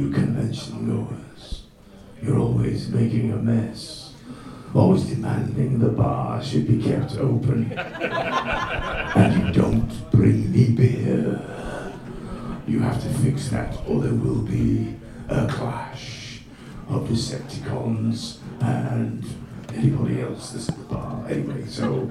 you 0.00 0.10
convention 0.10 0.86
goers. 0.86 1.64
You're 2.22 2.38
always 2.38 2.88
making 2.88 3.32
a 3.32 3.36
mess, 3.36 4.14
always 4.74 5.04
demanding 5.04 5.78
the 5.78 5.88
bar 5.88 6.42
should 6.42 6.66
be 6.66 6.82
kept 6.82 7.16
open, 7.18 7.72
and 7.78 9.46
you 9.46 9.62
don't 9.62 10.10
bring 10.10 10.50
me 10.50 10.70
beer. 10.70 11.42
You 12.66 12.80
have 12.80 13.02
to 13.02 13.08
fix 13.20 13.48
that, 13.50 13.76
or 13.86 14.00
there 14.00 14.14
will 14.14 14.42
be 14.42 14.96
a 15.28 15.46
clash 15.46 16.40
of 16.88 17.08
Decepticons 17.08 18.38
and 18.60 19.24
anybody 19.74 20.22
else 20.22 20.52
that's 20.52 20.68
at 20.70 20.78
the 20.78 20.84
bar. 20.84 21.26
Anyway, 21.28 21.66
so 21.66 22.10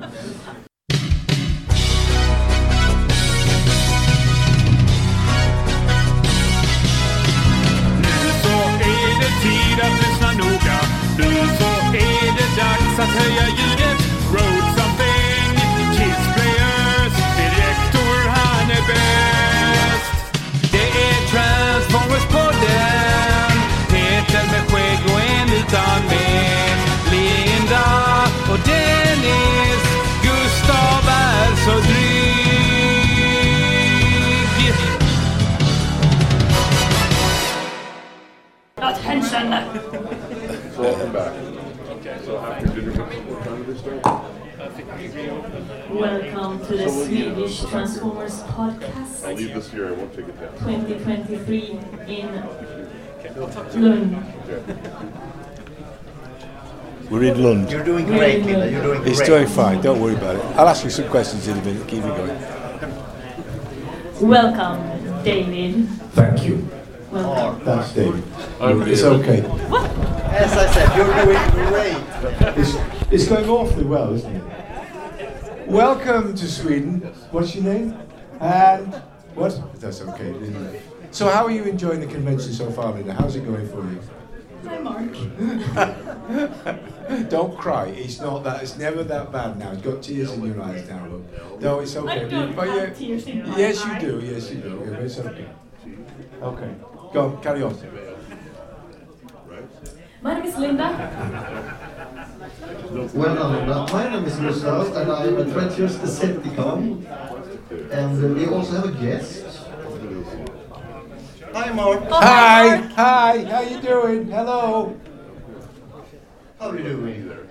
Attention! 39.60 40.82
Welcome 40.82 41.12
back. 41.12 41.34
So 42.24 42.38
after 42.38 42.68
dinner, 42.68 42.92
what 42.94 43.44
time 43.44 43.66
did 43.66 43.76
they 43.76 43.80
start? 43.80 44.04
Welcome 45.90 46.66
to 46.66 46.78
the 46.78 46.90
Swedish 46.90 47.66
Transformers 47.66 48.42
podcast. 48.44 49.26
I'll 49.26 49.36
leave 49.36 49.54
this 49.54 49.70
here, 49.70 49.88
I 49.90 49.92
won't 49.92 50.14
take 50.14 50.28
it 50.28 50.40
down. 50.40 50.54
2023 50.60 51.80
in 52.08 52.36
Lund. 53.76 54.16
We're 57.10 57.24
in 57.24 57.44
Lund. 57.44 57.72
You're 57.72 57.84
doing 57.84 58.06
great, 58.06 58.46
Linda. 58.46 58.72
You're 58.72 58.84
doing 58.84 59.02
great. 59.02 59.12
It's 59.12 59.22
doing 59.22 59.48
fine. 59.48 59.82
Don't 59.82 60.00
worry 60.00 60.16
about 60.16 60.36
it. 60.38 60.46
I'll 60.56 60.70
ask 60.70 60.84
you 60.86 60.90
some 60.90 61.10
questions 61.10 61.48
in 61.48 61.58
a 61.58 61.62
minute. 61.66 61.88
Keep 61.88 62.06
it 62.06 62.16
going. 62.16 62.40
Welcome, 64.22 65.24
David. 65.24 65.90
thank 66.14 66.46
you. 66.46 66.79
Welcome. 67.12 67.66
That's 67.66 67.94
David. 67.94 68.24
I'm 68.62 68.82
It's 68.84 69.02
David. 69.02 69.26
okay. 69.26 69.42
As 70.36 70.54
I 70.54 70.68
said, 70.72 70.96
you're 70.96 71.14
doing 71.26 71.50
great. 71.70 71.98
It's, 72.58 72.76
it's 73.12 73.28
going 73.28 73.50
awfully 73.50 73.86
well, 73.86 74.14
isn't 74.14 74.36
it? 74.36 74.44
Welcome 75.68 76.36
to 76.36 76.48
Sweden. 76.48 77.02
What's 77.32 77.56
your 77.56 77.64
name? 77.64 77.98
And 78.40 78.94
what? 79.36 79.60
That's 79.80 80.02
okay. 80.02 80.30
isn't 80.30 80.66
it? 80.68 80.82
So, 81.12 81.28
how 81.30 81.46
are 81.46 81.52
you 81.52 81.64
enjoying 81.64 82.00
the 82.02 82.08
convention 82.08 82.54
so 82.54 82.70
far, 82.72 82.92
Linda? 82.94 83.14
How's 83.14 83.36
it 83.36 83.44
going 83.46 83.68
for 83.70 83.82
you? 83.84 84.00
Hi, 84.66 84.78
Mark. 84.80 85.12
Don't 87.30 87.58
cry. 87.58 87.88
It's 87.88 88.20
not 88.20 88.44
that. 88.44 88.62
It's 88.62 88.78
never 88.78 89.04
that 89.04 89.32
bad 89.32 89.58
now. 89.58 89.72
You've 89.72 89.82
got 89.84 90.04
tears 90.04 90.32
in 90.32 90.44
your 90.46 90.62
eyes 90.62 90.88
now. 90.88 91.08
Look. 91.08 91.62
No, 91.62 91.80
it's 91.80 91.96
okay. 91.96 92.26
I 92.26 92.30
don't 92.30 92.56
But 92.56 92.68
have 92.68 92.78
yeah- 92.78 92.94
tears 92.94 93.26
in 93.26 93.50
my 93.50 93.58
Yes, 93.58 93.84
you 93.84 93.92
eyes. 93.92 94.02
do. 94.02 94.20
Yes, 94.24 94.52
you 94.52 94.58
do. 94.62 94.70
Yeah, 94.86 94.92
but 94.92 95.00
it's 95.04 95.18
okay. 95.20 95.48
Okay. 96.42 96.72
Go. 97.14 97.32
Carry 97.42 97.64
on. 97.64 97.76
My 100.22 100.34
name 100.36 100.46
is 100.46 100.58
Linda. 100.58 100.88
Well 103.14 103.36
done, 103.36 103.56
Linda. 103.56 103.88
My 103.92 104.10
name 104.10 104.26
is 104.26 104.36
Gustav, 104.36 104.96
and 104.96 105.12
I'm 105.12 105.38
a 105.38 105.52
treacherous 105.52 105.96
Decepticon. 105.96 107.06
And 107.92 108.24
uh, 108.24 108.28
we 108.36 108.46
also 108.48 108.74
have 108.76 108.86
a 108.86 108.92
guest. 108.92 109.46
Hi, 111.54 111.72
Mark. 111.74 112.04
Oh, 112.10 112.20
hi. 112.20 112.78
Hi. 112.78 113.44
How 113.46 113.62
you 113.62 113.82
doing? 113.82 114.30
Hello. 114.30 115.00
How 116.60 116.70
are 116.70 116.78
you 116.78 116.84
doing? 116.84 117.24
Either? 117.24 117.48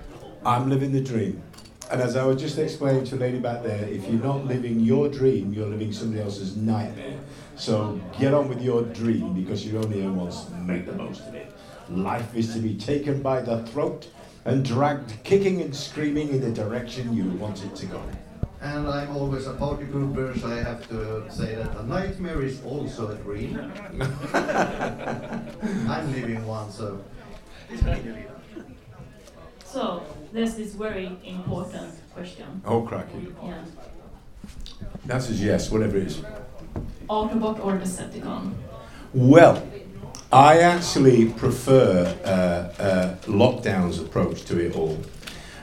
I'm 0.47 0.71
living 0.71 0.93
the 0.93 1.01
dream. 1.01 1.43
And 1.91 2.01
as 2.03 2.17
I 2.17 2.25
was 2.25 2.41
just 2.41 2.59
explaining 2.59 3.05
to 3.07 3.17
a 3.17 3.19
lady 3.19 3.39
back 3.39 3.63
there, 3.63 3.89
if 3.89 4.07
you're 4.09 4.23
not 4.23 4.45
living 4.45 4.81
your 4.81 5.09
dream, 5.09 5.53
you're 5.55 5.67
living 5.67 5.93
somebody 5.93 6.23
else's 6.23 6.55
nightmare. 6.57 7.19
So 7.59 8.01
get 8.21 8.33
on 8.33 8.49
with 8.49 8.63
your 8.63 8.83
dream 8.83 9.35
because 9.35 9.67
you're 9.67 9.83
only 9.83 10.01
here 10.01 10.13
once. 10.13 10.49
Make 10.65 10.87
the 10.87 10.93
most 10.93 11.27
of 11.27 11.35
it. 11.35 11.53
Life 11.91 12.37
is 12.37 12.55
to 12.55 12.61
be 12.61 12.77
taken 12.77 13.21
by 13.21 13.41
the 13.41 13.67
throat 13.67 14.07
and 14.45 14.65
dragged 14.65 15.13
kicking 15.25 15.61
and 15.61 15.75
screaming 15.75 16.29
in 16.29 16.41
the 16.41 16.53
direction 16.53 17.13
you 17.13 17.25
want 17.33 17.65
it 17.65 17.75
to 17.75 17.87
go. 17.87 18.01
And 18.61 18.87
I'm 18.89 19.17
always 19.17 19.47
a 19.47 19.55
party 19.55 19.85
pooper, 19.85 20.39
so 20.41 20.47
I 20.49 20.63
have 20.63 20.89
to 20.89 21.31
say 21.31 21.57
that 21.57 21.77
a 21.77 21.83
nightmare 21.85 22.43
is 22.43 22.65
also 22.65 23.09
a 23.11 23.15
dream. 23.17 23.57
I'm 24.35 26.13
living 26.13 26.47
one, 26.47 26.71
so. 26.71 27.01
So, 29.65 30.03
there's 30.33 30.55
this 30.55 30.75
very 30.75 31.19
important 31.25 31.93
question. 32.15 32.63
Oh, 32.65 32.83
cracking. 32.83 33.35
Yeah. 33.43 33.65
That's 35.07 35.29
a 35.31 35.35
yes, 35.35 35.71
whatever 35.71 35.99
it 35.99 36.07
is. 36.07 36.23
Autobot 37.09 37.65
or 37.65 37.79
Decepticon? 37.79 38.53
Well, 39.15 39.67
I 40.31 40.59
actually 40.59 41.31
prefer 41.33 42.15
uh, 42.23 42.83
uh, 42.83 43.17
lockdown's 43.23 43.99
approach 43.99 44.45
to 44.45 44.59
it 44.59 44.77
all, 44.77 44.99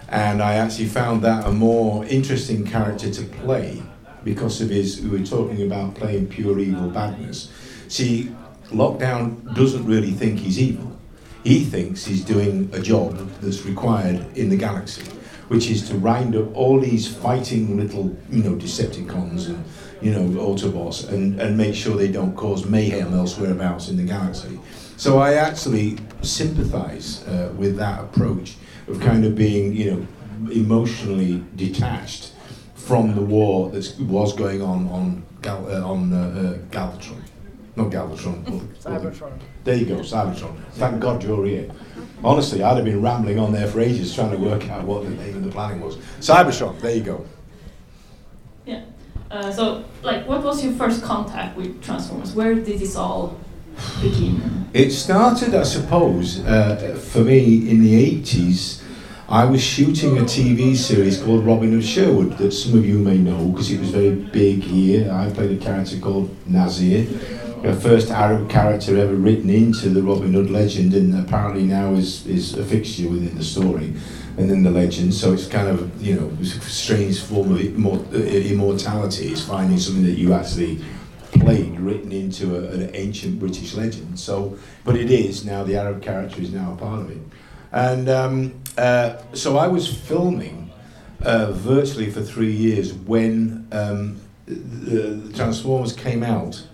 and 0.09 0.41
I 0.41 0.55
actually 0.55 0.87
found 0.87 1.21
that 1.21 1.45
a 1.45 1.51
more 1.51 2.03
interesting 2.05 2.65
character 2.65 3.11
to 3.11 3.23
play 3.23 3.83
because 4.23 4.59
of 4.59 4.69
his. 4.71 5.01
We 5.01 5.09
were 5.19 5.25
talking 5.25 5.61
about 5.61 5.93
playing 5.93 6.29
pure 6.29 6.59
evil 6.59 6.89
badness. 6.89 7.51
See, 7.89 8.31
lockdown 8.69 9.53
doesn't 9.53 9.85
really 9.85 10.11
think 10.11 10.39
he's 10.39 10.59
evil. 10.59 10.97
He 11.43 11.63
thinks 11.63 12.05
he's 12.05 12.25
doing 12.25 12.71
a 12.73 12.79
job 12.79 13.17
that's 13.41 13.65
required 13.65 14.35
in 14.35 14.49
the 14.49 14.57
galaxy, 14.57 15.03
which 15.49 15.69
is 15.69 15.87
to 15.89 15.95
round 15.95 16.35
up 16.35 16.55
all 16.55 16.79
these 16.79 17.07
fighting 17.07 17.77
little, 17.77 18.17
you 18.31 18.41
know, 18.41 18.55
Decepticons 18.55 19.45
and 19.45 19.63
you 20.05 20.11
know, 20.11 20.39
Autobots 20.39 21.09
and, 21.09 21.41
and 21.41 21.57
make 21.57 21.73
sure 21.73 21.97
they 21.97 22.11
don't 22.11 22.35
cause 22.35 22.63
mayhem 22.63 23.11
elsewhere 23.11 23.55
elsewhereabouts 23.55 23.89
in 23.89 23.97
the 23.97 24.03
galaxy. 24.03 24.59
So 24.97 25.17
I 25.17 25.33
actually 25.33 25.97
sympathize 26.21 27.27
uh, 27.27 27.51
with 27.57 27.75
that 27.77 28.01
approach 28.01 28.55
of 28.87 28.99
kind 29.01 29.25
of 29.25 29.33
being, 29.33 29.75
you 29.75 29.91
know, 29.91 30.51
emotionally 30.51 31.43
detached 31.55 32.33
from 32.75 33.15
the 33.15 33.21
war 33.21 33.71
that 33.71 33.99
was 33.99 34.33
going 34.33 34.61
on 34.61 34.87
on, 34.89 35.23
Gal- 35.41 35.67
uh, 35.67 35.81
on 35.81 36.13
uh, 36.13 36.17
uh, 36.17 36.57
Galvatron. 36.69 37.23
Not 37.75 37.89
Galvatron. 37.89 38.43
Cybertron. 38.83 39.39
There 39.63 39.75
you 39.75 39.87
go, 39.87 39.95
Cybertron. 39.95 40.55
Thank 40.73 40.99
God 40.99 41.23
you're 41.23 41.47
here. 41.47 41.71
Honestly, 42.23 42.61
I'd 42.61 42.75
have 42.75 42.85
been 42.85 43.01
rambling 43.01 43.39
on 43.39 43.51
there 43.51 43.67
for 43.67 43.79
ages 43.79 44.13
trying 44.13 44.31
to 44.31 44.37
work 44.37 44.69
out 44.69 44.83
what 44.83 45.03
the 45.03 45.09
name 45.09 45.37
of 45.37 45.43
the 45.45 45.49
planning 45.49 45.81
was. 45.81 45.97
Cybertron, 46.19 46.79
there 46.79 46.95
you 46.95 47.03
go. 47.03 47.25
Yeah. 48.67 48.83
Uh, 49.31 49.51
so, 49.51 49.83
like, 50.03 50.27
what 50.27 50.43
was 50.43 50.63
your 50.63 50.73
first 50.73 51.03
contact 51.03 51.57
with 51.57 51.81
Transformers? 51.83 52.33
Where 52.33 52.53
did 52.55 52.79
this 52.79 52.95
all 52.95 53.39
begin? 54.01 54.67
It 54.73 54.91
started, 54.91 55.55
I 55.55 55.63
suppose, 55.63 56.39
uh, 56.45 56.99
for 57.11 57.19
me 57.21 57.69
in 57.69 57.81
the 57.81 58.21
80s. 58.21 58.83
I 59.27 59.45
was 59.45 59.63
shooting 59.63 60.19
a 60.19 60.21
TV 60.21 60.75
series 60.75 61.19
called 61.19 61.43
Robin 61.45 61.75
of 61.75 61.83
Sherwood 61.83 62.37
that 62.37 62.51
some 62.51 62.77
of 62.77 62.85
you 62.85 62.99
may 62.99 63.17
know 63.17 63.47
because 63.47 63.71
it 63.71 63.79
was 63.79 63.89
very 63.89 64.13
big 64.13 64.61
here. 64.61 65.11
I 65.11 65.31
played 65.31 65.59
a 65.59 65.63
character 65.63 65.97
called 65.97 66.29
Nazir, 66.45 67.05
the 67.63 67.73
first 67.73 68.11
Arab 68.11 68.47
character 68.51 68.95
ever 68.95 69.15
written 69.15 69.49
into 69.49 69.89
the 69.89 70.03
Robin 70.03 70.33
Hood 70.33 70.51
legend, 70.51 70.93
and 70.93 71.17
apparently 71.17 71.63
now 71.63 71.93
is, 71.93 72.27
is 72.27 72.55
a 72.55 72.63
fixture 72.63 73.09
within 73.09 73.35
the 73.35 73.43
story 73.43 73.95
and 74.37 74.49
then 74.49 74.63
the 74.63 74.71
legend. 74.71 75.13
So 75.13 75.33
it's 75.33 75.47
kind 75.47 75.67
of, 75.67 76.01
you 76.01 76.15
know, 76.15 76.43
strange 76.43 77.21
form 77.21 77.51
of 77.53 78.13
uh, 78.13 78.17
immortality. 78.17 79.27
It's 79.27 79.41
finding 79.41 79.79
something 79.79 80.03
that 80.03 80.17
you 80.17 80.33
actually 80.33 80.81
played 81.39 81.79
written 81.79 82.11
into 82.11 82.55
a, 82.55 82.71
an 82.71 82.91
ancient 82.93 83.39
British 83.39 83.73
legend. 83.75 84.19
So, 84.19 84.57
but 84.83 84.95
it 84.95 85.11
is 85.11 85.45
now 85.45 85.63
the 85.63 85.77
Arab 85.77 86.01
character 86.01 86.41
is 86.41 86.51
now 86.51 86.73
a 86.73 86.75
part 86.75 87.01
of 87.01 87.11
it, 87.11 87.21
and 87.71 88.09
um, 88.09 88.61
uh, 88.77 89.17
so 89.33 89.57
I 89.57 89.67
was 89.67 89.93
filming 89.93 90.71
uh, 91.21 91.51
virtually 91.51 92.09
for 92.09 92.21
three 92.21 92.51
years 92.51 92.93
when 92.93 93.67
um, 93.71 94.19
the 94.47 95.31
Transformers 95.35 95.93
came 95.93 96.23
out 96.23 96.67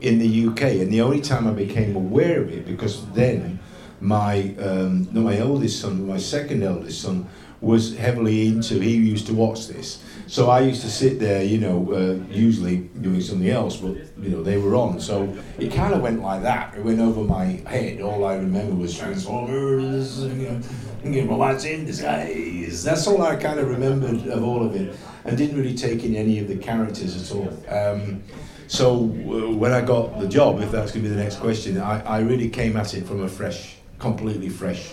in 0.00 0.18
the 0.18 0.46
UK, 0.48 0.62
and 0.62 0.92
the 0.92 1.02
only 1.02 1.20
time 1.20 1.46
I 1.46 1.52
became 1.52 1.94
aware 1.96 2.40
of 2.40 2.50
it 2.50 2.66
because 2.66 3.06
then 3.12 3.59
my 4.00 4.54
um, 4.58 5.08
not 5.12 5.24
my 5.24 5.36
eldest 5.36 5.80
son, 5.80 5.98
but 5.98 6.06
my 6.06 6.18
second 6.18 6.62
eldest 6.62 7.02
son 7.02 7.28
was 7.60 7.96
heavily 7.96 8.46
into. 8.46 8.80
He 8.80 8.96
used 8.96 9.26
to 9.26 9.34
watch 9.34 9.68
this, 9.68 10.02
so 10.26 10.48
I 10.48 10.60
used 10.60 10.80
to 10.82 10.90
sit 10.90 11.20
there, 11.20 11.42
you 11.42 11.58
know, 11.58 11.92
uh, 11.92 12.32
usually 12.32 12.78
doing 12.78 13.20
something 13.20 13.48
else, 13.48 13.76
but 13.76 13.96
you 14.18 14.30
know 14.30 14.42
they 14.42 14.56
were 14.56 14.74
on. 14.74 15.00
So 15.00 15.36
it 15.58 15.72
kind 15.72 15.92
of 15.92 16.00
went 16.00 16.22
like 16.22 16.42
that. 16.42 16.74
It 16.76 16.84
went 16.84 17.00
over 17.00 17.22
my 17.22 17.44
head. 17.66 18.00
All 18.00 18.24
I 18.24 18.36
remember 18.36 18.74
was 18.74 18.96
Transformers. 18.96 20.22
You 20.22 20.28
know, 20.28 20.60
thinking, 21.02 21.38
that's 21.38 21.64
in 21.64 21.84
disguise. 21.84 22.82
That's 22.82 23.06
all 23.06 23.22
I 23.22 23.36
kind 23.36 23.60
of 23.60 23.68
remembered 23.68 24.26
of 24.28 24.42
all 24.42 24.64
of 24.64 24.74
it, 24.74 24.96
and 25.24 25.36
didn't 25.36 25.56
really 25.56 25.74
take 25.74 26.04
in 26.04 26.14
any 26.14 26.38
of 26.38 26.48
the 26.48 26.56
characters 26.56 27.30
at 27.30 27.36
all. 27.36 27.48
Um, 27.68 28.22
so 28.70 28.92
uh, 28.92 29.50
when 29.50 29.72
I 29.72 29.80
got 29.80 30.20
the 30.20 30.28
job, 30.28 30.60
if 30.60 30.70
that's 30.70 30.92
going 30.92 31.02
to 31.02 31.08
be 31.10 31.14
the 31.14 31.20
next 31.20 31.40
question, 31.40 31.76
I, 31.78 32.02
I 32.02 32.20
really 32.20 32.48
came 32.48 32.76
at 32.76 32.94
it 32.94 33.04
from 33.04 33.24
a 33.24 33.28
fresh, 33.28 33.74
completely 34.00 34.48
fresh 34.48 34.90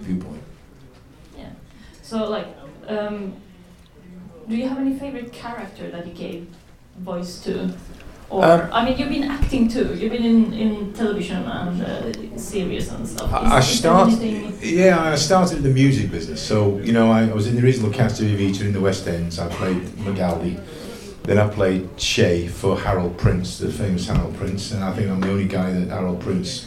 viewpoint. 0.00 0.42
Yeah. 1.38 1.50
So 2.02 2.28
like, 2.28 2.48
um, 2.88 3.34
do 4.48 4.56
you 4.56 4.68
have 4.68 4.78
any 4.78 4.98
favorite 4.98 5.32
character 5.32 5.90
that 5.90 6.06
you 6.06 6.14
gave 6.14 6.48
voice 6.98 7.40
to? 7.44 7.72
Or 8.28 8.44
Um, 8.44 8.68
I 8.72 8.84
mean, 8.84 8.98
you've 8.98 9.08
been 9.08 9.30
acting 9.30 9.68
too. 9.68 9.94
You've 9.94 10.10
been 10.10 10.24
in, 10.24 10.52
in 10.52 10.92
television 10.92 11.44
and 11.44 11.82
uh, 11.82 12.36
series 12.36 12.88
and 12.90 13.06
stuff. 13.06 13.32
I, 13.32 13.36
I 13.36 13.58
Is- 13.58 13.80
there 13.82 13.92
started, 13.92 14.62
yeah, 14.62 15.12
I 15.12 15.14
started 15.14 15.58
in 15.58 15.62
the 15.62 15.70
music 15.70 16.10
business. 16.10 16.42
So 16.42 16.78
you 16.78 16.92
know, 16.92 17.10
I, 17.12 17.28
I 17.28 17.32
was 17.32 17.46
in 17.46 17.54
the 17.54 17.62
original 17.62 17.90
cast 17.92 18.20
of 18.20 18.26
Evita 18.26 18.62
in 18.62 18.72
the 18.72 18.80
West 18.80 19.06
End. 19.06 19.32
So 19.32 19.46
I 19.46 19.48
played 19.48 19.82
Magaldi. 20.06 20.60
Then 21.22 21.38
I 21.38 21.48
played 21.48 21.96
Che 21.96 22.48
for 22.48 22.78
Harold 22.78 23.16
Prince, 23.18 23.58
the 23.58 23.70
famous 23.70 24.06
Harold 24.08 24.36
Prince, 24.36 24.72
and 24.72 24.82
I 24.82 24.92
think 24.92 25.10
I'm 25.10 25.20
the 25.20 25.30
only 25.30 25.46
guy 25.46 25.72
that 25.72 25.88
Harold 25.88 26.20
Prince 26.20 26.66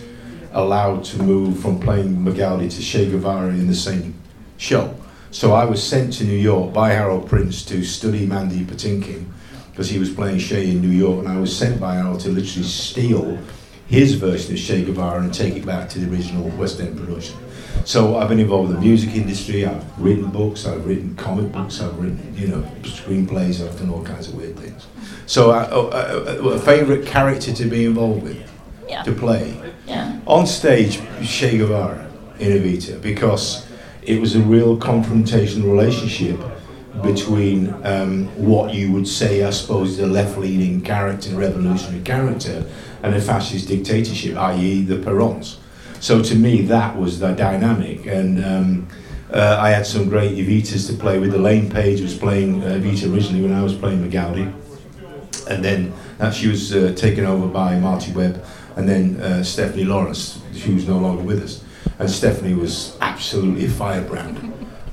allowed 0.51 1.03
to 1.05 1.21
move 1.21 1.59
from 1.59 1.79
playing 1.79 2.15
Magaldi 2.17 2.69
to 2.75 2.81
Che 2.81 3.09
Guevara 3.09 3.49
in 3.49 3.67
the 3.67 3.75
same 3.75 4.13
show. 4.57 4.95
So 5.31 5.53
I 5.53 5.65
was 5.65 5.81
sent 5.81 6.13
to 6.13 6.23
New 6.23 6.37
York 6.37 6.73
by 6.73 6.89
Harold 6.91 7.27
Prince 7.29 7.63
to 7.65 7.83
study 7.83 8.25
Mandy 8.25 8.63
Patinkin 8.65 9.25
because 9.71 9.89
he 9.89 9.99
was 9.99 10.09
playing 10.09 10.39
Che 10.39 10.71
in 10.71 10.81
New 10.81 10.89
York, 10.89 11.19
and 11.19 11.27
I 11.27 11.39
was 11.39 11.55
sent 11.55 11.79
by 11.79 11.95
Harold 11.95 12.19
to 12.21 12.29
literally 12.29 12.67
steal 12.67 13.37
his 13.87 14.15
version 14.15 14.53
of 14.55 14.59
Che 14.59 14.83
Guevara 14.85 15.21
and 15.21 15.33
take 15.33 15.55
it 15.55 15.65
back 15.65 15.89
to 15.89 15.99
the 15.99 16.11
original 16.11 16.49
West 16.57 16.79
End 16.79 16.97
production. 16.97 17.37
So 17.85 18.17
I've 18.17 18.27
been 18.27 18.39
involved 18.39 18.71
in 18.71 18.75
the 18.75 18.81
music 18.81 19.15
industry. 19.15 19.65
I've 19.65 19.85
written 19.99 20.29
books. 20.31 20.65
I've 20.65 20.85
written 20.85 21.15
comic 21.15 21.51
books. 21.51 21.79
I've 21.79 21.97
written, 21.97 22.33
you 22.35 22.47
know, 22.47 22.61
screenplays. 22.81 23.65
I've 23.65 23.77
done 23.79 23.89
all 23.89 24.03
kinds 24.03 24.27
of 24.27 24.35
weird 24.35 24.57
things. 24.57 24.87
So 25.25 25.51
uh, 25.51 25.67
uh, 25.71 26.43
uh, 26.43 26.49
a 26.49 26.59
favourite 26.59 27.05
character 27.05 27.53
to 27.53 27.65
be 27.65 27.85
involved 27.85 28.23
with, 28.23 28.51
Yeah. 28.87 29.03
to 29.03 29.11
play 29.13 29.55
Yeah. 29.89 30.19
on 30.27 30.45
stage 30.45 31.01
Che 31.23 31.57
Guevara 31.57 32.07
in 32.37 32.51
Evita 32.51 33.01
because 33.01 33.65
it 34.03 34.21
was 34.21 34.35
a 34.35 34.39
real 34.39 34.77
confrontational 34.77 35.71
relationship 35.71 36.39
between 37.01 37.73
um, 37.83 38.27
what 38.35 38.73
you 38.73 38.91
would 38.91 39.07
say, 39.07 39.43
I 39.43 39.49
suppose, 39.51 39.97
the 39.97 40.05
left-leaning 40.05 40.81
character, 40.81 41.31
revolutionary 41.35 42.03
character, 42.03 42.65
and 43.03 43.15
a 43.15 43.21
fascist 43.21 43.67
dictatorship, 43.67 44.35
i.e., 44.37 44.83
the 44.83 44.95
Perons. 44.97 45.57
So 45.99 46.21
to 46.21 46.35
me, 46.35 46.61
that 46.63 46.97
was 46.97 47.19
the 47.19 47.33
dynamic, 47.33 48.05
and 48.05 48.43
um, 48.43 48.87
uh, 49.31 49.57
I 49.59 49.69
had 49.69 49.85
some 49.85 50.09
great 50.09 50.31
Evitas 50.37 50.87
to 50.87 50.93
play 50.93 51.19
with. 51.19 51.33
Elaine 51.33 51.69
Paige 51.69 52.01
was 52.01 52.17
playing 52.17 52.63
uh, 52.63 52.67
Evita 52.67 53.13
originally 53.13 53.43
when 53.43 53.53
I 53.53 53.63
was 53.63 53.75
playing 53.75 54.07
Magaldi 54.07 54.53
and 55.49 55.63
then 55.63 55.93
that 56.17 56.33
she 56.33 56.47
was 56.47 56.73
uh, 56.73 56.93
taken 56.95 57.25
over 57.25 57.47
by 57.47 57.77
Marti 57.79 58.11
Webb, 58.11 58.43
and 58.79 58.87
then 58.87 59.19
uh, 59.21 59.43
Stephanie 59.43 59.83
Lawrence, 59.83 60.39
was 60.53 60.87
no 60.87 60.97
longer 60.97 61.21
with 61.21 61.43
us, 61.43 61.65
and 61.99 62.09
Stephanie 62.09 62.53
was 62.53 62.97
absolutely 63.01 63.65
a 63.65 63.69
firebrand 63.69 64.37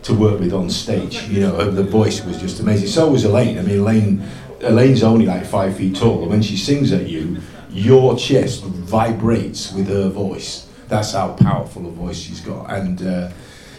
to 0.03 0.13
work 0.13 0.41
with 0.41 0.53
on 0.53 0.69
stage. 0.69 1.23
You 1.29 1.43
know, 1.43 1.71
the 1.71 1.85
voice 1.85 2.25
was 2.25 2.41
just 2.41 2.59
amazing. 2.59 2.89
So 2.89 3.09
was 3.09 3.25
Elaine. 3.25 3.59
I 3.59 3.63
mean, 3.63 3.79
Elaine, 3.79 4.29
Elaine's 4.61 5.05
only 5.05 5.25
like 5.25 5.47
five 5.47 5.77
feet 5.77 5.95
tall, 5.95 6.23
and 6.23 6.31
when 6.31 6.43
she 6.43 6.57
sings 6.57 6.91
at 6.91 7.09
you, 7.09 7.39
your 7.71 8.17
chest 8.17 8.65
vibrates 8.65 9.73
with 9.73 9.87
her 9.87 10.09
voice. 10.09 10.69
That's 10.89 11.13
how 11.13 11.35
powerful 11.35 11.87
a 11.87 11.91
voice 11.91 12.19
she's 12.19 12.41
got, 12.41 12.69
and 12.69 13.01
uh, 13.03 13.31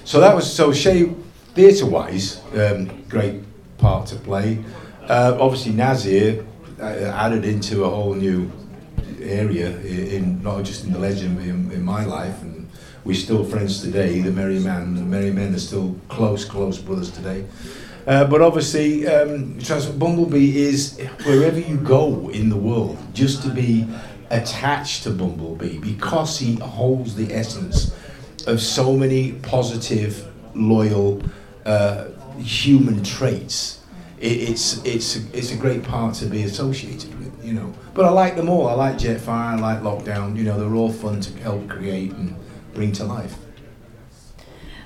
so 0.06 0.22
that 0.22 0.34
was 0.34 0.50
so 0.50 0.72
Che 0.72 1.14
theatre-wise, 1.54 2.42
um, 2.56 3.04
great 3.10 3.44
part 3.78 4.08
to 4.08 4.16
play. 4.16 4.64
Uh, 5.10 5.36
obviously, 5.38 5.74
Nazir 5.74 6.46
uh, 6.80 6.84
added 6.84 7.44
into 7.44 7.84
a 7.84 7.90
whole 7.90 8.14
new 8.14 8.50
area 9.28 9.78
in, 9.80 10.42
not 10.44 10.64
just 10.64 10.86
in 10.86 10.94
the 10.94 11.00
legend, 11.00 11.38
but 11.38 11.46
in, 11.46 11.72
in 11.72 11.84
my 11.84 12.06
life, 12.06 12.42
and 12.42 12.70
we're 13.04 13.16
still 13.16 13.44
friends 13.44 13.82
today. 13.82 14.22
The 14.22 14.32
Merry 14.32 14.60
Man, 14.60 14.96
the 14.96 15.02
Merry 15.02 15.32
Men 15.32 15.54
are 15.54 15.60
still 15.60 15.96
close, 16.10 16.46
close 16.46 16.78
brothers 16.78 17.12
today. 17.12 17.46
Uh, 18.06 18.26
but 18.26 18.42
obviously, 18.42 19.06
um, 19.08 19.60
Bumblebee 19.98 20.58
is 20.58 20.98
wherever 21.26 21.60
you 21.60 21.76
go 21.78 22.30
in 22.30 22.50
the 22.50 22.56
world, 22.56 22.98
just 23.14 23.44
to 23.44 23.50
be 23.50 23.86
attached 24.30 25.04
to 25.04 25.10
Bumblebee 25.10 25.78
because 25.80 26.40
he 26.40 26.56
holds 26.56 27.16
the 27.16 27.34
essence 27.34 27.94
of 28.46 28.62
so 28.62 28.96
many 28.96 29.34
positive, 29.34 30.26
loyal, 30.56 31.22
uh, 31.66 32.06
human 32.40 33.04
traits. 33.04 33.82
It, 34.20 34.50
it's 34.50 34.84
it's 34.86 35.16
it's 35.34 35.52
a 35.52 35.58
great 35.58 35.84
part 35.84 36.16
to 36.16 36.26
be 36.28 36.44
associated 36.44 37.10
with, 37.12 37.17
you 37.48 37.54
know. 37.54 37.74
But 37.94 38.06
I 38.06 38.10
like 38.10 38.36
them 38.36 38.50
all. 38.50 38.68
I 38.68 38.74
like 38.74 38.98
Jetfire. 38.98 39.56
I 39.56 39.56
like 39.56 39.80
Lockdown. 39.80 40.36
You 40.36 40.44
know, 40.44 40.60
they're 40.60 40.76
all 40.76 40.92
fun 40.92 41.22
to 41.22 41.40
help 41.40 41.70
create 41.70 42.12
and 42.12 42.36
bring 42.74 42.92
to 42.94 43.06
life. 43.06 43.36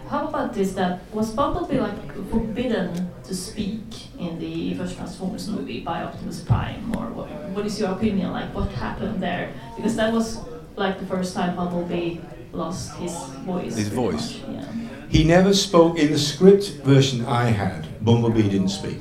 How 0.07 0.27
about 0.27 0.53
this? 0.53 0.73
That 0.73 0.99
was 1.11 1.31
Bumblebee 1.31 1.79
like 1.79 2.29
forbidden 2.29 3.09
to 3.23 3.33
speak 3.33 3.83
in 4.19 4.37
the 4.39 4.75
first 4.75 4.97
Transformers 4.97 5.47
movie 5.47 5.79
by 5.79 6.03
Optimus 6.03 6.41
Prime, 6.41 6.95
or 6.95 7.07
what, 7.09 7.29
what 7.55 7.65
is 7.65 7.79
your 7.79 7.91
opinion? 7.91 8.31
Like, 8.31 8.53
what 8.53 8.69
happened 8.69 9.23
there? 9.23 9.53
Because 9.75 9.95
that 9.95 10.13
was 10.13 10.39
like 10.75 10.99
the 10.99 11.05
first 11.05 11.33
time 11.33 11.55
Bumblebee 11.55 12.19
lost 12.51 12.93
his 12.97 13.13
voice. 13.45 13.75
His 13.75 13.87
voice. 13.87 14.41
much, 14.41 14.49
Yeah. 14.49 14.65
He 15.09 15.23
never 15.23 15.53
spoke 15.53 15.97
in 15.97 16.11
the 16.11 16.19
script 16.19 16.81
version 16.83 17.25
I 17.25 17.45
had. 17.45 17.87
Bumblebee 18.03 18.49
didn't 18.49 18.69
speak, 18.69 18.99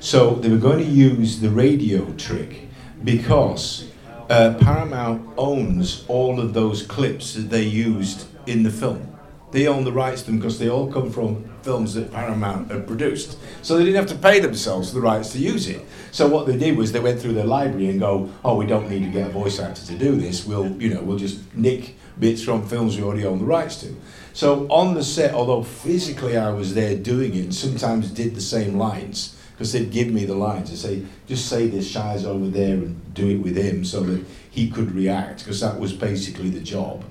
so 0.00 0.34
they 0.36 0.48
were 0.48 0.58
going 0.68 0.78
to 0.78 0.90
use 0.90 1.40
the 1.40 1.50
radio 1.50 2.12
trick 2.14 2.67
because 3.04 3.90
uh, 4.28 4.54
Paramount 4.60 5.28
owns 5.36 6.04
all 6.08 6.40
of 6.40 6.54
those 6.54 6.82
clips 6.82 7.34
that 7.34 7.50
they 7.50 7.62
used 7.62 8.26
in 8.46 8.62
the 8.62 8.70
film. 8.70 9.18
They 9.50 9.66
own 9.66 9.84
the 9.84 9.92
rights 9.92 10.22
to 10.22 10.26
them 10.26 10.38
because 10.38 10.58
they 10.58 10.68
all 10.68 10.92
come 10.92 11.10
from 11.10 11.48
films 11.62 11.94
that 11.94 12.12
Paramount 12.12 12.70
had 12.70 12.86
produced. 12.86 13.38
So 13.62 13.76
they 13.76 13.84
didn't 13.84 13.96
have 13.96 14.08
to 14.08 14.14
pay 14.14 14.40
themselves 14.40 14.92
the 14.92 15.00
rights 15.00 15.32
to 15.32 15.38
use 15.38 15.68
it. 15.68 15.84
So 16.12 16.28
what 16.28 16.46
they 16.46 16.56
did 16.56 16.76
was 16.76 16.92
they 16.92 17.00
went 17.00 17.20
through 17.20 17.32
their 17.32 17.46
library 17.46 17.88
and 17.88 17.98
go, 17.98 18.30
oh, 18.44 18.56
we 18.56 18.66
don't 18.66 18.90
need 18.90 19.04
to 19.04 19.10
get 19.10 19.28
a 19.28 19.30
voice 19.30 19.58
actor 19.58 19.84
to 19.86 19.96
do 19.96 20.16
this. 20.16 20.44
We'll, 20.44 20.70
you 20.80 20.92
know, 20.92 21.02
we'll 21.02 21.18
just 21.18 21.54
nick 21.54 21.94
bits 22.18 22.42
from 22.42 22.66
films 22.68 22.96
we 22.96 23.02
already 23.02 23.24
own 23.24 23.38
the 23.38 23.44
rights 23.44 23.80
to. 23.80 23.96
So 24.34 24.66
on 24.68 24.94
the 24.94 25.02
set, 25.02 25.32
although 25.34 25.62
physically 25.62 26.36
I 26.36 26.50
was 26.50 26.74
there 26.74 26.96
doing 26.96 27.34
it, 27.34 27.44
and 27.44 27.54
sometimes 27.54 28.10
did 28.10 28.34
the 28.34 28.40
same 28.40 28.76
lines 28.76 29.37
because 29.58 29.72
they'd 29.72 29.90
give 29.90 30.06
me 30.06 30.24
the 30.24 30.36
lines 30.36 30.70
and 30.70 30.78
say, 30.78 31.02
just 31.26 31.48
say 31.48 31.66
this 31.66 31.90
Shia's 31.90 32.24
over 32.24 32.46
there 32.46 32.74
and 32.74 33.12
do 33.12 33.28
it 33.28 33.38
with 33.38 33.56
him 33.56 33.84
so 33.84 34.04
that 34.04 34.24
he 34.48 34.70
could 34.70 34.92
react 34.92 35.40
because 35.40 35.58
that 35.58 35.80
was 35.80 35.92
basically 35.92 36.48
the 36.48 36.60
job 36.60 37.04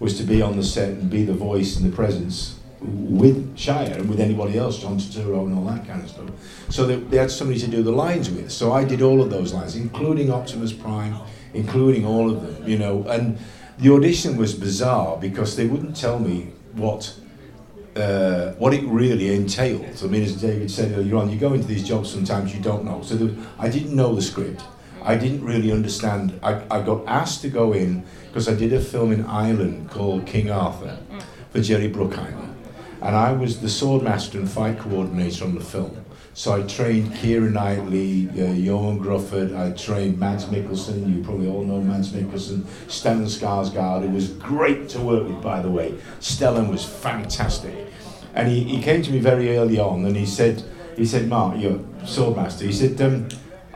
was 0.00 0.18
to 0.18 0.24
be 0.24 0.42
on 0.42 0.56
the 0.56 0.64
set 0.64 0.88
and 0.88 1.08
be 1.08 1.24
the 1.24 1.32
voice 1.32 1.76
and 1.76 1.90
the 1.90 1.94
presence 1.94 2.58
with 2.80 3.56
Shire 3.56 3.92
and 3.92 4.10
with 4.10 4.18
anybody 4.18 4.58
else, 4.58 4.80
John 4.80 4.98
Turturro 4.98 5.46
and 5.46 5.56
all 5.56 5.64
that 5.66 5.86
kind 5.86 6.02
of 6.02 6.10
stuff. 6.10 6.28
So 6.70 6.88
they, 6.88 6.96
they 6.96 7.18
had 7.18 7.30
somebody 7.30 7.60
to 7.60 7.68
do 7.68 7.84
the 7.84 7.92
lines 7.92 8.28
with. 8.28 8.50
So 8.50 8.72
I 8.72 8.82
did 8.82 9.00
all 9.00 9.22
of 9.22 9.30
those 9.30 9.54
lines, 9.54 9.76
including 9.76 10.32
Optimus 10.32 10.72
Prime, 10.72 11.14
including 11.54 12.04
all 12.04 12.28
of 12.28 12.42
them, 12.42 12.68
you 12.68 12.78
know. 12.78 13.04
And 13.04 13.38
the 13.78 13.92
audition 13.92 14.36
was 14.36 14.54
bizarre 14.54 15.18
because 15.18 15.54
they 15.54 15.68
wouldn't 15.68 15.96
tell 15.96 16.18
me 16.18 16.50
what 16.72 17.14
uh, 17.96 18.52
what 18.52 18.72
it 18.72 18.84
really 18.84 19.34
entails. 19.34 20.02
I 20.04 20.06
mean, 20.06 20.22
as 20.22 20.40
David 20.40 20.70
said 20.70 20.92
earlier 20.92 21.16
on, 21.16 21.30
you 21.30 21.38
go 21.38 21.52
into 21.52 21.66
these 21.66 21.86
jobs 21.86 22.10
sometimes 22.10 22.54
you 22.54 22.60
don't 22.60 22.84
know. 22.84 23.02
So 23.02 23.16
there, 23.16 23.36
I 23.58 23.68
didn't 23.68 23.94
know 23.94 24.14
the 24.14 24.22
script. 24.22 24.62
I 25.02 25.16
didn't 25.16 25.44
really 25.44 25.72
understand. 25.72 26.38
I, 26.42 26.62
I 26.70 26.82
got 26.82 27.06
asked 27.06 27.42
to 27.42 27.48
go 27.48 27.72
in 27.72 28.04
because 28.28 28.48
I 28.48 28.54
did 28.54 28.72
a 28.72 28.80
film 28.80 29.12
in 29.12 29.24
Ireland 29.26 29.90
called 29.90 30.26
King 30.26 30.50
Arthur 30.50 30.98
for 31.50 31.60
Jerry 31.60 31.90
Bruckheimer. 31.90 32.54
And 33.02 33.16
I 33.16 33.32
was 33.32 33.60
the 33.60 33.68
sword 33.68 34.04
master 34.04 34.38
and 34.38 34.48
fight 34.48 34.78
coordinator 34.78 35.44
on 35.44 35.56
the 35.56 35.60
film. 35.60 36.04
So 36.34 36.54
I 36.54 36.62
trained 36.62 37.12
Keira 37.12 37.52
Knightley, 37.52 38.26
uh, 38.30 38.54
Ioan 38.54 38.98
Gruffudd, 38.98 39.54
I 39.54 39.76
trained 39.76 40.18
Mads 40.18 40.46
Mikkelsen, 40.46 41.14
you 41.14 41.22
probably 41.22 41.46
all 41.46 41.62
know 41.62 41.78
Mads 41.82 42.10
Mikkelsen, 42.10 42.62
Stellan 42.86 43.26
Skarsgård, 43.26 44.04
it 44.04 44.10
was 44.10 44.30
great 44.30 44.88
to 44.90 45.00
work 45.00 45.28
with 45.28 45.42
by 45.42 45.60
the 45.60 45.70
way. 45.70 45.92
Stellan 46.20 46.70
was 46.70 46.86
fantastic. 46.86 47.74
And 48.34 48.48
he, 48.48 48.64
he 48.64 48.82
came 48.82 49.02
to 49.02 49.10
me 49.10 49.18
very 49.18 49.58
early 49.58 49.78
on 49.78 50.06
and 50.06 50.16
he 50.16 50.24
said, 50.24 50.64
he 50.96 51.04
said, 51.04 51.28
Mark, 51.28 51.58
you're 51.60 51.80
sword 52.06 52.36
master. 52.36 52.64
He 52.64 52.72
said, 52.72 52.98
um, 53.02 53.28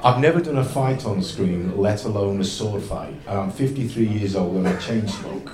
I've 0.02 0.20
never 0.20 0.40
done 0.40 0.56
a 0.56 0.64
fight 0.64 1.04
on 1.04 1.22
screen, 1.22 1.76
let 1.76 2.04
alone 2.04 2.40
a 2.40 2.44
sword 2.44 2.82
fight. 2.82 3.14
And 3.26 3.38
I'm 3.38 3.50
53 3.50 4.06
years 4.06 4.34
old 4.34 4.56
and 4.56 4.66
I 4.66 4.76
chain 4.78 5.06
smoke. 5.06 5.52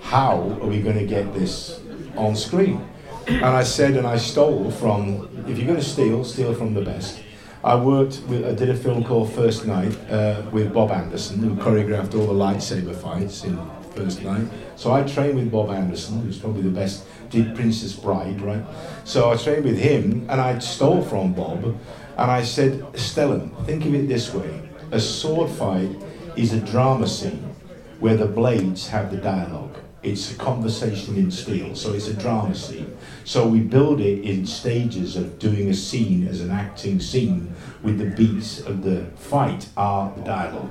How 0.00 0.40
are 0.60 0.66
we 0.66 0.82
going 0.82 0.98
to 0.98 1.06
get 1.06 1.32
this 1.32 1.80
on 2.16 2.34
screen? 2.34 2.88
And 3.30 3.44
I 3.44 3.62
said, 3.62 3.96
and 3.96 4.06
I 4.06 4.16
stole 4.16 4.70
from, 4.72 5.28
if 5.46 5.56
you're 5.56 5.66
going 5.66 5.78
to 5.78 5.84
steal, 5.84 6.24
steal 6.24 6.52
from 6.52 6.74
the 6.74 6.82
best. 6.82 7.22
I 7.62 7.76
worked 7.76 8.22
with, 8.26 8.44
I 8.44 8.52
did 8.52 8.70
a 8.70 8.74
film 8.74 9.04
called 9.04 9.32
First 9.32 9.66
Knight 9.66 9.96
uh, 10.10 10.42
with 10.50 10.72
Bob 10.74 10.90
Anderson, 10.90 11.38
who 11.38 11.54
choreographed 11.54 12.14
all 12.14 12.26
the 12.26 12.34
lightsaber 12.34 12.94
fights 12.94 13.44
in 13.44 13.58
First 13.94 14.22
Knight. 14.22 14.46
So 14.76 14.92
I 14.92 15.04
trained 15.04 15.36
with 15.36 15.50
Bob 15.50 15.70
Anderson, 15.70 16.22
who's 16.22 16.38
probably 16.38 16.62
the 16.62 16.70
best, 16.70 17.04
did 17.30 17.54
Princess 17.54 17.94
Bride, 17.94 18.40
right? 18.40 18.64
So 19.04 19.30
I 19.30 19.36
trained 19.36 19.64
with 19.64 19.78
him, 19.78 20.26
and 20.28 20.40
I 20.40 20.58
stole 20.58 21.02
from 21.02 21.32
Bob, 21.32 21.64
and 21.64 22.30
I 22.30 22.42
said, 22.42 22.80
Stellan, 22.94 23.64
think 23.64 23.84
of 23.86 23.94
it 23.94 24.08
this 24.08 24.34
way: 24.34 24.68
a 24.90 24.98
sword 24.98 25.50
fight 25.50 25.90
is 26.36 26.52
a 26.52 26.60
drama 26.60 27.06
scene 27.06 27.54
where 28.00 28.16
the 28.16 28.26
blades 28.26 28.88
have 28.88 29.10
the 29.10 29.18
dialogue. 29.18 29.76
It's 30.02 30.32
a 30.32 30.34
conversation 30.36 31.16
in 31.16 31.30
steel, 31.30 31.74
so 31.74 31.92
it's 31.92 32.08
a 32.08 32.14
drama 32.14 32.54
scene. 32.54 32.96
So 33.24 33.46
we 33.46 33.60
build 33.60 34.00
it 34.00 34.22
in 34.24 34.46
stages 34.46 35.16
of 35.16 35.38
doing 35.38 35.68
a 35.68 35.74
scene 35.74 36.26
as 36.26 36.40
an 36.40 36.50
acting 36.50 37.00
scene 37.00 37.54
with 37.82 37.98
the 37.98 38.06
beats 38.06 38.60
of 38.60 38.82
the 38.82 39.04
fight 39.16 39.68
are 39.76 40.10
the 40.16 40.22
dialogue. 40.22 40.70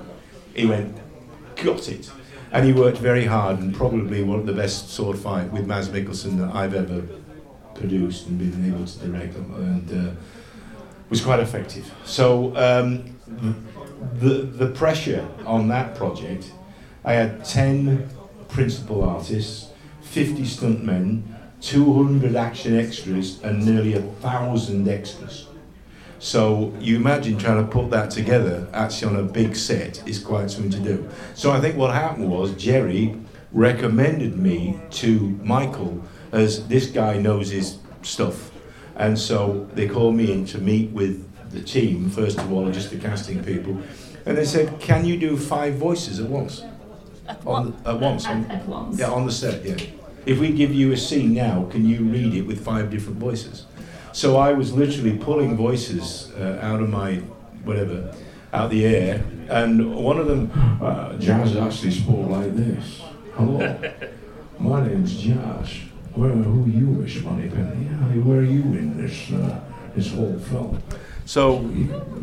He 0.56 0.66
went, 0.66 0.98
got 1.58 1.88
it. 1.90 2.10
And 2.52 2.66
he 2.66 2.74
worked 2.74 2.98
very 2.98 3.26
hard 3.26 3.60
and 3.60 3.76
probably 3.76 4.24
one 4.24 4.40
of 4.40 4.48
the 4.48 4.54
best 4.54 4.90
sword 4.90 5.20
fight 5.20 5.52
with 5.52 5.68
Mads 5.68 5.90
Mikkelsen 5.90 6.40
that 6.40 6.56
I've 6.56 6.74
ever 6.74 7.04
produced 7.76 8.28
and 8.28 8.40
been 8.40 8.74
able 8.74 8.86
to 8.86 9.00
direct 9.00 9.36
and 9.36 10.10
uh, 10.10 10.12
was 11.10 11.22
quite 11.22 11.40
effective. 11.40 11.92
So 12.04 12.56
um, 12.56 13.16
the, 14.16 14.42
the 14.42 14.68
pressure 14.68 15.28
on 15.46 15.68
that 15.68 15.96
project, 15.96 16.52
I 17.06 17.14
had 17.14 17.46
10 17.46 18.10
principal 18.50 19.04
artists, 19.04 19.72
50 20.02 20.44
stuntmen, 20.44 21.24
200 21.62 22.36
action 22.36 22.78
extras, 22.78 23.42
and 23.44 23.66
nearly 23.66 23.94
a 23.94 24.02
thousand 24.02 24.88
extras. 24.88 25.48
So 26.20 26.74
you 26.80 26.98
imagine 26.98 27.38
trying 27.38 27.66
to 27.66 27.72
put 27.72 27.90
that 27.92 28.12
together 28.12 28.68
actually 28.74 29.16
on 29.16 29.20
a 29.22 29.24
big 29.24 29.56
set 29.56 30.06
is 30.08 30.20
quite 30.20 30.52
something 30.52 30.72
to 30.72 30.80
do. 30.80 31.10
So 31.34 31.52
I 31.52 31.62
think 31.62 31.78
what 31.78 31.94
happened 31.94 32.30
was 32.30 32.52
Jerry 32.56 33.16
recommended 33.54 34.38
me 34.38 34.80
to 34.92 35.40
Michael 35.44 36.04
as 36.34 36.68
this 36.68 36.88
guy 36.88 37.18
knows 37.18 37.50
his 37.50 37.78
stuff. 38.02 38.52
And 38.98 39.18
so 39.18 39.70
they 39.74 39.88
called 39.88 40.16
me 40.16 40.32
in 40.32 40.46
to 40.48 40.58
meet 40.58 40.92
with 40.92 41.26
the 41.52 41.62
team, 41.62 42.10
first 42.10 42.38
of 42.38 42.52
all, 42.52 42.70
just 42.70 42.90
the 42.92 42.98
casting 42.98 43.44
people. 43.44 43.82
And 44.26 44.38
they 44.38 44.46
said, 44.46 44.80
Can 44.80 45.06
you 45.06 45.18
do 45.18 45.38
five 45.38 45.76
voices 45.76 46.20
at 46.20 46.30
once? 46.30 46.64
At, 47.30 47.46
On, 47.46 47.72
one, 47.72 47.82
at 47.86 48.00
once. 48.00 48.26
At, 48.26 48.32
on- 48.36 48.52
at 48.52 48.66
once. 48.68 49.00
yeah, 49.00 49.10
on 49.12 49.26
the 49.26 49.32
set, 49.32 49.64
yeah. 49.64 49.76
If 50.26 50.40
we 50.40 50.52
give 50.52 50.74
you 50.74 50.92
a 50.92 50.98
scene 50.98 51.34
now, 51.34 51.66
can 51.72 51.86
you 51.86 52.00
read 52.04 52.34
it 52.34 52.42
with 52.42 52.64
five 52.64 52.90
different 52.90 53.20
voices? 53.20 53.66
So 54.12 54.38
I 54.38 54.52
was 54.54 54.74
literally 54.74 55.16
pulling 55.18 55.56
voices 55.56 56.32
uh, 56.38 56.60
out 56.62 56.82
of 56.82 56.90
my, 56.90 57.16
whatever, 57.64 58.14
out 58.52 58.72
the 58.72 58.86
air, 58.86 59.24
and 59.50 59.96
one 59.96 60.18
of 60.18 60.28
them, 60.28 60.52
uh, 60.82 61.14
Jazz 61.18 61.56
actually 61.56 61.92
spoke 61.92 62.30
like 62.30 62.56
this. 62.56 63.02
Hello, 63.36 63.80
my 64.60 64.86
name's 64.88 65.16
Jazz. 65.22 65.70
Where, 66.16 66.32
who 66.32 66.64
are 66.66 66.68
you, 66.68 66.88
Miss 66.88 67.22
Moneypenny? 67.24 67.86
Yeah, 67.86 68.24
where 68.24 68.40
are 68.40 68.44
you 68.44 68.64
in 68.64 68.98
this, 69.02 69.32
uh, 69.32 69.60
this 69.96 70.12
whole 70.14 70.38
film? 70.40 70.82
So 71.30 71.60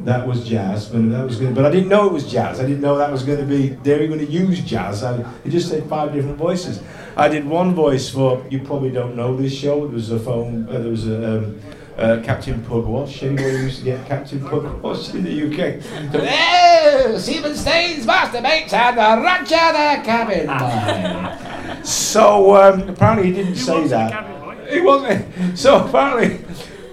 that 0.03 0.27
was 0.27 0.49
jazz, 0.49 0.89
but 0.89 1.09
that 1.13 1.25
was 1.25 1.39
good. 1.39 1.55
But 1.55 1.65
I 1.65 1.71
didn't 1.71 1.89
know 1.89 2.09
it 2.09 2.13
was 2.13 2.29
jazz. 2.29 2.59
I 2.59 2.65
didn't 2.65 2.81
know 2.81 2.99
that 2.99 3.13
was 3.13 3.23
going 3.23 3.39
to 3.39 3.45
be. 3.45 3.69
They 3.69 4.01
were 4.01 4.09
going 4.09 4.19
to 4.19 4.27
use 4.27 4.59
jazz. 4.59 5.05
I, 5.05 5.21
it 5.45 5.51
just 5.51 5.69
said 5.69 5.89
five 5.89 6.13
different 6.13 6.37
voices. 6.37 6.83
I 7.17 7.29
did 7.29 7.47
one 7.47 7.73
voice 7.73 8.11
for. 8.11 8.45
You 8.51 8.59
probably 8.63 8.91
don't 8.91 9.15
know 9.15 9.37
this 9.37 9.55
show. 9.57 9.87
There 9.87 9.95
was 9.95 10.11
a 10.11 10.19
phone. 10.19 10.69
Uh, 10.69 10.81
there 10.81 10.91
was 10.91 11.07
a. 11.07 11.39
Um, 11.39 11.61
uh, 11.97 12.21
Captain 12.25 12.61
Pugwash. 12.65 13.23
Anybody 13.23 13.49
used 13.51 13.79
to 13.79 13.85
get 13.85 14.05
Captain 14.09 14.41
Pugwash 14.41 15.15
in 15.15 15.23
the 15.23 15.35
UK? 15.47 15.81
So, 16.13 16.19
"Eh, 16.21 17.19
Stephen 17.19 17.55
Staines, 17.55 18.05
Master 18.05 18.43
Bates 18.43 18.73
and 18.73 18.99
the 18.99 19.23
Roger 19.23 19.47
the 19.49 20.03
cabin 20.05 20.47
boy. 20.49 21.83
so 21.85 22.57
um, 22.57 22.89
apparently 22.89 23.29
he 23.29 23.33
didn't 23.33 23.55
say 23.55 23.87
that. 23.87 24.69
He 24.69 24.81
wasn't. 24.81 25.25
So 25.57 25.87
apparently, 25.87 26.45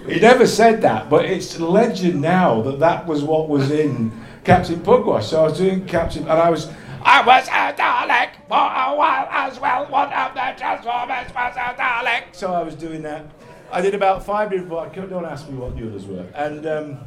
he 0.06 0.20
never 0.20 0.46
said 0.46 0.82
that, 0.82 1.08
but 1.10 1.24
it's 1.24 1.58
legend 1.58 2.20
now 2.20 2.60
that 2.62 2.78
that 2.80 3.06
was 3.06 3.22
what 3.22 3.48
was 3.48 3.70
in 3.70 4.12
Captain 4.44 4.80
Pugwash. 4.80 5.26
So 5.30 5.40
I 5.40 5.44
was 5.48 5.58
doing 5.58 5.86
Captain, 5.86 6.22
and 6.22 6.32
I 6.32 6.50
was. 6.50 6.68
I 7.06 7.20
was 7.26 7.46
a 7.48 7.74
Dalek 7.78 8.30
for 8.48 8.56
a 8.56 8.96
while 8.96 9.28
as 9.30 9.60
well. 9.60 9.84
One 9.90 10.10
of 10.10 10.32
the 10.32 10.54
Transformers 10.56 11.26
was 11.34 11.54
a 11.56 11.74
Dalek. 11.78 12.22
So 12.32 12.50
I 12.52 12.62
was 12.62 12.74
doing 12.74 13.02
that. 13.02 13.26
I 13.70 13.82
did 13.82 13.94
about 13.94 14.24
five 14.24 14.48
different. 14.50 14.68
vo- 14.70 15.06
Don't 15.06 15.26
ask 15.26 15.46
me 15.48 15.56
what 15.56 15.76
the 15.76 15.86
others 15.86 16.06
were. 16.06 16.24
And 16.34 16.64
um, 16.66 16.98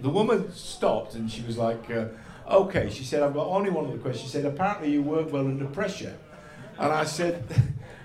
the 0.00 0.08
woman 0.08 0.50
stopped 0.54 1.16
and 1.16 1.30
she 1.30 1.42
was 1.42 1.58
like, 1.58 1.90
uh, 1.90 2.06
"Okay." 2.50 2.88
She 2.90 3.04
said, 3.04 3.22
"I've 3.22 3.34
got 3.34 3.46
only 3.46 3.68
one 3.68 3.86
other 3.88 3.98
question." 3.98 4.22
She 4.22 4.28
said, 4.30 4.46
"Apparently 4.46 4.90
you 4.90 5.02
work 5.02 5.30
well 5.30 5.46
under 5.46 5.66
pressure." 5.66 6.16
And 6.78 6.90
I 6.92 7.04
said, 7.04 7.44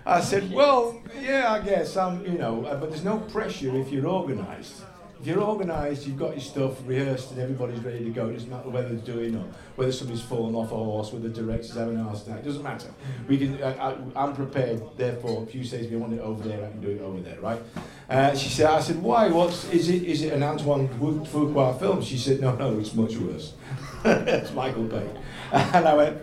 I 0.05 0.21
said, 0.21 0.51
well, 0.51 1.01
yeah, 1.21 1.51
I 1.53 1.59
guess 1.59 1.95
I'm, 1.97 2.25
you 2.25 2.37
know, 2.37 2.65
uh, 2.65 2.79
but 2.79 2.89
there's 2.89 3.03
no 3.03 3.17
pressure 3.19 3.75
if 3.75 3.91
you're 3.91 4.07
organised. 4.07 4.83
If 5.19 5.27
you're 5.27 5.41
organised, 5.43 6.07
you've 6.07 6.17
got 6.17 6.31
your 6.31 6.39
stuff 6.39 6.77
rehearsed 6.85 7.31
and 7.31 7.41
everybody's 7.41 7.81
ready 7.81 8.05
to 8.05 8.09
go. 8.09 8.27
It 8.29 8.33
doesn't 8.35 8.49
matter 8.49 8.69
whether 8.69 8.93
it's 8.93 9.03
doing 9.03 9.35
or 9.35 9.43
whether 9.75 9.91
somebody's 9.91 10.21
fallen 10.23 10.55
off 10.55 10.71
a 10.71 10.75
horse, 10.75 11.11
whether 11.11 11.27
the 11.27 11.41
director's 11.43 11.75
having 11.75 11.97
a 11.99 12.03
heart 12.03 12.19
attack. 12.21 12.39
It 12.39 12.45
doesn't 12.45 12.63
matter. 12.63 12.87
We 13.27 13.37
can. 13.37 13.61
I, 13.61 13.97
I'm 14.15 14.33
prepared. 14.33 14.81
Therefore, 14.95 15.43
if 15.43 15.53
you 15.53 15.65
say 15.65 15.83
to 15.83 15.89
me, 15.89 15.97
I 15.97 15.99
want 15.99 16.13
it 16.13 16.21
over 16.21 16.47
there, 16.47 16.65
I 16.65 16.69
can 16.71 16.79
do 16.79 16.91
it 16.91 17.01
over 17.01 17.19
there, 17.19 17.37
right? 17.41 17.61
Uh, 18.09 18.33
she 18.33 18.47
said. 18.47 18.67
I 18.67 18.79
said, 18.79 19.03
why? 19.03 19.27
What's 19.27 19.69
is 19.71 19.89
it? 19.89 20.03
Is 20.03 20.21
it 20.21 20.31
an 20.31 20.41
Antoine 20.41 20.87
Fu- 20.87 21.25
Fuqua 21.25 21.77
film? 21.77 22.01
She 22.01 22.17
said, 22.17 22.39
no, 22.39 22.55
no, 22.55 22.79
it's 22.79 22.93
much 22.93 23.17
worse. 23.17 23.55
it's 24.05 24.53
Michael 24.53 24.83
Bay. 24.83 25.09
And 25.51 25.85
I 25.85 25.95
went, 25.95 26.17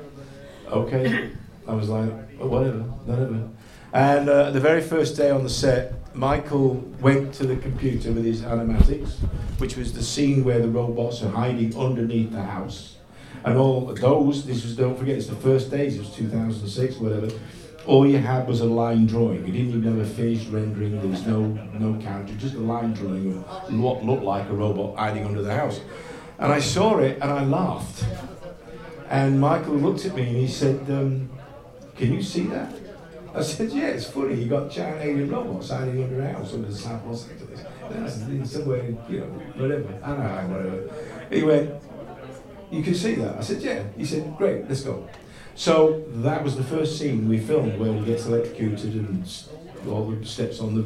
okay. 0.68 1.32
I 1.68 1.74
was 1.74 1.90
like, 1.90 2.10
oh, 2.40 2.46
whatever, 2.46 2.78
whatever. 2.78 3.50
And 3.96 4.28
uh, 4.28 4.50
the 4.50 4.60
very 4.60 4.82
first 4.82 5.16
day 5.16 5.30
on 5.30 5.42
the 5.42 5.48
set, 5.48 6.14
Michael 6.14 6.74
went 7.00 7.32
to 7.36 7.46
the 7.46 7.56
computer 7.56 8.12
with 8.12 8.26
his 8.26 8.42
animatics, 8.42 9.12
which 9.56 9.78
was 9.78 9.94
the 9.94 10.02
scene 10.02 10.44
where 10.44 10.58
the 10.58 10.68
robots 10.68 11.22
are 11.22 11.30
hiding 11.30 11.74
underneath 11.78 12.30
the 12.30 12.42
house. 12.42 12.96
And 13.42 13.56
all 13.56 13.86
those, 13.94 14.44
this 14.44 14.64
was, 14.64 14.76
don't 14.76 14.98
forget, 14.98 15.16
it's 15.16 15.28
the 15.28 15.34
first 15.36 15.70
days, 15.70 15.96
it 15.96 16.00
was 16.00 16.14
2006, 16.14 16.96
whatever. 16.96 17.30
All 17.86 18.06
you 18.06 18.18
had 18.18 18.46
was 18.46 18.60
a 18.60 18.66
line 18.66 19.06
drawing. 19.06 19.46
You 19.46 19.52
didn't 19.54 19.68
even 19.68 19.82
have 19.84 19.98
a 19.98 20.04
finished 20.04 20.50
rendering, 20.50 21.00
there 21.00 21.08
was 21.08 21.26
no, 21.26 21.46
no 21.46 21.98
character, 21.98 22.34
just 22.34 22.54
a 22.54 22.60
line 22.60 22.92
drawing 22.92 23.38
of 23.38 23.80
what 23.80 24.04
looked 24.04 24.24
like 24.24 24.46
a 24.50 24.52
robot 24.52 24.98
hiding 24.98 25.24
under 25.24 25.40
the 25.40 25.54
house. 25.54 25.80
And 26.38 26.52
I 26.52 26.60
saw 26.60 26.98
it 26.98 27.14
and 27.22 27.32
I 27.32 27.44
laughed. 27.44 28.04
And 29.08 29.40
Michael 29.40 29.76
looked 29.76 30.04
at 30.04 30.14
me 30.14 30.24
and 30.24 30.36
he 30.36 30.48
said, 30.48 30.80
um, 30.90 31.30
Can 31.96 32.12
you 32.12 32.20
see 32.20 32.42
that? 32.48 32.85
I 33.36 33.42
said, 33.42 33.70
Yeah, 33.70 33.88
it's 33.88 34.08
funny. 34.08 34.34
You 34.34 34.48
got 34.48 34.70
giant 34.70 35.02
alien 35.02 35.30
robots 35.30 35.68
hiding 35.68 36.02
under 36.02 36.22
a 36.22 36.32
house 36.32 36.54
under 36.54 36.68
the 36.68 36.74
South 36.74 37.04
Los 37.06 37.28
Angeles. 37.28 37.60
In 38.28 38.44
somewhere, 38.46 38.84
you 39.08 39.20
know, 39.20 39.26
whatever. 39.56 39.92
Anaheim, 40.02 40.50
whatever. 40.50 40.90
He 41.30 41.42
went, 41.42 41.70
You 42.70 42.82
can 42.82 42.94
see 42.94 43.14
that? 43.16 43.36
I 43.36 43.40
said, 43.42 43.60
Yeah. 43.60 43.82
He 43.96 44.04
said, 44.06 44.34
Great, 44.38 44.66
let's 44.68 44.80
go. 44.80 45.06
So 45.54 46.04
that 46.08 46.42
was 46.42 46.56
the 46.56 46.64
first 46.64 46.98
scene 46.98 47.28
we 47.28 47.38
filmed 47.38 47.78
where 47.78 47.92
he 47.92 48.04
gets 48.04 48.26
electrocuted 48.26 48.94
and 48.94 49.24
all 49.88 50.10
the 50.10 50.24
steps 50.24 50.60
on 50.60 50.74
the 50.74 50.82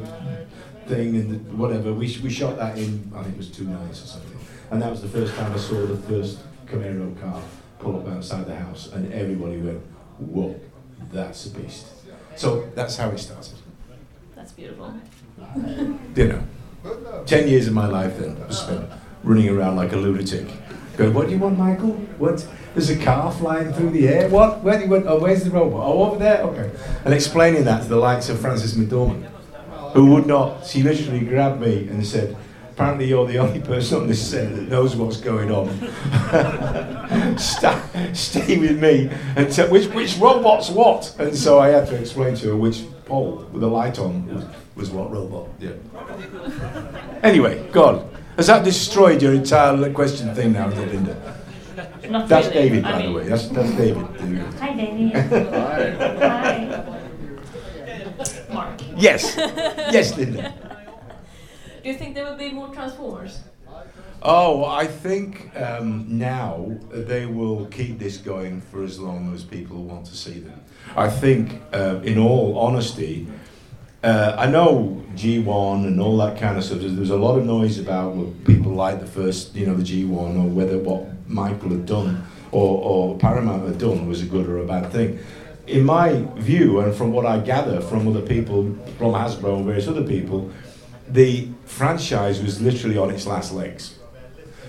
thing 0.87 1.15
and 1.15 1.31
the, 1.31 1.55
whatever. 1.55 1.93
We, 1.93 2.17
we 2.21 2.29
shot 2.29 2.57
that 2.57 2.77
in, 2.77 3.11
I 3.15 3.23
think 3.23 3.35
it 3.35 3.37
was 3.37 3.49
two 3.49 3.65
nights 3.65 4.03
or 4.03 4.07
something. 4.07 4.37
And 4.71 4.81
that 4.81 4.91
was 4.91 5.01
the 5.01 5.09
first 5.09 5.35
time 5.35 5.53
I 5.53 5.57
saw 5.57 5.85
the 5.85 5.97
first 5.97 6.39
Camaro 6.65 7.19
car 7.19 7.41
pull 7.79 7.99
up 7.99 8.07
outside 8.07 8.45
the 8.45 8.55
house, 8.55 8.91
and 8.93 9.11
everybody 9.11 9.57
went, 9.57 9.81
Whoa, 10.19 10.59
that's 11.11 11.47
a 11.47 11.49
beast. 11.49 11.87
So 12.35 12.69
that's 12.75 12.97
how 12.97 13.09
it 13.09 13.19
started. 13.19 13.53
That's 14.35 14.51
beautiful. 14.51 14.93
You 16.15 16.27
know, 16.27 16.43
10 17.25 17.47
years 17.47 17.67
of 17.67 17.73
my 17.73 17.87
life 17.87 18.17
then 18.17 18.39
was 18.47 18.59
spent 18.59 18.89
running 19.23 19.49
around 19.49 19.75
like 19.75 19.91
a 19.91 19.97
lunatic. 19.97 20.47
Going, 20.97 21.13
what 21.13 21.27
do 21.27 21.33
you 21.33 21.39
want, 21.39 21.57
Michael? 21.57 21.91
What? 22.17 22.45
There's 22.73 22.89
a 22.89 22.97
car 22.97 23.31
flying 23.31 23.73
through 23.73 23.91
the 23.91 24.07
air. 24.07 24.29
What? 24.29 24.63
Where 24.63 24.77
do 24.77 24.85
you 24.85 24.89
want? 24.89 25.07
Oh, 25.07 25.19
where's 25.19 25.43
the 25.43 25.51
robot? 25.51 25.81
Oh, 25.85 26.03
over 26.03 26.19
there. 26.19 26.41
Okay. 26.43 26.71
And 27.05 27.13
explaining 27.13 27.63
that 27.65 27.83
to 27.83 27.89
the 27.89 27.97
likes 27.97 28.29
of 28.29 28.39
Frances 28.39 28.75
McDormand, 28.75 29.25
who 29.93 30.07
would 30.07 30.25
not. 30.25 30.65
She 30.65 30.83
literally 30.83 31.21
grabbed 31.21 31.61
me 31.61 31.87
and 31.87 32.05
said, 32.05 32.35
"Apparently, 32.81 33.07
you're 33.07 33.27
the 33.27 33.37
only 33.37 33.59
person 33.59 34.01
on 34.01 34.07
this 34.07 34.29
set 34.29 34.55
that 34.55 34.67
knows 34.69 34.95
what's 34.95 35.17
going 35.17 35.51
on. 35.51 35.67
stay, 37.37 37.79
stay 38.13 38.57
with 38.57 38.81
me 38.81 39.09
and 39.35 39.51
tell 39.51 39.69
which 39.69 39.87
which 39.87 40.17
robot's 40.17 40.69
what." 40.69 41.15
And 41.19 41.37
so 41.37 41.59
I 41.59 41.69
had 41.69 41.87
to 41.87 41.95
explain 41.95 42.35
to 42.35 42.49
her 42.49 42.55
which 42.57 42.83
pole 43.05 43.45
with 43.51 43.61
the 43.61 43.67
light 43.67 43.99
on 43.99 44.25
was, 44.33 44.45
was 44.75 44.89
what 44.89 45.11
robot. 45.11 45.47
Yeah. 45.59 45.71
Anyway, 47.23 47.67
God, 47.71 48.07
has 48.37 48.47
that 48.47 48.63
destroyed 48.63 49.21
your 49.21 49.33
entire 49.33 49.91
question 49.93 50.33
thing 50.33 50.53
now, 50.53 50.67
Linda? 50.69 51.15
Not 52.09 52.27
That's 52.27 52.47
really. 52.47 52.69
David, 52.69 52.85
I 52.85 52.91
by 52.91 53.05
the 53.05 53.13
way. 53.13 53.27
That's 53.27 53.47
that's 53.47 53.71
David. 53.71 54.07
There 54.17 54.27
you 54.27 54.37
go. 54.37 54.51
Hi, 54.57 54.73
David. 54.73 55.13
Hi. 55.53 55.91
Hi. 56.27 56.97
Mark. 58.53 58.81
Yes. 58.97 59.35
yes, 59.37 60.17
Linda. 60.17 60.70
Do 61.83 61.89
you 61.89 61.95
think 61.95 62.13
there 62.13 62.25
will 62.25 62.37
be 62.37 62.51
more 62.51 62.67
Transformers? 62.69 63.39
Oh, 64.21 64.65
I 64.65 64.85
think 64.85 65.49
um, 65.59 66.05
now 66.19 66.77
they 66.91 67.25
will 67.25 67.65
keep 67.67 67.97
this 67.97 68.17
going 68.17 68.61
for 68.61 68.83
as 68.83 68.99
long 68.99 69.33
as 69.33 69.43
people 69.43 69.81
want 69.81 70.05
to 70.07 70.15
see 70.15 70.39
them. 70.39 70.61
I 70.95 71.09
think, 71.09 71.59
uh, 71.73 72.01
in 72.03 72.19
all 72.19 72.59
honesty, 72.59 73.27
uh, 74.03 74.35
I 74.37 74.45
know 74.45 75.03
G1 75.15 75.87
and 75.87 75.99
all 75.99 76.17
that 76.17 76.39
kind 76.39 76.55
of 76.55 76.63
stuff. 76.63 76.81
There's, 76.81 76.95
there's 76.95 77.09
a 77.09 77.17
lot 77.17 77.39
of 77.39 77.45
noise 77.45 77.79
about 77.79 78.13
what 78.13 78.45
people 78.45 78.73
like 78.73 78.99
the 78.99 79.07
first, 79.07 79.55
you 79.55 79.65
know, 79.65 79.75
the 79.75 79.83
G1 79.83 80.11
or 80.11 80.47
whether 80.47 80.77
what 80.77 81.07
Michael 81.27 81.69
had 81.69 81.87
done 81.87 82.23
or, 82.51 82.77
or 82.83 83.17
Paramount 83.17 83.67
had 83.67 83.79
done 83.79 84.07
was 84.07 84.21
a 84.21 84.25
good 84.25 84.47
or 84.47 84.59
a 84.59 84.65
bad 84.67 84.91
thing. 84.91 85.17
In 85.65 85.83
my 85.83 86.27
view, 86.35 86.79
and 86.79 86.93
from 86.93 87.11
what 87.11 87.25
I 87.25 87.39
gather 87.39 87.81
from 87.81 88.07
other 88.07 88.21
people, 88.21 88.75
from 88.97 89.13
Hasbro 89.13 89.57
and 89.57 89.65
various 89.65 89.87
other 89.87 90.03
people, 90.03 90.51
the 91.11 91.49
franchise 91.65 92.41
was 92.41 92.61
literally 92.61 92.97
on 92.97 93.09
its 93.09 93.25
last 93.25 93.51
legs. 93.53 93.95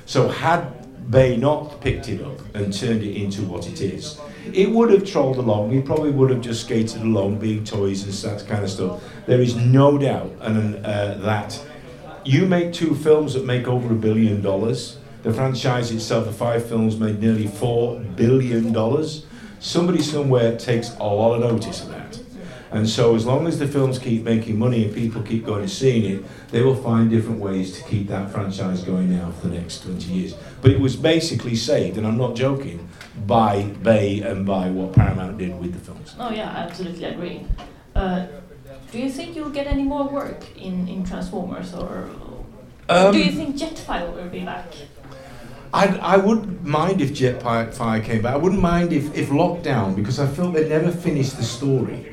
So 0.07 0.29
had 0.29 1.11
Bay 1.11 1.37
not 1.37 1.81
picked 1.81 2.09
it 2.09 2.23
up 2.23 2.41
and 2.55 2.73
turned 2.73 3.03
it 3.03 3.17
into 3.17 3.43
what 3.43 3.69
it 3.69 3.81
is, 3.81 4.21
it 4.53 4.71
would 4.71 4.91
have 4.91 5.05
trolled 5.05 5.37
along. 5.37 5.73
It 5.73 5.85
probably 5.85 6.11
would 6.11 6.31
have 6.31 6.41
just 6.41 6.65
skated 6.65 7.03
along, 7.03 7.39
being 7.39 7.65
toys 7.65 8.03
and 8.05 8.13
that 8.13 8.47
kind 8.49 8.65
of 8.65 8.71
stuff. 8.71 9.03
There 9.27 9.41
is 9.41 9.55
no 9.57 9.99
doubt 9.99 10.33
and 10.41 10.85
uh, 10.85 11.15
that 11.19 11.61
you 12.25 12.47
make 12.47 12.73
two 12.73 12.95
films 12.95 13.35
that 13.35 13.45
make 13.45 13.67
over 13.69 13.93
a 13.93 13.97
billion 13.97 14.43
dollars. 14.43 14.99
The 15.23 15.33
franchise 15.33 15.93
itself, 15.93 16.27
the 16.27 16.33
five 16.33 16.67
films, 16.67 16.99
made 16.99 17.21
nearly 17.21 17.47
four 17.47 18.01
billion 18.01 18.73
dollars. 18.73 19.27
Somebody 19.61 20.03
somewhere 20.03 20.57
takes 20.57 20.91
a 20.97 21.05
lot 21.05 21.35
of 21.35 21.41
notice 21.41 21.83
of 21.83 21.91
that. 21.91 22.22
And 22.73 22.89
so, 22.89 23.15
as 23.15 23.27
long 23.27 23.47
as 23.47 23.59
the 23.59 23.69
films 23.69 23.99
keep 23.99 24.23
making 24.23 24.59
money 24.59 24.85
and 24.85 24.95
people 24.95 25.23
keep 25.23 25.45
going 25.45 25.61
and 25.61 25.71
seeing 25.71 26.05
it, 26.11 26.25
they 26.51 26.63
will 26.63 26.75
find 26.75 27.11
different 27.11 27.39
ways 27.39 27.77
to 27.77 27.85
keep 27.85 28.09
that 28.09 28.31
franchise 28.31 28.83
going 28.83 29.13
now 29.13 29.31
for 29.33 29.49
the 29.49 29.59
next 29.59 29.83
20 29.83 30.11
years. 30.11 30.35
But 30.63 30.71
it 30.71 30.81
was 30.81 30.97
basically 30.97 31.55
saved, 31.55 31.99
and 31.99 32.07
I'm 32.07 32.17
not 32.17 32.35
joking, 32.35 32.89
by 33.27 33.65
Bay 33.83 34.21
and 34.21 34.47
by 34.47 34.71
what 34.71 34.95
Paramount 34.95 35.37
did 35.37 35.59
with 35.61 35.75
the 35.75 35.81
films. 35.81 36.15
Oh 36.19 36.31
yeah, 36.31 36.51
I 36.51 36.61
absolutely 36.61 37.05
agree. 37.05 37.47
Uh, 37.95 38.27
do 38.91 38.99
you 38.99 39.11
think 39.11 39.37
you'll 39.37 39.51
get 39.51 39.67
any 39.67 39.83
more 39.83 40.09
work 40.09 40.57
in, 40.57 40.89
in 40.89 41.05
Transformers, 41.05 41.75
or 41.75 42.09
Um, 42.89 43.13
do 43.13 43.19
you 43.19 43.33
think 43.33 43.57
Jetfire 43.57 44.15
will 44.15 44.29
be 44.29 44.41
back? 44.41 44.67
I, 45.75 45.87
I 45.99 46.17
wouldn't 46.17 46.65
mind 46.65 47.01
if 47.01 47.13
Jetfire 47.13 48.05
came 48.05 48.23
back. 48.23 48.35
I 48.35 48.37
wouldn't 48.37 48.61
mind 48.61 48.93
if, 48.93 49.15
if 49.15 49.29
Lockdown, 49.29 49.95
because 49.97 50.19
I 50.19 50.27
felt 50.27 50.53
they 50.55 50.69
never 50.69 50.91
finished 50.91 51.37
the 51.37 51.45
story. 51.45 52.12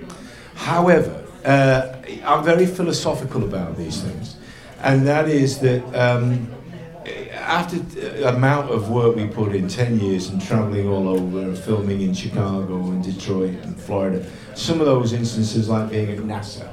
However, 0.59 1.23
uh, 1.45 1.95
I'm 2.25 2.43
very 2.43 2.65
philosophical 2.65 3.45
about 3.45 3.77
these 3.77 4.01
things, 4.01 4.35
and 4.81 5.07
that 5.07 5.29
is 5.29 5.59
that 5.59 5.81
um, 5.95 6.51
after 7.33 7.79
the 7.79 8.27
amount 8.27 8.69
of 8.69 8.89
work 8.89 9.15
we 9.15 9.27
put 9.27 9.55
in 9.55 9.69
10 9.69 10.01
years 10.01 10.27
and 10.27 10.41
traveling 10.41 10.87
all 10.87 11.07
over 11.07 11.39
and 11.39 11.57
filming 11.57 12.01
in 12.01 12.13
Chicago 12.13 12.75
and 12.91 13.01
Detroit 13.01 13.55
and 13.63 13.79
Florida, 13.79 14.25
some 14.53 14.81
of 14.81 14.85
those 14.85 15.13
instances, 15.13 15.69
like 15.69 15.89
being 15.91 16.11
at 16.11 16.19
NASA, 16.19 16.69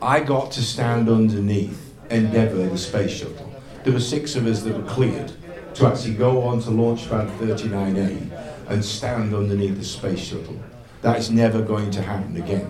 I 0.00 0.20
got 0.20 0.50
to 0.52 0.62
stand 0.62 1.10
underneath 1.10 1.94
Endeavour, 2.10 2.68
the 2.70 2.78
space 2.78 3.12
shuttle. 3.12 3.52
There 3.84 3.92
were 3.92 4.00
six 4.00 4.34
of 4.34 4.46
us 4.46 4.62
that 4.62 4.74
were 4.74 4.90
cleared 4.90 5.30
to 5.74 5.86
actually 5.86 6.14
go 6.14 6.42
on 6.42 6.60
to 6.62 6.70
Launchpad 6.70 7.36
39A 7.36 8.70
and 8.70 8.82
stand 8.82 9.34
underneath 9.34 9.76
the 9.76 9.84
space 9.84 10.20
shuttle. 10.20 10.58
That 11.02 11.18
is 11.18 11.30
never 11.30 11.60
going 11.60 11.90
to 11.92 12.02
happen 12.02 12.36
again. 12.36 12.66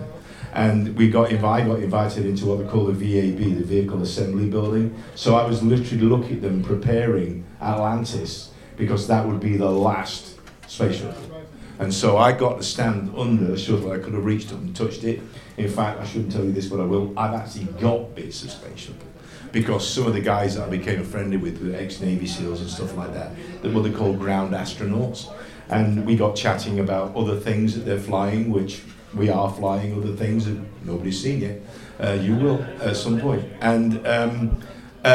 And 0.53 0.95
we 0.97 1.09
got 1.09 1.31
invited, 1.31 1.65
I 1.65 1.67
got 1.67 1.79
invited 1.81 2.25
into 2.25 2.45
what 2.45 2.59
they 2.59 2.67
call 2.67 2.85
the 2.85 2.93
VAB, 2.93 3.37
the 3.57 3.63
Vehicle 3.63 4.01
Assembly 4.01 4.49
Building. 4.49 4.95
So 5.15 5.35
I 5.35 5.45
was 5.45 5.63
literally 5.63 6.03
looking 6.03 6.37
at 6.37 6.41
them 6.41 6.63
preparing 6.63 7.45
Atlantis 7.61 8.51
because 8.75 9.07
that 9.07 9.25
would 9.25 9.39
be 9.39 9.57
the 9.57 9.69
last 9.69 10.37
space 10.67 10.97
shuttle. 10.99 11.31
And 11.79 11.93
so 11.93 12.17
I 12.17 12.31
got 12.31 12.57
to 12.57 12.63
stand 12.63 13.11
under 13.17 13.45
the 13.45 13.57
shuttle. 13.57 13.91
I 13.91 13.97
could 13.97 14.13
have 14.13 14.25
reached 14.25 14.51
up 14.51 14.59
and 14.59 14.75
touched 14.75 15.03
it. 15.03 15.21
In 15.57 15.69
fact, 15.69 15.99
I 15.99 16.05
shouldn't 16.05 16.31
tell 16.31 16.43
you 16.43 16.51
this, 16.51 16.67
but 16.67 16.79
I 16.79 16.83
will. 16.85 17.17
I've 17.17 17.33
actually 17.33 17.65
got 17.79 18.13
bits 18.13 18.43
of 18.43 18.51
space 18.51 18.79
shuttle 18.79 19.07
because 19.51 19.87
some 19.87 20.07
of 20.07 20.13
the 20.13 20.21
guys 20.21 20.55
that 20.55 20.67
I 20.67 20.69
became 20.69 21.03
friendly 21.03 21.37
with 21.37 21.61
were 21.61 21.75
ex-Navy 21.75 22.27
SEALs 22.27 22.61
and 22.61 22.69
stuff 22.69 22.95
like 22.95 23.13
that, 23.13 23.31
that 23.61 23.73
were 23.73 23.81
they 23.81 23.91
called 23.91 24.19
ground 24.19 24.53
astronauts. 24.53 25.33
And 25.69 26.05
we 26.05 26.15
got 26.15 26.35
chatting 26.35 26.79
about 26.79 27.15
other 27.15 27.39
things 27.39 27.75
that 27.75 27.81
they're 27.81 27.99
flying, 27.99 28.51
which 28.51 28.81
we 29.15 29.29
are 29.29 29.51
flying 29.51 29.97
other 29.97 30.15
things 30.15 30.45
that 30.45 30.59
nobody's 30.85 31.21
seen 31.21 31.41
yet. 31.41 31.61
Uh, 31.99 32.13
you 32.13 32.35
will 32.35 32.61
at 32.81 32.95
some 32.95 33.19
point. 33.19 33.45
And 33.61 34.05
um, 34.07 34.61
uh, 35.03 35.07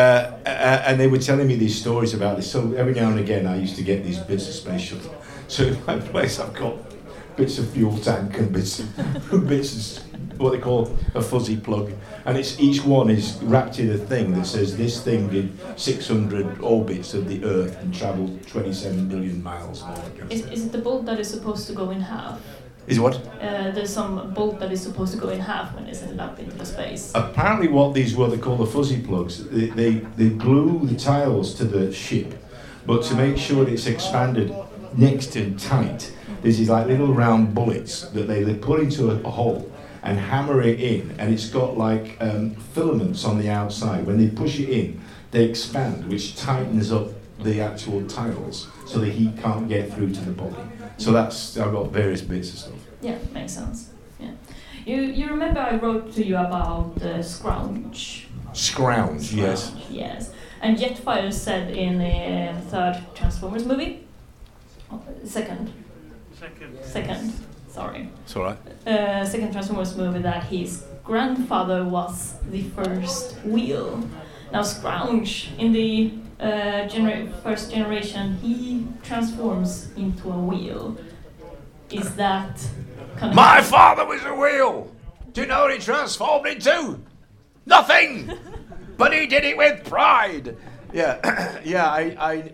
uh, 0.45 0.83
and 0.87 0.99
they 0.99 1.07
were 1.07 1.19
telling 1.19 1.47
me 1.47 1.57
these 1.57 1.79
stories 1.79 2.13
about 2.13 2.37
this. 2.37 2.51
So 2.51 2.73
every 2.73 2.95
now 2.95 3.11
and 3.11 3.21
again, 3.21 3.47
I 3.47 3.57
used 3.57 3.77
to 3.77 3.83
get 3.83 4.03
these 4.05 4.19
bits 4.19 4.49
of 4.49 4.55
space 4.55 4.83
shuttle. 4.83 5.15
So 5.49 5.63
in 5.63 5.79
my 5.87 6.01
place, 6.01 6.41
I've 6.41 6.53
got 6.55 6.75
bits 7.37 7.59
of 7.61 7.71
fuel 7.71 7.97
tank 7.99 8.37
and 8.37 8.53
bits 8.53 8.81
of, 8.81 9.47
bits 9.49 9.99
of 9.99 10.41
what 10.41 10.51
they 10.51 10.59
call 10.59 10.97
a 11.15 11.23
fuzzy 11.23 11.57
plug, 11.57 11.93
and 12.25 12.37
it's 12.37 12.59
each 12.59 12.85
one 12.85 13.11
is 13.11 13.39
wrapped 13.43 13.79
in 13.79 13.91
a 13.91 13.97
thing 13.97 14.33
that 14.33 14.47
says 14.47 14.77
this 14.77 15.03
thing 15.03 15.29
did 15.29 15.57
600 15.79 16.61
orbits 16.61 17.15
of 17.15 17.29
the 17.29 17.45
Earth 17.45 17.81
and 17.81 17.95
travelled 17.95 18.47
27 18.49 19.09
million 19.09 19.43
miles. 19.43 19.85
Is, 20.31 20.45
is 20.47 20.67
it 20.67 20.73
the 20.73 20.79
bolt 20.79 21.07
that 21.07 21.21
is 21.21 21.31
supposed 21.31 21.67
to 21.69 21.73
go 21.73 21.91
in 21.91 22.01
half? 22.01 22.41
Is 22.87 23.01
what? 23.01 23.16
Uh, 23.40 23.72
there's 23.72 23.92
some 23.92 24.33
bolt 24.33 24.61
that 24.61 24.70
is 24.70 24.81
supposed 24.81 25.12
to 25.14 25.18
go 25.18 25.29
in 25.31 25.40
half 25.40 25.75
when 25.75 25.87
they 25.87 25.92
set 25.94 26.11
it 26.11 26.20
up 26.20 26.38
into 26.38 26.57
the 26.57 26.64
space. 26.64 27.11
Apparently, 27.14 27.66
what 27.66 27.94
these 27.94 28.14
were 28.14 28.29
they 28.29 28.38
call 28.38 28.57
the 28.57 28.66
fuzzy 28.66 29.03
plugs, 29.03 29.44
they, 29.49 29.66
they, 29.66 29.90
they 30.16 30.29
glue 30.29 30.87
the 30.87 30.96
tiles 30.96 31.55
to 31.55 31.64
the 31.64 31.92
ship, 31.92 32.35
but 32.87 33.03
to 33.05 33.14
make 33.14 33.37
sure 33.38 33.68
it's 33.68 33.87
expanded 33.87 34.55
next 34.96 35.33
to 35.33 35.53
tight, 35.59 36.12
there's 36.42 36.59
these 36.59 36.70
like 36.70 36.87
little 36.87 37.12
round 37.12 37.55
bullets 37.55 38.03
that 38.11 38.29
they, 38.29 38.44
they 38.44 38.55
put 38.55 38.81
into 38.81 39.11
a, 39.11 39.16
a 39.22 39.31
hole 39.31 39.70
and 40.05 40.16
hammer 40.18 40.62
it 40.62 40.79
in, 40.79 41.12
and 41.18 41.35
it's 41.35 41.49
got 41.51 41.77
like 41.77 42.16
um, 42.20 42.55
filaments 42.55 43.25
on 43.25 43.37
the 43.38 43.51
outside. 43.51 44.07
When 44.07 44.16
they 44.16 44.29
push 44.29 44.61
it 44.61 44.68
in, 44.68 45.01
they 45.33 45.44
expand, 45.44 46.07
which 46.09 46.37
tightens 46.37 46.92
up 46.92 47.09
the 47.40 47.61
actual 47.61 48.07
tiles 48.07 48.68
so 48.87 49.01
the 49.01 49.11
heat 49.11 49.37
can't 49.42 49.68
get 49.68 49.92
through 49.92 50.12
to 50.12 50.20
the 50.20 50.31
body. 50.31 50.57
So 50.99 51.13
that's 51.13 51.57
I've 51.59 51.73
got 51.73 51.91
various 51.91 52.23
bits 52.23 52.53
of 52.53 52.59
stuff. 52.59 52.81
Yeah, 53.03 53.19
makes 53.33 53.53
sense. 53.53 53.91
Yeah. 54.19 54.33
You 54.87 54.97
you 55.03 55.27
remember 55.29 55.61
I 55.61 55.77
wrote 55.77 56.13
to 56.15 56.25
you 56.25 56.37
about 56.37 56.95
the 56.99 57.23
scrounge? 57.23 58.29
Scrounge, 58.53 59.33
yes. 59.35 59.67
Scrounge, 59.69 59.91
Yes. 59.91 60.33
And 60.63 60.79
Jetfire 60.79 61.31
said 61.33 61.71
in 61.77 61.99
the 61.99 62.59
third 62.71 63.03
Transformers 63.15 63.67
movie, 63.67 64.07
oh, 64.91 65.01
second, 65.25 65.71
Second. 66.41 66.79
second, 66.83 67.33
sorry, 67.69 68.09
It's 68.25 68.35
all 68.37 68.45
right. 68.45 68.59
uh, 68.87 69.25
second 69.27 69.53
Transformers 69.53 69.95
movie 69.97 70.21
that 70.21 70.45
his 70.45 70.85
grandfather 71.05 71.85
was 71.85 72.35
the 72.51 72.63
first 72.71 73.37
wheel. 73.45 74.01
Now 74.53 74.63
Scrounge 74.63 75.51
in 75.59 75.73
the 75.73 76.13
uh, 76.40 76.87
genera- 76.87 77.29
first 77.42 77.70
generation, 77.70 78.37
he 78.38 78.87
transforms 79.03 79.88
into 79.96 80.31
a 80.31 80.38
wheel. 80.38 80.96
Is 81.90 82.14
that 82.16 82.66
My 83.33 83.62
father 83.62 84.05
was 84.05 84.22
a 84.25 84.35
wheel. 84.35 84.92
Do 85.33 85.42
you 85.42 85.46
know 85.46 85.62
what 85.62 85.72
he 85.72 85.79
transformed 85.79 86.46
into? 86.46 87.01
Nothing. 87.64 88.33
but 88.96 89.12
he 89.12 89.27
did 89.27 89.44
it 89.44 89.57
with 89.57 89.85
pride. 89.85 90.57
Yeah, 90.92 91.61
yeah. 91.64 91.90
I, 91.90 92.16
I, 92.18 92.53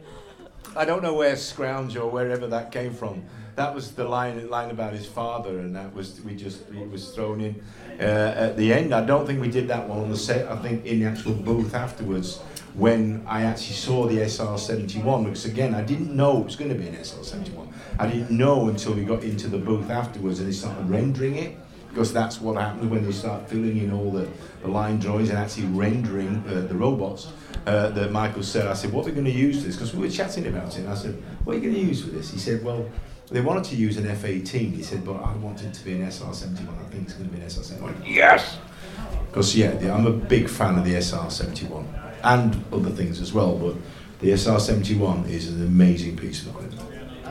I 0.76 0.84
don't 0.84 1.02
know 1.02 1.14
where 1.14 1.36
Scrounge 1.36 1.96
or 1.96 2.10
wherever 2.10 2.46
that 2.48 2.72
came 2.72 2.92
from. 2.92 3.24
That 3.54 3.74
was 3.74 3.92
the 3.92 4.04
line 4.04 4.48
line 4.48 4.70
about 4.70 4.94
his 4.94 5.06
father, 5.06 5.58
and 5.58 5.76
that 5.76 5.94
was 5.94 6.20
we 6.22 6.34
just 6.34 6.68
it 6.70 6.90
was 6.90 7.10
thrown 7.14 7.40
in 7.40 7.62
uh, 8.00 8.34
at 8.36 8.56
the 8.56 8.72
end. 8.72 8.94
I 8.94 9.04
don't 9.04 9.26
think 9.26 9.40
we 9.40 9.48
did 9.48 9.68
that 9.68 9.86
one 9.88 10.00
on 10.00 10.10
the 10.10 10.16
set. 10.16 10.50
I 10.50 10.56
think 10.56 10.86
in 10.86 11.00
the 11.00 11.06
actual 11.06 11.34
booth 11.34 11.74
afterwards, 11.74 12.40
when 12.74 13.24
I 13.26 13.42
actually 13.42 13.74
saw 13.74 14.06
the 14.06 14.18
SR71, 14.18 15.24
because 15.24 15.44
again 15.44 15.74
I 15.74 15.82
didn't 15.82 16.14
know 16.14 16.38
it 16.38 16.44
was 16.44 16.56
going 16.56 16.70
to 16.70 16.76
be 16.76 16.88
an 16.88 16.96
SR71. 16.96 17.68
I 17.98 18.06
didn't 18.06 18.30
know 18.30 18.68
until 18.68 18.94
we 18.94 19.04
got 19.04 19.22
into 19.22 19.48
the 19.48 19.58
booth 19.58 19.90
afterwards 19.90 20.38
and 20.38 20.48
they 20.48 20.52
started 20.52 20.88
rendering 20.88 21.36
it 21.36 21.56
because 21.90 22.12
that's 22.12 22.40
what 22.40 22.56
happens 22.56 22.90
when 22.90 23.04
they 23.04 23.12
start 23.12 23.46
filling 23.48 23.76
in 23.76 23.92
all 23.92 24.10
the, 24.10 24.26
the 24.62 24.68
line 24.68 24.98
drawings 24.98 25.28
and 25.28 25.38
actually 25.38 25.66
rendering 25.66 26.42
uh, 26.48 26.62
the 26.62 26.74
robots. 26.74 27.28
Uh, 27.66 27.90
that 27.90 28.10
Michael 28.10 28.42
said, 28.42 28.66
I 28.66 28.72
said, 28.72 28.92
what 28.92 29.02
are 29.02 29.10
we 29.10 29.12
going 29.12 29.26
to 29.26 29.30
use 29.30 29.60
for 29.60 29.66
this? 29.66 29.76
Because 29.76 29.94
we 29.94 30.00
were 30.00 30.10
chatting 30.10 30.48
about 30.48 30.76
it. 30.76 30.80
And 30.80 30.88
I 30.88 30.94
said, 30.94 31.22
what 31.44 31.52
are 31.52 31.58
you 31.60 31.70
going 31.70 31.74
to 31.74 31.80
use 31.80 32.02
for 32.02 32.10
this? 32.10 32.32
He 32.32 32.38
said, 32.38 32.64
well, 32.64 32.90
they 33.30 33.40
wanted 33.40 33.62
to 33.64 33.76
use 33.76 33.98
an 33.98 34.06
F-18. 34.08 34.74
He 34.74 34.82
said, 34.82 35.04
but 35.04 35.22
I 35.22 35.32
want 35.36 35.62
it 35.62 35.72
to 35.74 35.84
be 35.84 35.92
an 35.92 36.10
SR-71. 36.10 36.68
I 36.68 36.90
think 36.90 37.04
it's 37.04 37.12
going 37.12 37.30
to 37.30 37.36
be 37.36 37.40
an 37.40 37.48
SR-71. 37.48 37.94
Yes! 38.04 38.56
Because, 39.28 39.54
yeah, 39.54 39.70
I'm 39.94 40.06
a 40.06 40.12
big 40.12 40.48
fan 40.48 40.76
of 40.76 40.84
the 40.84 41.00
SR-71 41.00 42.01
and 42.22 42.64
other 42.72 42.90
things 42.90 43.20
as 43.20 43.32
well, 43.32 43.56
but 43.56 43.74
the 44.20 44.36
SR-71 44.36 45.28
is 45.28 45.48
an 45.48 45.62
amazing 45.62 46.16
piece 46.16 46.42
of 46.42 46.48
equipment. 46.48 46.80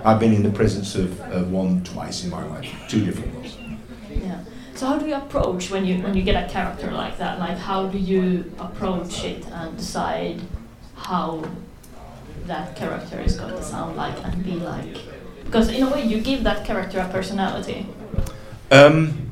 I've 0.03 0.19
been 0.19 0.33
in 0.33 0.43
the 0.43 0.51
presence 0.51 0.95
of, 0.95 1.19
of 1.21 1.51
one 1.51 1.83
twice 1.83 2.23
in 2.23 2.29
my 2.29 2.43
life, 2.45 2.69
two 2.89 3.05
different 3.05 3.33
ones. 3.35 3.57
Yeah. 4.09 4.43
So 4.75 4.87
how 4.87 4.97
do 4.97 5.07
you 5.07 5.15
approach 5.15 5.69
when 5.69 5.85
you 5.85 6.01
when 6.01 6.15
you 6.15 6.23
get 6.23 6.43
a 6.43 6.51
character 6.51 6.89
like 6.91 7.17
that? 7.19 7.39
Like 7.39 7.57
how 7.57 7.87
do 7.87 7.97
you 7.97 8.51
approach 8.57 9.23
it 9.23 9.45
and 9.47 9.77
decide 9.77 10.41
how 10.95 11.43
that 12.45 12.75
character 12.75 13.19
is 13.21 13.35
going 13.35 13.53
to 13.53 13.63
sound 13.63 13.95
like 13.95 14.17
and 14.25 14.43
be 14.43 14.53
like? 14.53 14.97
Because 15.45 15.69
in 15.69 15.83
a 15.83 15.89
way 15.89 16.03
you 16.03 16.19
give 16.19 16.43
that 16.43 16.65
character 16.65 16.99
a 16.99 17.07
personality. 17.09 17.85
Um, 18.71 19.30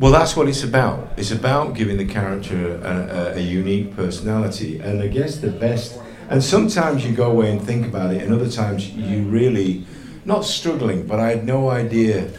well, 0.00 0.12
that's 0.12 0.34
what 0.34 0.48
it's 0.48 0.64
about. 0.64 1.12
It's 1.18 1.30
about 1.30 1.74
giving 1.74 1.98
the 1.98 2.06
character 2.06 2.76
a, 2.76 3.34
a, 3.34 3.36
a 3.36 3.40
unique 3.40 3.94
personality, 3.94 4.80
and 4.80 5.02
I 5.02 5.08
guess 5.08 5.36
the 5.36 5.50
best. 5.50 6.00
And 6.30 6.42
sometimes 6.42 7.04
you 7.04 7.14
go 7.14 7.30
away 7.30 7.50
and 7.50 7.60
think 7.60 7.86
about 7.86 8.14
it, 8.14 8.22
and 8.22 8.32
other 8.32 8.50
times 8.50 8.88
you 8.88 9.24
really, 9.24 9.84
not 10.24 10.46
struggling, 10.46 11.06
but 11.06 11.20
I 11.20 11.28
had 11.28 11.44
no 11.44 11.68
idea 11.68 12.30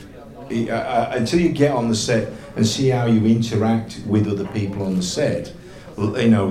uh, 0.50 0.72
uh, 0.72 1.12
until 1.14 1.40
you 1.40 1.50
get 1.50 1.72
on 1.72 1.88
the 1.88 1.96
set 1.96 2.34
and 2.56 2.66
see 2.66 2.90
how 2.90 3.06
you 3.06 3.24
interact 3.28 4.02
with 4.08 4.28
other 4.28 4.48
people 4.48 4.82
on 4.82 4.96
the 4.96 5.04
set. 5.04 5.54
You 5.98 6.30
know, 6.30 6.48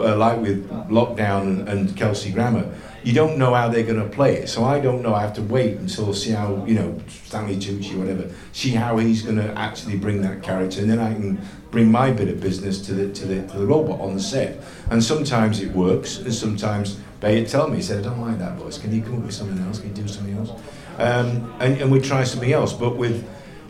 uh, 0.00 0.16
like 0.16 0.40
with 0.40 0.68
Lockdown 0.88 1.68
and 1.68 1.96
Kelsey 1.96 2.32
Grammer, 2.32 2.74
you 3.02 3.12
don't 3.12 3.38
know 3.38 3.54
how 3.54 3.68
they're 3.68 3.84
going 3.84 4.02
to 4.02 4.08
play 4.08 4.36
it. 4.36 4.48
So 4.48 4.64
I 4.64 4.80
don't 4.80 5.02
know. 5.02 5.14
I 5.14 5.22
have 5.22 5.34
to 5.34 5.42
wait 5.42 5.76
until 5.78 6.12
see 6.14 6.30
how 6.30 6.64
you 6.66 6.74
know 6.74 7.00
Stanley 7.08 7.56
Tucci, 7.56 7.96
whatever, 7.96 8.30
see 8.52 8.70
how 8.70 8.98
he's 8.98 9.22
going 9.22 9.36
to 9.36 9.52
actually 9.58 9.96
bring 9.96 10.22
that 10.22 10.42
character, 10.42 10.80
and 10.80 10.90
then 10.90 10.98
I 10.98 11.14
can 11.14 11.40
bring 11.70 11.90
my 11.90 12.10
bit 12.10 12.28
of 12.28 12.40
business 12.40 12.84
to 12.86 12.94
the 12.94 13.12
to 13.12 13.26
the, 13.26 13.46
to 13.48 13.58
the 13.58 13.66
robot 13.66 14.00
on 14.00 14.14
the 14.14 14.20
set. 14.20 14.62
And 14.90 15.02
sometimes 15.02 15.60
it 15.60 15.72
works, 15.72 16.18
and 16.18 16.34
sometimes 16.34 16.98
Bayer 17.20 17.46
tell 17.46 17.68
me, 17.68 17.76
he 17.76 17.82
said, 17.82 18.04
I 18.04 18.08
don't 18.08 18.20
like 18.20 18.38
that 18.38 18.56
voice. 18.56 18.78
Can 18.78 18.94
you 18.94 19.02
come 19.02 19.18
up 19.18 19.24
with 19.24 19.34
something 19.34 19.58
else? 19.66 19.78
Can 19.78 19.90
you 19.90 20.02
do 20.02 20.08
something 20.08 20.36
else? 20.38 20.50
Um, 20.96 21.54
and, 21.60 21.80
and 21.80 21.92
we 21.92 22.00
try 22.00 22.24
something 22.24 22.52
else. 22.52 22.72
But 22.72 22.96
with 22.96 23.28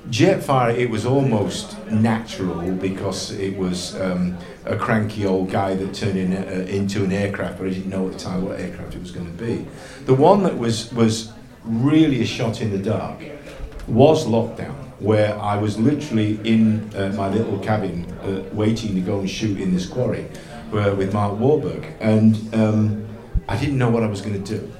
Jetfire, 0.09 0.77
it 0.77 0.91
was 0.91 1.05
almost 1.05 1.77
natural 1.89 2.73
because 2.73 3.33
it 3.33 3.57
was 3.57 4.01
um, 4.01 4.37
a 4.65 4.77
cranky 4.77 5.27
old 5.27 5.51
guy 5.51 5.75
that 5.75 5.95
turned 5.95 6.19
in, 6.19 6.33
uh, 6.33 6.67
into 6.69 7.05
an 7.05 7.13
aircraft, 7.13 7.59
but 7.59 7.67
I 7.67 7.71
didn't 7.71 7.91
know 7.91 8.07
at 8.07 8.15
the 8.15 8.19
time 8.19 8.45
what 8.45 8.59
aircraft 8.59 8.95
it 8.95 9.01
was 9.01 9.11
going 9.11 9.27
to 9.27 9.45
be. 9.45 9.67
The 10.07 10.15
one 10.15 10.43
that 10.45 10.57
was, 10.57 10.93
was 10.93 11.33
really 11.65 12.23
a 12.23 12.27
shot 12.27 12.61
in 12.61 12.71
the 12.71 12.79
dark 12.79 13.23
was 13.87 14.27
Lockdown, 14.27 14.75
where 15.01 15.39
I 15.39 15.57
was 15.57 15.79
literally 15.79 16.41
in 16.45 16.91
uh, 16.97 17.13
my 17.17 17.29
little 17.29 17.59
cabin 17.59 18.11
uh, 18.23 18.43
waiting 18.55 18.95
to 18.95 19.01
go 19.01 19.21
and 19.21 19.31
shoot 19.31 19.61
in 19.61 19.75
this 19.75 19.87
quarry 19.87 20.27
uh, 20.73 20.95
with 20.97 21.13
Mark 21.13 21.39
Wahlberg. 21.39 21.93
And 22.01 22.55
um, 22.55 23.07
I 23.49 23.57
didn't 23.57 23.79
know 23.79 23.91
what 23.91 24.03
I 24.03 24.07
was 24.07 24.23
going 24.23 24.43
to 24.43 24.59
do 24.59 24.73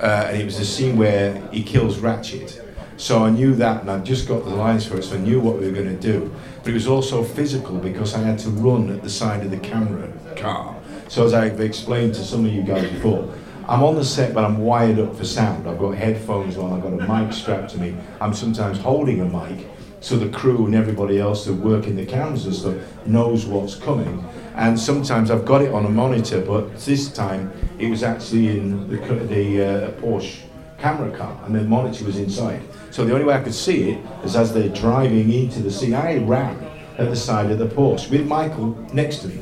uh, 0.00 0.26
and 0.28 0.40
it 0.40 0.44
was 0.44 0.58
a 0.58 0.64
scene 0.64 0.96
where 0.96 1.40
he 1.50 1.62
kills 1.62 1.98
Ratchet. 1.98 2.60
So 2.96 3.24
I 3.24 3.30
knew 3.30 3.54
that, 3.56 3.80
and 3.80 3.90
I'd 3.90 4.04
just 4.04 4.28
got 4.28 4.44
the 4.44 4.50
lines 4.50 4.86
for 4.86 4.96
it, 4.96 5.02
so 5.02 5.16
I 5.16 5.18
knew 5.18 5.40
what 5.40 5.58
we 5.58 5.66
were 5.66 5.72
going 5.72 5.88
to 5.88 6.00
do. 6.00 6.32
But 6.62 6.70
it 6.70 6.74
was 6.74 6.86
also 6.86 7.24
physical 7.24 7.76
because 7.78 8.14
I 8.14 8.20
had 8.20 8.38
to 8.40 8.50
run 8.50 8.90
at 8.90 9.02
the 9.02 9.10
side 9.10 9.44
of 9.44 9.50
the 9.50 9.58
camera 9.58 10.12
car. 10.36 10.76
So 11.08 11.24
as 11.24 11.34
I've 11.34 11.60
explained 11.60 12.14
to 12.14 12.24
some 12.24 12.44
of 12.46 12.52
you 12.52 12.62
guys 12.62 12.88
before, 12.90 13.32
I'm 13.66 13.82
on 13.82 13.94
the 13.96 14.04
set, 14.04 14.32
but 14.32 14.44
I'm 14.44 14.58
wired 14.58 14.98
up 14.98 15.16
for 15.16 15.24
sound. 15.24 15.68
I've 15.68 15.78
got 15.78 15.96
headphones 15.96 16.56
on, 16.56 16.72
I've 16.72 16.82
got 16.82 16.92
a 16.92 17.24
mic 17.24 17.32
strapped 17.32 17.70
to 17.70 17.78
me. 17.78 17.96
I'm 18.20 18.34
sometimes 18.34 18.78
holding 18.78 19.20
a 19.20 19.24
mic, 19.24 19.66
so 20.00 20.16
the 20.16 20.28
crew 20.28 20.66
and 20.66 20.74
everybody 20.74 21.18
else 21.18 21.46
that 21.46 21.54
work 21.54 21.86
in 21.86 21.96
the 21.96 22.06
cameras 22.06 22.46
and 22.46 22.54
stuff 22.54 23.06
knows 23.06 23.46
what's 23.46 23.74
coming. 23.74 24.24
And 24.54 24.78
sometimes 24.78 25.30
I've 25.30 25.44
got 25.44 25.62
it 25.62 25.72
on 25.72 25.84
a 25.84 25.88
monitor, 25.88 26.40
but 26.42 26.78
this 26.78 27.12
time 27.12 27.52
it 27.78 27.88
was 27.88 28.02
actually 28.02 28.50
in 28.50 28.88
the, 28.88 28.96
the 29.24 29.64
uh, 29.64 29.90
Porsche 30.00 30.42
camera 30.78 31.16
car, 31.16 31.40
and 31.46 31.54
the 31.54 31.62
monitor 31.62 32.04
was 32.04 32.18
inside. 32.18 32.62
So 32.94 33.04
the 33.04 33.12
only 33.12 33.24
way 33.24 33.34
I 33.34 33.42
could 33.42 33.56
see 33.56 33.90
it 33.90 34.04
is 34.24 34.36
as 34.36 34.54
they're 34.54 34.68
driving 34.68 35.32
into 35.32 35.60
the 35.60 35.72
scene. 35.72 35.94
I 35.94 36.18
ran 36.18 36.56
at 36.96 37.10
the 37.10 37.16
side 37.16 37.50
of 37.50 37.58
the 37.58 37.66
Porsche 37.66 38.08
with 38.08 38.24
Michael 38.24 38.68
next 38.92 39.16
to 39.22 39.26
me. 39.26 39.40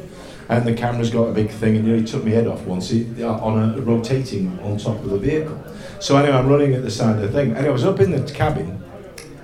And 0.49 0.67
the 0.67 0.73
camera's 0.73 1.11
got 1.11 1.25
a 1.25 1.35
big 1.35 1.51
thing, 1.51 1.77
and 1.77 1.85
nearly 1.85 2.03
took 2.03 2.25
my 2.25 2.31
head 2.31 2.47
off 2.47 2.63
once 2.63 2.89
he, 2.89 3.23
uh, 3.23 3.31
on 3.31 3.75
a 3.75 3.83
rotating 3.83 4.59
on 4.61 4.79
top 4.79 4.97
of 5.01 5.11
the 5.11 5.19
vehicle. 5.19 5.63
So 6.01 6.17
anyway, 6.17 6.35
I'm 6.35 6.49
running 6.49 6.73
at 6.73 6.81
the 6.81 6.91
side 6.91 7.17
of 7.17 7.21
the 7.21 7.29
thing, 7.29 7.55
and 7.55 7.67
I 7.67 7.69
was 7.69 7.85
up 7.85 8.01
in 8.01 8.11
the 8.11 8.23
cabin, 8.33 8.83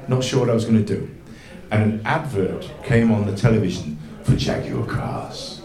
not 0.09 0.25
sure 0.25 0.40
what 0.40 0.49
I 0.49 0.55
was 0.55 0.64
going 0.64 0.83
to 0.83 0.97
do. 0.97 1.14
And 1.71 1.83
an 1.83 2.03
advert 2.07 2.66
came 2.85 3.12
on 3.12 3.27
the 3.27 3.37
television 3.37 3.99
for 4.23 4.37
Jaguar 4.37 4.87
cars. 4.87 5.61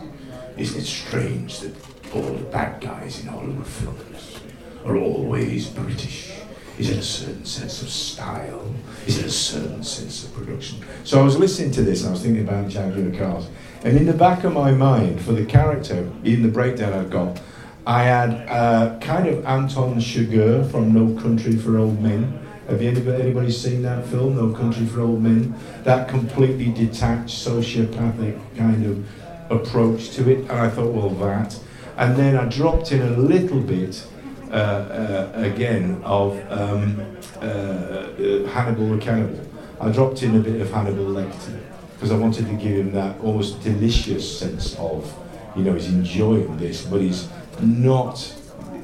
Isn't 0.58 0.82
it 0.82 0.86
strange 0.86 1.62
that 1.62 1.73
all 2.13 2.23
the 2.23 2.43
bad 2.43 2.82
guys 2.82 3.21
in 3.21 3.27
Hollywood 3.27 3.65
films 3.65 4.41
are 4.84 4.97
always 4.97 5.67
British? 5.67 6.42
Is 6.77 6.89
it 6.89 6.97
a 6.97 7.03
certain 7.03 7.45
sense 7.45 7.81
of 7.83 7.89
style? 7.89 8.73
Is 9.05 9.19
it 9.19 9.25
a 9.25 9.31
certain 9.31 9.83
sense 9.83 10.23
of 10.25 10.33
production? 10.33 10.83
So 11.03 11.19
I 11.19 11.23
was 11.23 11.38
listening 11.38 11.71
to 11.71 11.83
this 11.83 12.01
and 12.01 12.09
I 12.09 12.12
was 12.13 12.23
thinking 12.23 12.47
about 12.47 12.67
Jaguar 12.67 13.12
cars. 13.12 13.47
And 13.83 13.95
in 13.95 14.05
the 14.05 14.13
back 14.13 14.43
of 14.43 14.53
my 14.53 14.71
mind, 14.71 15.21
for 15.21 15.33
the 15.33 15.45
character, 15.45 16.09
in 16.23 16.41
the 16.41 16.49
breakdown 16.49 16.93
I've 16.93 17.12
got, 17.12 17.39
I 17.86 18.03
had 18.03 18.49
uh, 18.49 18.97
kind 18.99 19.27
of 19.27 19.45
Anton 19.45 19.99
Chigurh 19.99 20.69
from 20.71 20.93
No 20.93 21.21
Country 21.21 21.57
for 21.57 21.77
Old 21.77 22.01
Men. 22.01 22.39
Have 22.69 22.81
you 22.81 22.89
anybody, 22.89 23.21
anybody 23.21 23.51
seen 23.51 23.81
that 23.83 24.05
film, 24.07 24.38
No 24.38 24.53
Country 24.53 24.86
for 24.86 25.01
Old 25.01 25.21
Men? 25.21 25.53
That 25.83 26.07
completely 26.07 26.71
detached, 26.71 27.36
sociopathic 27.45 28.39
kind 28.55 28.86
of 28.86 29.05
approach 29.51 30.12
to 30.12 30.31
it. 30.31 30.39
And 30.39 30.51
I 30.51 30.69
thought, 30.69 30.91
well, 30.93 31.09
that. 31.09 31.59
And 31.97 32.15
then 32.15 32.38
I 32.38 32.45
dropped 32.45 32.93
in 32.93 33.01
a 33.01 33.17
little 33.17 33.59
bit, 33.59 34.07
again, 34.53 36.01
of 36.03 36.39
um, 36.51 37.01
uh, 37.37 37.45
uh, 37.45 38.47
Hannibal 38.47 38.89
the 38.89 38.97
Cannibal. 38.99 39.39
I 39.81 39.91
dropped 39.91 40.23
in 40.23 40.35
a 40.35 40.39
bit 40.39 40.61
of 40.61 40.71
Hannibal 40.71 41.05
Lecter 41.05 41.59
because 41.95 42.11
I 42.11 42.17
wanted 42.17 42.45
to 42.47 42.53
give 42.53 42.77
him 42.77 42.91
that 42.93 43.19
almost 43.21 43.63
delicious 43.63 44.39
sense 44.39 44.75
of, 44.77 45.11
you 45.55 45.63
know, 45.63 45.73
he's 45.73 45.87
enjoying 45.87 46.57
this, 46.57 46.85
but 46.85 47.01
he's 47.01 47.29
not 47.61 48.33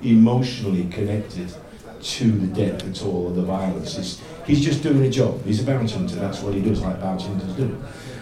emotionally 0.04 0.86
connected 0.90 1.54
to 2.02 2.32
the 2.32 2.48
death 2.48 2.88
at 2.88 3.04
all 3.04 3.28
or 3.28 3.34
the 3.34 3.42
violence. 3.42 3.96
He's, 3.98 4.22
he's 4.48 4.64
just 4.64 4.84
doing 4.84 5.04
a 5.04 5.10
job. 5.10 5.44
He's 5.46 5.62
a 5.62 5.66
bounty 5.66 5.94
hunter. 5.94 6.16
That's 6.16 6.42
what 6.42 6.54
he 6.54 6.62
does, 6.62 6.82
like 6.82 7.00
bounty 7.02 7.26
hunters 7.26 7.54
do. 7.56 7.78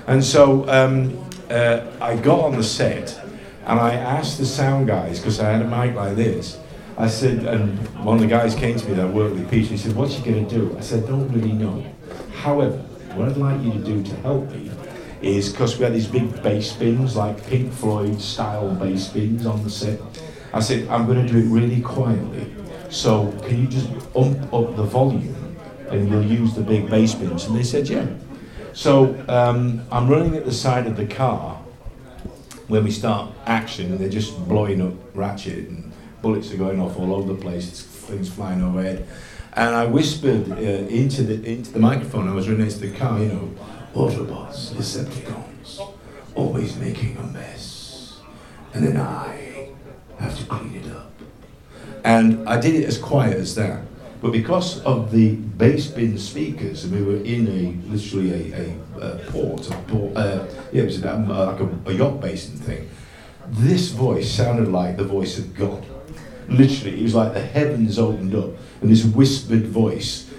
And 0.07 0.23
so 0.23 0.67
um, 0.69 1.29
uh, 1.49 1.85
I 2.01 2.15
got 2.15 2.39
on 2.39 2.57
the 2.57 2.63
set 2.63 3.19
and 3.65 3.79
I 3.79 3.93
asked 3.93 4.37
the 4.37 4.45
sound 4.45 4.87
guys 4.87 5.19
because 5.19 5.39
I 5.39 5.51
had 5.51 5.61
a 5.61 5.67
mic 5.67 5.95
like 5.95 6.15
this. 6.15 6.57
I 6.97 7.07
said, 7.07 7.45
and 7.45 7.77
one 8.03 8.15
of 8.15 8.21
the 8.21 8.27
guys 8.27 8.55
came 8.55 8.77
to 8.77 8.87
me 8.87 8.95
that 8.95 9.13
worked 9.13 9.35
with, 9.35 9.49
Peter. 9.51 9.69
He 9.69 9.77
said, 9.77 9.95
"What's 9.95 10.15
he 10.15 10.23
going 10.29 10.47
to 10.47 10.55
do?" 10.55 10.75
I 10.77 10.81
said, 10.81 11.05
"Don't 11.05 11.27
really 11.29 11.51
know." 11.51 11.85
However, 12.33 12.77
what 13.15 13.29
I'd 13.29 13.37
like 13.37 13.61
you 13.63 13.71
to 13.73 13.79
do 13.79 14.03
to 14.03 14.15
help 14.17 14.49
me 14.51 14.71
is 15.21 15.51
because 15.51 15.77
we 15.77 15.83
had 15.83 15.93
these 15.93 16.07
big 16.07 16.41
bass 16.43 16.73
bins, 16.73 17.15
like 17.15 17.45
Pink 17.47 17.73
Floyd 17.73 18.21
style 18.21 18.73
bass 18.75 19.07
bins 19.09 19.45
on 19.45 19.63
the 19.63 19.69
set. 19.69 19.99
I 20.53 20.59
said, 20.59 20.87
I'm 20.87 21.05
going 21.05 21.25
to 21.25 21.31
do 21.31 21.39
it 21.39 21.49
really 21.51 21.81
quietly. 21.81 22.53
So 22.89 23.31
can 23.43 23.61
you 23.61 23.67
just 23.67 23.89
ump 24.15 24.53
up 24.53 24.75
the 24.75 24.83
volume 24.83 25.57
and 25.89 26.09
we'll 26.09 26.23
use 26.23 26.53
the 26.53 26.61
big 26.61 26.89
bass 26.89 27.15
bins? 27.15 27.45
And 27.45 27.55
they 27.55 27.63
said, 27.63 27.89
yeah. 27.89 28.07
So 28.73 29.23
um, 29.27 29.81
I'm 29.91 30.07
running 30.07 30.35
at 30.35 30.45
the 30.45 30.53
side 30.53 30.87
of 30.87 30.95
the 30.95 31.05
car 31.05 31.55
when 32.67 32.83
we 32.83 32.91
start 32.91 33.31
action 33.45 33.91
and 33.91 33.99
they're 33.99 34.09
just 34.09 34.37
blowing 34.47 34.81
up 34.81 34.93
ratchet 35.15 35.69
and 35.69 35.86
bullets 36.27 36.51
are 36.51 36.57
going 36.57 36.81
off 36.81 36.99
all 36.99 37.15
over 37.15 37.33
the 37.33 37.39
place, 37.39 37.69
it's 37.69 37.81
things 37.81 38.27
flying 38.27 38.61
overhead. 38.61 39.07
And 39.53 39.73
I 39.73 39.85
whispered 39.85 40.51
uh, 40.51 40.55
into 40.55 41.23
the 41.23 41.35
into 41.49 41.71
the 41.71 41.79
microphone. 41.79 42.27
I 42.27 42.33
was 42.33 42.49
running 42.49 42.65
into 42.65 42.79
the 42.79 42.91
car, 42.91 43.17
you 43.19 43.29
know, 43.29 43.49
Autobots, 43.93 44.73
Decepticons, 44.73 45.79
always 46.35 46.75
making 46.75 47.15
a 47.15 47.23
mess, 47.23 48.19
and 48.73 48.85
then 48.85 48.97
I 48.97 49.69
have 50.19 50.37
to 50.37 50.45
clean 50.47 50.75
it 50.75 50.91
up. 50.91 51.13
And 52.03 52.47
I 52.47 52.59
did 52.59 52.75
it 52.75 52.83
as 52.83 52.97
quiet 52.97 53.37
as 53.37 53.55
that. 53.55 53.79
But 54.21 54.31
because 54.33 54.81
of 54.83 55.11
the 55.11 55.35
bass 55.35 55.87
bin 55.87 56.17
speakers, 56.17 56.83
and 56.83 56.91
we 56.93 57.03
were 57.09 57.23
in 57.23 57.47
a 57.47 57.89
literally 57.89 58.51
a, 58.51 58.63
a, 58.63 58.99
a 58.99 59.17
port, 59.31 59.69
a 59.69 59.75
port 59.87 60.17
uh, 60.17 60.45
yeah, 60.73 60.81
it 60.81 60.85
was 60.87 60.99
about 60.99 61.31
uh, 61.31 61.51
like 61.51 61.61
a, 61.61 61.89
a 61.89 61.93
yacht 61.93 62.19
basin 62.19 62.57
thing. 62.57 62.89
This 63.47 63.91
voice 63.91 64.29
sounded 64.29 64.67
like 64.67 64.97
the 64.97 65.05
voice 65.05 65.39
of 65.39 65.55
God. 65.55 65.85
Literally, 66.49 66.99
it 66.99 67.03
was 67.03 67.15
like 67.15 67.33
the 67.33 67.41
heavens 67.41 67.99
opened 67.99 68.35
up, 68.35 68.51
and 68.81 68.89
this 68.89 69.03
whispered 69.03 69.67
voice 69.67 70.29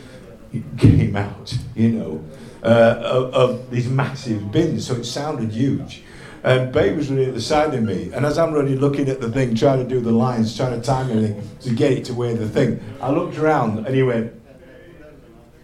came 0.78 1.16
out, 1.16 1.56
you 1.74 1.90
know, 1.90 2.24
uh, 2.62 3.00
of, 3.02 3.34
of 3.34 3.70
these 3.70 3.88
massive 3.88 4.50
bins. 4.50 4.86
So 4.86 4.94
it 4.94 5.04
sounded 5.04 5.52
huge. 5.52 6.02
And 6.44 6.72
Babe 6.72 6.96
was 6.96 7.10
running 7.10 7.26
at 7.26 7.34
the 7.34 7.40
side 7.40 7.74
of 7.74 7.82
me, 7.82 8.12
and 8.12 8.24
as 8.24 8.38
I'm 8.38 8.52
running, 8.52 8.76
looking 8.76 9.08
at 9.08 9.20
the 9.20 9.30
thing, 9.30 9.54
trying 9.54 9.82
to 9.82 9.88
do 9.88 10.00
the 10.00 10.12
lines, 10.12 10.56
trying 10.56 10.80
to 10.80 10.86
time 10.86 11.10
everything 11.10 11.48
to 11.62 11.74
get 11.74 11.92
it 11.92 12.04
to 12.06 12.14
where 12.14 12.34
the 12.34 12.48
thing, 12.48 12.80
I 13.00 13.10
looked 13.10 13.36
around 13.38 13.86
and 13.86 13.94
he 13.94 14.02
went. 14.02 14.32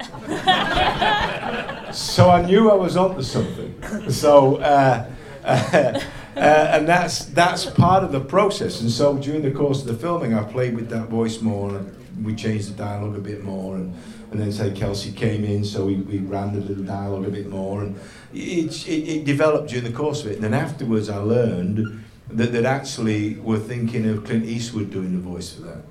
so 1.95 2.29
I 2.29 2.45
knew 2.45 2.71
I 2.71 2.75
was 2.75 2.97
onto 2.97 3.23
something. 3.23 4.11
So, 4.11 4.57
uh, 4.57 5.09
uh, 5.45 6.01
Uh, 6.37 6.41
and 6.73 6.89
that's 6.89 7.27
that's 7.27 7.67
part 7.67 8.03
of 8.03 8.11
the 8.11 8.21
process. 8.21 8.81
And 8.81 8.91
so 8.91 9.17
during 9.19 9.43
the 9.43 9.53
course 9.53 9.83
of 9.83 9.87
the 9.87 9.95
filming, 9.95 10.35
I 10.35 10.43
played 10.43 10.75
with 10.75 10.89
that 10.91 11.09
voice 11.09 11.41
more, 11.41 11.77
and 11.77 12.25
we 12.25 12.35
changed 12.35 12.69
the 12.71 12.77
dialogue 12.77 13.17
a 13.17 13.21
bit 13.21 13.45
more, 13.45 13.77
and 13.77 13.95
and 14.35 14.43
then 14.43 14.51
say 14.51 14.73
Kelsey 14.73 15.13
came 15.13 15.45
in, 15.45 15.65
so 15.65 15.87
we, 15.87 15.95
we 15.95 16.19
ran 16.19 16.55
the 16.55 16.61
little 16.61 16.83
dialogue 16.83 17.25
a 17.25 17.31
bit 17.31 17.49
more, 17.49 17.83
and 17.83 17.97
it, 18.33 18.89
it, 18.89 19.09
it 19.09 19.25
developed 19.25 19.69
during 19.69 19.85
the 19.85 19.93
course 19.97 20.23
of 20.25 20.27
it. 20.33 20.35
And 20.35 20.43
then 20.43 20.55
afterwards, 20.55 21.09
I 21.09 21.19
learned 21.19 22.03
that 22.31 22.51
that 22.53 22.65
actually 22.65 23.37
were 23.37 23.61
thinking 23.61 24.09
of 24.09 24.25
Clint 24.25 24.45
Eastwood 24.45 24.91
doing 24.91 25.13
the 25.13 25.21
voice 25.21 25.53
for 25.53 25.63
that. 25.63 25.83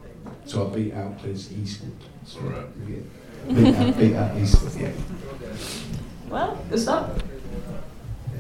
So 0.45 0.67
I 0.67 0.75
beat 0.75 0.93
out 0.93 1.19
Clint 1.19 1.49
Eastwood. 1.53 1.95
So, 2.25 2.39
yeah. 2.86 3.53
beat, 3.53 3.75
out, 3.75 3.97
beat 3.97 4.15
out 4.15 4.38
Eastwood, 4.38 4.75
yeah. 4.75 4.91
Well, 6.27 6.62
Gustav? 6.69 7.23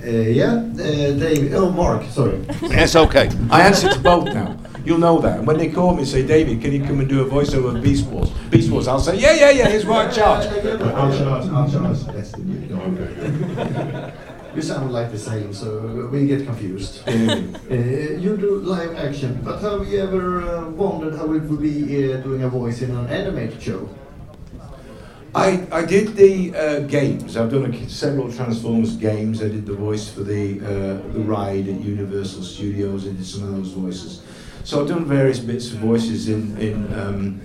Uh, 0.03 0.09
yeah, 0.09 0.55
uh, 0.55 0.75
David. 0.75 1.53
Oh, 1.53 1.71
Mark. 1.71 2.03
Sorry. 2.09 2.37
That's 2.67 2.95
okay. 2.95 3.29
I 3.49 3.61
answer 3.61 3.89
to 3.89 3.99
both 3.99 4.25
now. 4.25 4.57
You'll 4.83 4.97
know 4.97 5.19
that. 5.19 5.37
And 5.39 5.47
when 5.47 5.57
they 5.57 5.69
call 5.69 5.93
me 5.93 5.99
and 5.99 6.07
say, 6.07 6.27
David, 6.27 6.61
can 6.61 6.73
you 6.73 6.83
come 6.83 6.99
and 6.99 7.07
do 7.07 7.21
a 7.21 7.29
voiceover 7.29 7.77
of 7.77 7.81
Beast 7.81 8.05
Wars? 8.07 8.29
Beast 8.49 8.69
Wars, 8.69 8.89
I'll 8.89 8.99
say, 8.99 9.17
yeah, 9.17 9.33
yeah, 9.33 9.49
yeah, 9.51 9.69
here's 9.69 9.85
what 9.85 10.07
I 10.07 10.11
charge. 10.11 10.45
I'll 10.47 11.17
charge. 11.17 11.45
I'll 11.49 11.71
charge 11.71 12.03
less 12.13 12.31
than 12.31 12.51
you. 12.51 12.67
Don't. 12.67 14.13
You 14.55 14.61
sound 14.61 14.93
like 14.93 15.09
the 15.09 15.17
same, 15.17 15.51
so 15.51 16.07
we 16.11 16.27
get 16.27 16.45
confused. 16.45 17.01
Uh, 17.09 17.11
you 17.73 18.37
do 18.37 18.59
live 18.59 18.95
action, 18.97 19.41
but 19.43 19.59
have 19.61 19.87
you 19.87 19.99
ever 19.99 20.43
uh, 20.43 20.69
wondered 20.69 21.15
how 21.15 21.33
it 21.33 21.41
would 21.41 21.59
be 21.59 22.13
uh, 22.13 22.17
doing 22.17 22.43
a 22.43 22.49
voice 22.49 22.83
in 22.83 22.91
an 22.95 23.07
animated 23.07 23.59
show? 23.59 23.89
I, 25.35 25.65
I 25.71 25.83
did 25.83 26.15
the 26.15 26.55
uh, 26.55 26.79
games. 26.81 27.37
I've 27.37 27.49
done 27.49 27.73
a, 27.73 27.89
several 27.89 28.31
Transformers 28.31 28.95
games. 28.95 29.41
I 29.41 29.47
did 29.47 29.65
the 29.65 29.73
voice 29.73 30.07
for 30.07 30.21
the 30.21 30.59
uh, 30.59 31.11
the 31.11 31.21
ride 31.21 31.67
at 31.67 31.81
Universal 31.81 32.43
Studios. 32.43 33.07
I 33.07 33.11
did 33.11 33.25
some 33.25 33.43
of 33.45 33.55
those 33.55 33.71
voices. 33.71 34.21
So 34.63 34.81
I've 34.81 34.87
done 34.87 35.05
various 35.05 35.39
bits 35.39 35.71
of 35.71 35.79
voices 35.79 36.29
in 36.29 36.55
in 36.59 36.93
um, 36.93 37.41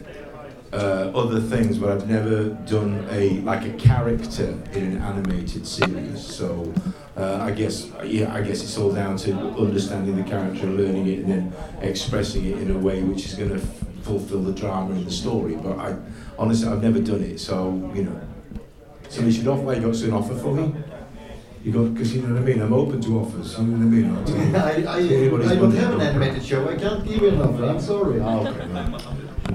uh, 0.71 1.13
other 1.15 1.41
things, 1.41 1.79
but 1.79 1.91
I've 1.91 2.09
never 2.11 2.51
done 2.67 3.07
a 3.11 3.41
like 3.41 3.65
a 3.65 3.73
character 3.79 4.51
in 4.73 4.85
an 4.85 4.99
animated 4.99 5.67
series. 5.67 6.21
So 6.21 6.71
uh, 7.17 7.39
I 7.41 7.53
guess 7.53 7.91
yeah, 8.05 8.35
I 8.35 8.43
guess 8.43 8.63
it's 8.63 8.77
all 8.77 8.93
down 8.93 9.17
to 9.19 9.33
understanding 9.57 10.17
the 10.17 10.29
character, 10.29 10.67
learning 10.67 11.07
it, 11.09 11.21
and 11.21 11.31
then 11.31 11.53
expressing 11.81 12.45
it 12.45 12.59
in 12.59 12.71
a 12.71 12.79
way 12.79 13.03
which 13.03 13.25
is 13.25 13.35
going 13.35 13.49
to 13.49 13.57
f- 13.57 13.85
fulfill 14.03 14.43
the 14.43 14.53
drama 14.53 14.95
in 14.95 15.07
the 15.07 15.11
story. 15.11 15.57
But 15.57 15.79
I 15.79 15.97
honestly, 16.39 16.69
I've 16.69 16.83
never 16.83 17.01
done 17.01 17.23
it. 17.23 17.39
So 17.41 17.91
you 17.95 18.05
know, 18.05 18.21
somebody 19.09 19.37
should 19.37 19.49
offer. 19.49 19.75
You 19.75 19.81
got 19.93 20.03
an 20.03 20.13
offer 20.13 20.35
for 20.37 20.55
me? 20.55 20.73
You 21.65 21.73
got 21.73 21.93
because 21.93 22.15
you 22.15 22.23
know 22.23 22.35
what 22.35 22.43
I 22.43 22.47
mean. 22.47 22.63
I'm 22.63 22.73
open 22.73 23.01
to 23.03 23.19
offers. 23.19 23.59
You 23.59 23.65
know 23.65 23.77
what 23.77 23.83
I 23.83 23.91
mean? 23.91 24.17
I'll 24.17 24.25
tell 24.25 24.37
you. 24.47 24.57
I, 24.57 25.49
I, 25.49 25.53
I 25.53 25.55
don't 25.57 25.73
have 25.75 25.95
an 25.95 26.01
animated 26.01 26.45
show. 26.45 26.69
I 26.69 26.77
can't 26.77 27.05
give 27.05 27.21
you 27.23 27.29
an 27.29 27.43
offer. 27.43 27.65
I'm 27.65 27.81
sorry. 27.81 28.21
Ah, 28.21 28.39
okay, 28.39 28.67
right. 28.69 29.03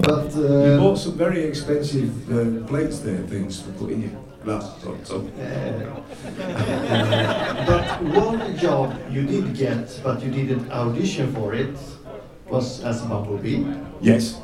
But 0.02 0.36
You 0.36 0.46
uh, 0.46 0.78
bought 0.80 0.98
some 0.98 1.14
very 1.18 1.44
expensive 1.44 2.12
uh, 2.32 2.68
plates 2.68 3.00
there, 3.00 3.20
things 3.28 3.62
for 3.62 3.72
putting 3.74 4.02
your 4.02 4.12
glasses 4.44 4.84
on. 4.86 5.06
So. 5.06 5.16
uh, 6.40 7.66
but 7.66 8.02
one 8.04 8.58
job 8.58 9.00
you 9.10 9.26
did 9.26 9.56
get, 9.56 10.00
but 10.04 10.22
you 10.24 10.32
didn't 10.32 10.70
audition 10.72 11.32
for 11.34 11.54
it, 11.54 11.78
was 12.50 12.84
as 12.84 13.04
a 13.04 13.06
Bumblebee. 13.06 13.64
Yes. 14.02 14.42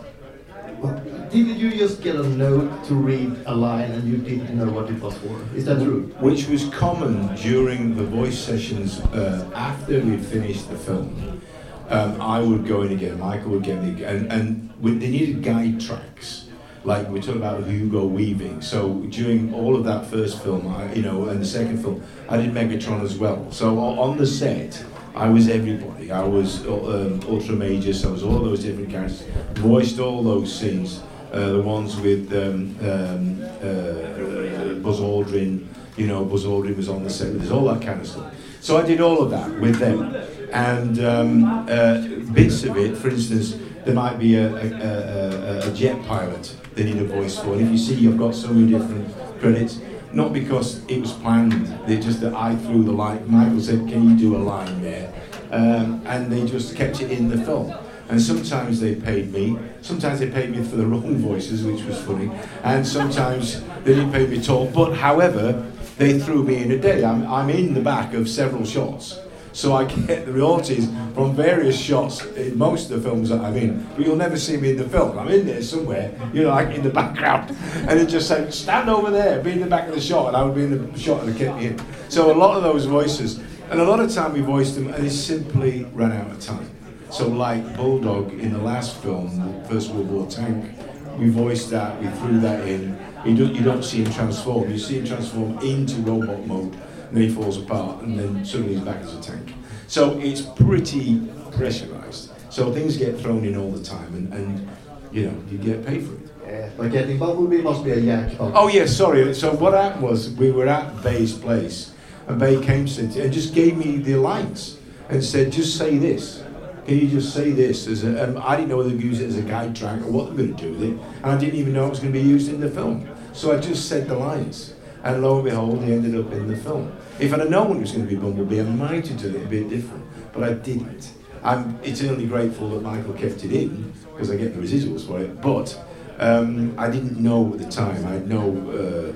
Did 1.29 1.57
you 1.57 1.71
just 1.71 2.01
get 2.01 2.15
a 2.15 2.23
note 2.23 2.83
to 2.85 2.95
read 2.95 3.35
a 3.45 3.53
line 3.53 3.91
and 3.91 4.07
you 4.09 4.17
didn't 4.17 4.57
know 4.57 4.71
what 4.71 4.89
it 4.89 4.99
was 5.01 5.17
for? 5.17 5.39
Is 5.55 5.65
that 5.65 5.83
true? 5.83 6.03
Which 6.19 6.47
was 6.47 6.65
common 6.69 7.35
during 7.35 7.95
the 7.95 8.03
voice 8.03 8.37
sessions 8.37 8.99
uh, 9.13 9.49
after 9.53 9.99
we'd 9.99 10.25
finished 10.25 10.69
the 10.69 10.77
film. 10.77 11.41
Um, 11.89 12.21
I 12.21 12.41
would 12.41 12.65
go 12.65 12.83
in 12.83 12.93
again, 12.93 13.19
Michael 13.19 13.51
would 13.51 13.63
get 13.63 13.81
me, 13.83 14.03
and, 14.03 14.31
and 14.31 14.73
we, 14.79 14.91
they 14.91 15.09
needed 15.09 15.43
guide 15.43 15.81
tracks. 15.81 16.45
Like 16.83 17.09
we're 17.09 17.21
talking 17.21 17.41
about 17.41 17.65
Hugo 17.65 18.05
Weaving. 18.05 18.61
So 18.61 18.93
during 19.09 19.53
all 19.53 19.75
of 19.75 19.83
that 19.83 20.05
first 20.05 20.41
film, 20.41 20.67
I, 20.67 20.93
you 20.93 21.01
know, 21.01 21.27
and 21.27 21.41
the 21.41 21.45
second 21.45 21.81
film, 21.81 22.01
I 22.29 22.37
did 22.37 22.51
Megatron 22.51 23.01
as 23.01 23.17
well. 23.17 23.51
So 23.51 23.79
on 23.79 24.17
the 24.17 24.25
set, 24.25 24.83
I 25.15 25.29
was 25.29 25.49
everybody. 25.49 26.11
I 26.11 26.23
was 26.23 26.65
um, 26.67 27.19
Ultra 27.27 27.55
Magus. 27.55 28.05
I 28.05 28.09
was 28.09 28.23
all 28.23 28.39
those 28.39 28.63
different 28.63 28.89
characters. 28.89 29.23
Voiced 29.55 29.99
all 29.99 30.23
those 30.23 30.53
scenes. 30.53 31.01
Uh, 31.31 31.51
the 31.53 31.61
ones 31.61 31.95
with 31.97 32.31
um, 32.33 32.75
um, 32.81 33.41
uh, 33.61 34.79
Buzz 34.81 34.99
Aldrin. 34.99 35.67
You 35.97 36.07
know, 36.07 36.25
Buzz 36.25 36.45
Aldrin 36.45 36.75
was 36.77 36.89
on 36.89 37.03
the 37.03 37.09
set 37.09 37.33
with 37.33 37.43
us. 37.43 37.51
All 37.51 37.65
that 37.65 37.81
kind 37.81 38.01
of 38.01 38.07
stuff. 38.07 38.33
So 38.61 38.77
I 38.77 38.85
did 38.85 39.01
all 39.01 39.21
of 39.21 39.31
that 39.31 39.49
with 39.59 39.77
them, 39.77 40.15
and 40.51 40.99
um, 41.03 41.45
uh, 41.69 42.01
bits 42.33 42.63
of 42.63 42.77
it. 42.77 42.97
For 42.97 43.09
instance, 43.09 43.55
there 43.85 43.95
might 43.95 44.17
be 44.19 44.35
a, 44.35 44.53
a, 44.53 44.67
a, 44.71 45.67
a, 45.67 45.71
a 45.71 45.73
jet 45.73 46.03
pilot 46.05 46.55
they 46.79 46.83
need 46.85 47.01
a 47.01 47.05
voice 47.05 47.37
for. 47.37 47.53
And 47.53 47.61
if 47.61 47.71
you 47.71 47.77
see, 47.77 47.95
you've 47.95 48.17
got 48.17 48.33
so 48.33 48.49
many 48.49 48.71
different 48.71 49.13
credits. 49.39 49.79
Not 50.11 50.33
because 50.33 50.83
it 50.87 50.99
was 50.99 51.11
planned, 51.13 51.67
they 51.85 51.99
just 51.99 52.21
that 52.21 52.33
I 52.33 52.55
threw 52.55 52.83
the 52.83 52.91
line. 52.91 53.23
Michael 53.27 53.61
said, 53.61 53.87
"Can 53.87 54.09
you 54.09 54.17
do 54.17 54.35
a 54.35 54.41
line 54.41 54.81
there?" 54.81 55.13
Um, 55.51 56.01
and 56.05 56.31
they 56.31 56.45
just 56.45 56.75
kept 56.75 57.01
it 57.01 57.11
in 57.11 57.29
the 57.29 57.37
film. 57.37 57.73
And 58.09 58.19
sometimes 58.19 58.79
they 58.79 58.95
paid 58.95 59.31
me. 59.31 59.57
Sometimes 59.81 60.19
they 60.19 60.29
paid 60.29 60.49
me 60.49 60.63
for 60.63 60.77
the 60.77 60.85
wrong 60.85 61.15
voices, 61.17 61.63
which 61.63 61.83
was 61.83 62.01
funny. 62.01 62.31
And 62.63 62.85
sometimes 62.85 63.61
they 63.83 63.93
didn't 63.93 64.11
pay 64.11 64.25
me 64.25 64.39
at 64.39 64.49
all. 64.49 64.65
But 64.65 64.95
however, 64.95 65.71
they 65.99 66.17
threw 66.17 66.43
me 66.43 66.63
in 66.63 66.71
a 66.71 66.77
day. 66.77 67.05
I'm, 67.05 67.27
I'm 67.27 67.51
in 67.51 67.75
the 67.75 67.81
back 67.81 68.15
of 68.15 68.27
several 68.27 68.65
shots. 68.65 69.19
So 69.51 69.75
I 69.75 69.85
get 69.85 70.25
the 70.25 70.33
royalties 70.33 70.87
from 71.13 71.35
various 71.35 71.79
shots 71.79 72.23
in 72.25 72.57
most 72.57 72.91
of 72.91 73.01
the 73.01 73.09
films 73.09 73.29
that 73.29 73.41
I'm 73.41 73.57
in. 73.57 73.83
But 73.95 74.05
you'll 74.05 74.15
never 74.15 74.37
see 74.37 74.57
me 74.57 74.71
in 74.71 74.77
the 74.77 74.87
film. 74.87 75.17
I'm 75.17 75.29
in 75.29 75.45
there 75.45 75.61
somewhere, 75.61 76.13
you 76.33 76.43
know, 76.43 76.49
like 76.49 76.75
in 76.75 76.83
the 76.83 76.89
background. 76.89 77.55
And 77.89 77.99
it 77.99 78.07
just 78.07 78.27
said, 78.27 78.53
stand 78.53 78.89
over 78.89 79.09
there, 79.09 79.41
be 79.41 79.51
in 79.51 79.61
the 79.61 79.67
back 79.67 79.87
of 79.87 79.95
the 79.95 80.01
shot. 80.01 80.27
And 80.27 80.37
I 80.37 80.43
would 80.43 80.55
be 80.55 80.63
in 80.63 80.91
the 80.91 80.99
shot 80.99 81.25
kept 81.37 81.57
me 81.57 81.67
in. 81.67 81.81
So 82.09 82.31
a 82.31 82.37
lot 82.37 82.55
of 82.55 82.63
those 82.63 82.85
voices, 82.85 83.39
and 83.69 83.79
a 83.79 83.83
lot 83.83 83.99
of 83.99 84.11
time 84.13 84.33
we 84.33 84.41
voiced 84.41 84.75
them 84.75 84.93
and 84.93 85.03
they 85.03 85.09
simply 85.09 85.85
ran 85.93 86.11
out 86.11 86.29
of 86.29 86.39
time. 86.39 86.69
So 87.09 87.27
like 87.27 87.75
Bulldog 87.75 88.33
in 88.33 88.53
the 88.53 88.59
last 88.59 88.97
film, 88.97 89.61
the 89.61 89.67
First 89.69 89.91
World 89.91 90.11
War 90.11 90.27
tank, 90.27 90.75
we 91.17 91.29
voiced 91.29 91.69
that, 91.71 91.99
we 92.01 92.07
threw 92.19 92.39
that 92.39 92.67
in. 92.67 92.97
You 93.25 93.35
don't, 93.35 93.53
you 93.53 93.61
don't 93.61 93.83
see 93.83 94.03
him 94.03 94.13
transform. 94.13 94.69
You 94.69 94.77
see 94.77 94.99
him 94.99 95.05
transform 95.05 95.57
into 95.59 96.01
robot 96.01 96.45
mode, 96.47 96.77
then 97.11 97.23
he 97.23 97.29
falls 97.29 97.57
apart, 97.57 98.03
and 98.03 98.17
then 98.19 98.45
suddenly 98.45 98.75
he's 98.75 98.83
back 98.83 99.01
as 99.01 99.13
a 99.15 99.21
tank. 99.21 99.53
So 99.87 100.19
it's 100.19 100.41
pretty 100.41 101.19
pressurized. 101.51 102.31
So 102.49 102.71
things 102.73 102.97
get 102.97 103.19
thrown 103.19 103.45
in 103.45 103.57
all 103.57 103.71
the 103.71 103.83
time, 103.83 104.13
and, 104.13 104.33
and 104.33 104.69
you 105.11 105.25
know 105.25 105.43
you 105.49 105.57
get 105.57 105.85
paid 105.85 106.05
for 106.05 106.13
it. 106.13 106.29
Yeah, 106.45 106.69
but 106.77 106.91
getting 106.91 107.17
Bumblebee 107.17 107.61
must 107.61 107.83
be 107.83 107.91
a 107.91 108.01
jackpot. 108.01 108.53
Oh 108.55 108.67
yes, 108.67 108.95
sorry. 108.95 109.33
So 109.33 109.53
what 109.53 109.73
happened 109.73 110.03
was 110.03 110.31
we 110.31 110.51
were 110.51 110.67
at 110.67 111.03
Bay's 111.03 111.33
place, 111.33 111.91
and 112.27 112.39
Bay 112.39 112.59
came 112.61 112.85
to 112.85 113.01
and 113.23 113.33
just 113.33 113.53
gave 113.53 113.77
me 113.77 113.97
the 113.97 114.15
lines 114.15 114.77
and 115.09 115.23
said, 115.23 115.51
"Just 115.51 115.77
say 115.77 115.97
this." 115.97 116.43
Can 116.85 116.97
you 116.97 117.07
just 117.07 117.35
say 117.35 117.51
this? 117.51 117.85
As 117.85 118.03
a, 118.03 118.23
um, 118.23 118.41
I 118.43 118.55
didn't 118.55 118.69
know 118.69 118.77
whether 118.77 118.89
to 118.89 118.97
use 118.97 119.21
it 119.21 119.27
as 119.27 119.37
a 119.37 119.43
guide 119.43 119.75
track 119.75 120.01
or 120.01 120.09
what 120.11 120.25
they 120.25 120.31
were 120.31 120.37
going 120.37 120.55
to 120.55 120.63
do 120.63 120.71
with 120.71 120.83
it, 120.83 120.99
and 121.21 121.25
I 121.25 121.37
didn't 121.37 121.59
even 121.59 121.73
know 121.73 121.85
it 121.85 121.89
was 121.91 121.99
going 121.99 122.11
to 122.11 122.19
be 122.19 122.27
used 122.27 122.49
in 122.49 122.59
the 122.59 122.69
film. 122.69 123.07
So 123.31 123.55
I 123.55 123.59
just 123.59 123.87
said 123.87 124.07
the 124.07 124.15
lines, 124.15 124.73
and 125.03 125.21
lo 125.21 125.35
and 125.37 125.45
behold, 125.45 125.83
he 125.83 125.93
ended 125.93 126.15
up 126.19 126.31
in 126.33 126.47
the 126.47 126.57
film. 126.57 126.91
If 127.19 127.33
I'd 127.33 127.39
have 127.39 127.49
known 127.49 127.77
it 127.77 127.81
was 127.81 127.91
going 127.91 128.07
to 128.07 128.09
be 128.09 128.15
Bumblebee, 128.15 128.59
I 128.59 128.63
might 128.63 129.07
have 129.07 129.21
done 129.21 129.35
it 129.35 129.43
a 129.43 129.47
bit 129.47 129.69
different, 129.69 130.05
but 130.33 130.43
I 130.43 130.53
didn't. 130.53 131.11
I'm 131.43 131.79
eternally 131.83 132.27
grateful 132.27 132.69
that 132.71 132.81
Michael 132.81 133.13
kept 133.13 133.43
it 133.45 133.53
in 133.53 133.93
because 134.11 134.29
I 134.29 134.35
get 134.35 134.53
the 134.53 134.61
residuals 134.61 135.07
for 135.07 135.19
it, 135.21 135.41
but 135.41 135.79
um, 136.19 136.75
I 136.77 136.89
didn't 136.89 137.17
know 137.17 137.53
at 137.53 137.59
the 137.59 137.69
time. 137.69 138.05
I 138.05 138.11
had 138.11 138.27
no 138.27 139.13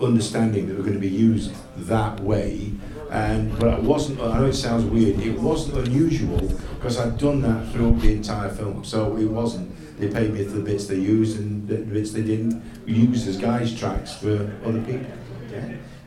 uh, 0.00 0.04
understanding 0.04 0.66
that 0.66 0.74
it 0.74 0.76
were 0.76 0.82
going 0.82 0.94
to 0.94 1.00
be 1.00 1.08
used 1.08 1.52
that 1.88 2.18
way. 2.20 2.72
And 3.10 3.56
but 3.58 3.78
it 3.78 3.82
wasn't. 3.82 4.20
I 4.20 4.38
know 4.38 4.46
it 4.46 4.54
sounds 4.54 4.84
weird. 4.84 5.20
It 5.20 5.38
wasn't 5.38 5.86
unusual 5.86 6.40
because 6.74 6.98
I'd 6.98 7.18
done 7.18 7.40
that 7.42 7.72
throughout 7.72 8.00
the 8.00 8.12
entire 8.12 8.48
film. 8.48 8.84
So 8.84 9.16
it 9.16 9.26
wasn't. 9.26 9.72
They 9.98 10.08
paid 10.08 10.32
me 10.32 10.44
for 10.44 10.50
the 10.50 10.60
bits 10.60 10.86
they 10.86 10.96
used 10.96 11.38
and 11.38 11.66
the 11.68 11.76
bits 11.76 12.12
they 12.12 12.22
didn't 12.22 12.62
use 12.84 13.26
as 13.26 13.36
guide 13.38 13.74
tracks 13.76 14.16
for 14.16 14.52
other 14.64 14.82
people. 14.82 15.06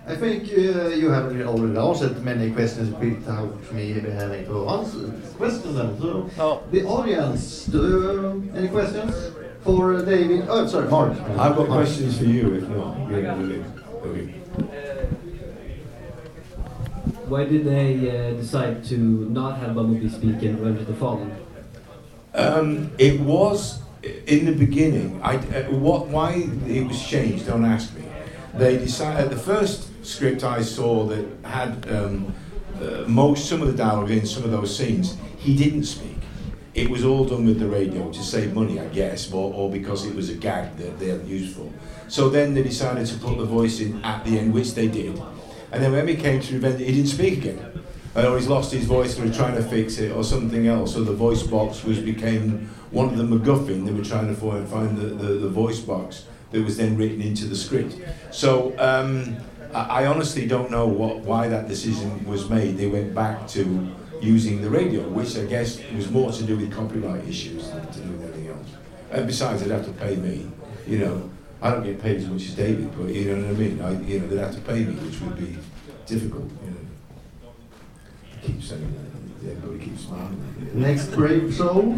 I 0.07 0.15
think 0.15 0.43
uh, 0.49 0.87
you 0.89 1.09
have 1.11 1.25
already 1.47 1.77
answered 1.77 2.23
many 2.23 2.51
questions 2.51 2.89
without 2.95 3.53
me 3.71 3.93
having 3.93 4.45
to 4.45 4.67
answer 4.69 5.07
question 5.37 5.75
them. 5.75 5.99
So 6.01 6.29
Oh. 6.39 6.63
the 6.71 6.83
audience, 6.85 7.65
do 7.65 7.77
you, 7.77 8.51
any 8.57 8.69
questions 8.69 9.13
for 9.61 9.93
uh, 9.95 10.01
David? 10.01 10.45
Oh, 10.49 10.65
sorry, 10.65 10.89
Mark. 10.89 11.13
I've 11.37 11.55
got 11.55 11.67
questions 11.67 12.17
for 12.17 12.25
you. 12.25 12.55
If 12.55 12.67
not, 12.69 12.97
yeah, 13.11 13.37
really. 13.37 13.63
Okay. 14.03 14.33
Why 17.29 17.45
did 17.45 17.65
they 17.65 18.09
uh, 18.09 18.33
decide 18.33 18.83
to 18.85 18.97
not 19.29 19.59
have 19.59 19.75
Bumblebee 19.75 20.09
speak 20.09 20.41
in 20.41 20.57
Revenge 20.57 20.81
of 20.81 20.87
the 20.87 20.95
Fallen? 20.95 21.31
Um, 22.33 22.91
it 22.97 23.19
was 23.19 23.81
in 24.25 24.45
the 24.45 24.53
beginning. 24.53 25.21
I, 25.21 25.35
uh, 25.35 25.69
what, 25.69 26.07
why 26.07 26.49
it 26.65 26.87
was 26.87 26.99
changed? 27.07 27.45
Don't 27.45 27.65
ask 27.65 27.93
me. 27.95 27.98
They 28.59 28.77
decided 28.77 29.29
the 29.29 29.37
first 29.37 29.87
script 30.05 30.43
I 30.43 30.61
saw 30.63 31.05
that 31.05 31.25
had 31.45 31.89
um, 31.89 32.35
uh, 32.75 33.05
most 33.07 33.47
some 33.47 33.61
of 33.61 33.67
the 33.67 33.73
dialogue 33.73 34.11
in 34.11 34.25
some 34.25 34.43
of 34.43 34.51
those 34.51 34.75
scenes. 34.75 35.15
He 35.37 35.55
didn't 35.55 35.85
speak. 35.85 36.17
It 36.73 36.89
was 36.89 37.05
all 37.05 37.23
done 37.23 37.45
with 37.45 37.57
the 37.57 37.69
radio 37.69 38.11
to 38.11 38.21
save 38.21 38.53
money, 38.53 38.77
I 38.77 38.87
guess, 38.89 39.31
or, 39.31 39.53
or 39.53 39.71
because 39.71 40.05
it 40.05 40.13
was 40.13 40.29
a 40.29 40.33
gag 40.33 40.75
that 40.75 40.99
they 40.99 41.07
had 41.07 41.25
used 41.25 41.55
for. 41.55 41.71
So 42.09 42.27
then 42.27 42.53
they 42.53 42.61
decided 42.61 43.07
to 43.07 43.17
put 43.19 43.37
the 43.37 43.45
voice 43.45 43.79
in 43.79 44.03
at 44.03 44.25
the 44.25 44.37
end, 44.37 44.53
which 44.53 44.73
they 44.73 44.89
did. 44.89 45.17
And 45.71 45.81
then 45.81 45.93
when 45.93 46.05
we 46.05 46.17
came 46.17 46.41
to 46.41 46.53
revenge, 46.55 46.79
he 46.81 46.91
didn't 46.91 47.07
speak 47.07 47.37
again. 47.37 47.81
Or 48.13 48.37
he's 48.37 48.49
lost 48.49 48.73
his 48.73 48.83
voice 48.83 49.17
and 49.17 49.29
we're 49.29 49.37
trying 49.37 49.55
to 49.55 49.63
fix 49.63 49.99
it 49.99 50.11
or 50.11 50.25
something 50.25 50.67
else. 50.67 50.95
So 50.95 51.05
the 51.05 51.13
voice 51.13 51.43
box 51.43 51.85
was 51.85 51.99
became 51.99 52.69
one 52.91 53.07
of 53.07 53.17
the 53.17 53.23
MacGuffin. 53.23 53.85
They 53.85 53.93
were 53.93 54.03
trying 54.03 54.27
to 54.27 54.35
find, 54.35 54.67
find 54.67 54.97
the, 54.97 55.05
the, 55.05 55.33
the 55.35 55.49
voice 55.49 55.79
box 55.79 56.25
that 56.51 56.63
was 56.63 56.77
then 56.77 56.97
written 56.97 57.21
into 57.21 57.45
the 57.45 57.55
script. 57.55 57.95
So 58.31 58.73
um, 58.79 59.37
I, 59.73 60.03
I 60.03 60.05
honestly 60.07 60.47
don't 60.47 60.71
know 60.71 60.87
what, 60.87 61.19
why 61.19 61.47
that 61.47 61.67
decision 61.67 62.25
was 62.25 62.49
made. 62.49 62.77
They 62.77 62.87
went 62.87 63.13
back 63.13 63.47
to 63.49 63.95
using 64.21 64.61
the 64.61 64.69
radio, 64.69 65.07
which 65.07 65.37
I 65.37 65.45
guess 65.45 65.79
was 65.95 66.09
more 66.11 66.31
to 66.31 66.43
do 66.43 66.57
with 66.57 66.73
copyright 66.73 67.27
issues 67.27 67.69
than 67.69 67.85
to 67.91 67.99
do 67.99 68.11
with 68.11 68.23
anything 68.23 68.47
else. 68.49 68.67
And 69.11 69.27
besides, 69.27 69.63
they'd 69.63 69.71
have 69.71 69.85
to 69.85 69.93
pay 69.93 70.15
me. 70.15 70.49
You 70.87 70.99
know, 70.99 71.29
I 71.61 71.71
don't 71.71 71.83
get 71.83 72.01
paid 72.01 72.17
as 72.17 72.27
much 72.27 72.43
as 72.43 72.55
David, 72.55 72.91
but 72.97 73.13
you 73.13 73.33
know 73.33 73.47
what 73.47 73.55
I 73.55 73.59
mean. 73.59 73.81
I, 73.81 74.01
you 74.01 74.19
know, 74.19 74.27
they'd 74.27 74.39
have 74.39 74.55
to 74.55 74.61
pay 74.61 74.83
me, 74.83 74.93
which 74.95 75.21
would 75.21 75.37
be 75.37 75.57
difficult. 76.05 76.49
You 76.65 76.71
know, 76.71 77.51
I 78.33 78.45
keep 78.45 78.61
saying 78.61 78.93
that. 78.93 79.09
Everybody 79.51 79.85
keeps 79.85 80.03
smiling. 80.03 80.71
Next 80.73 81.07
brave 81.13 81.53
soul. 81.53 81.97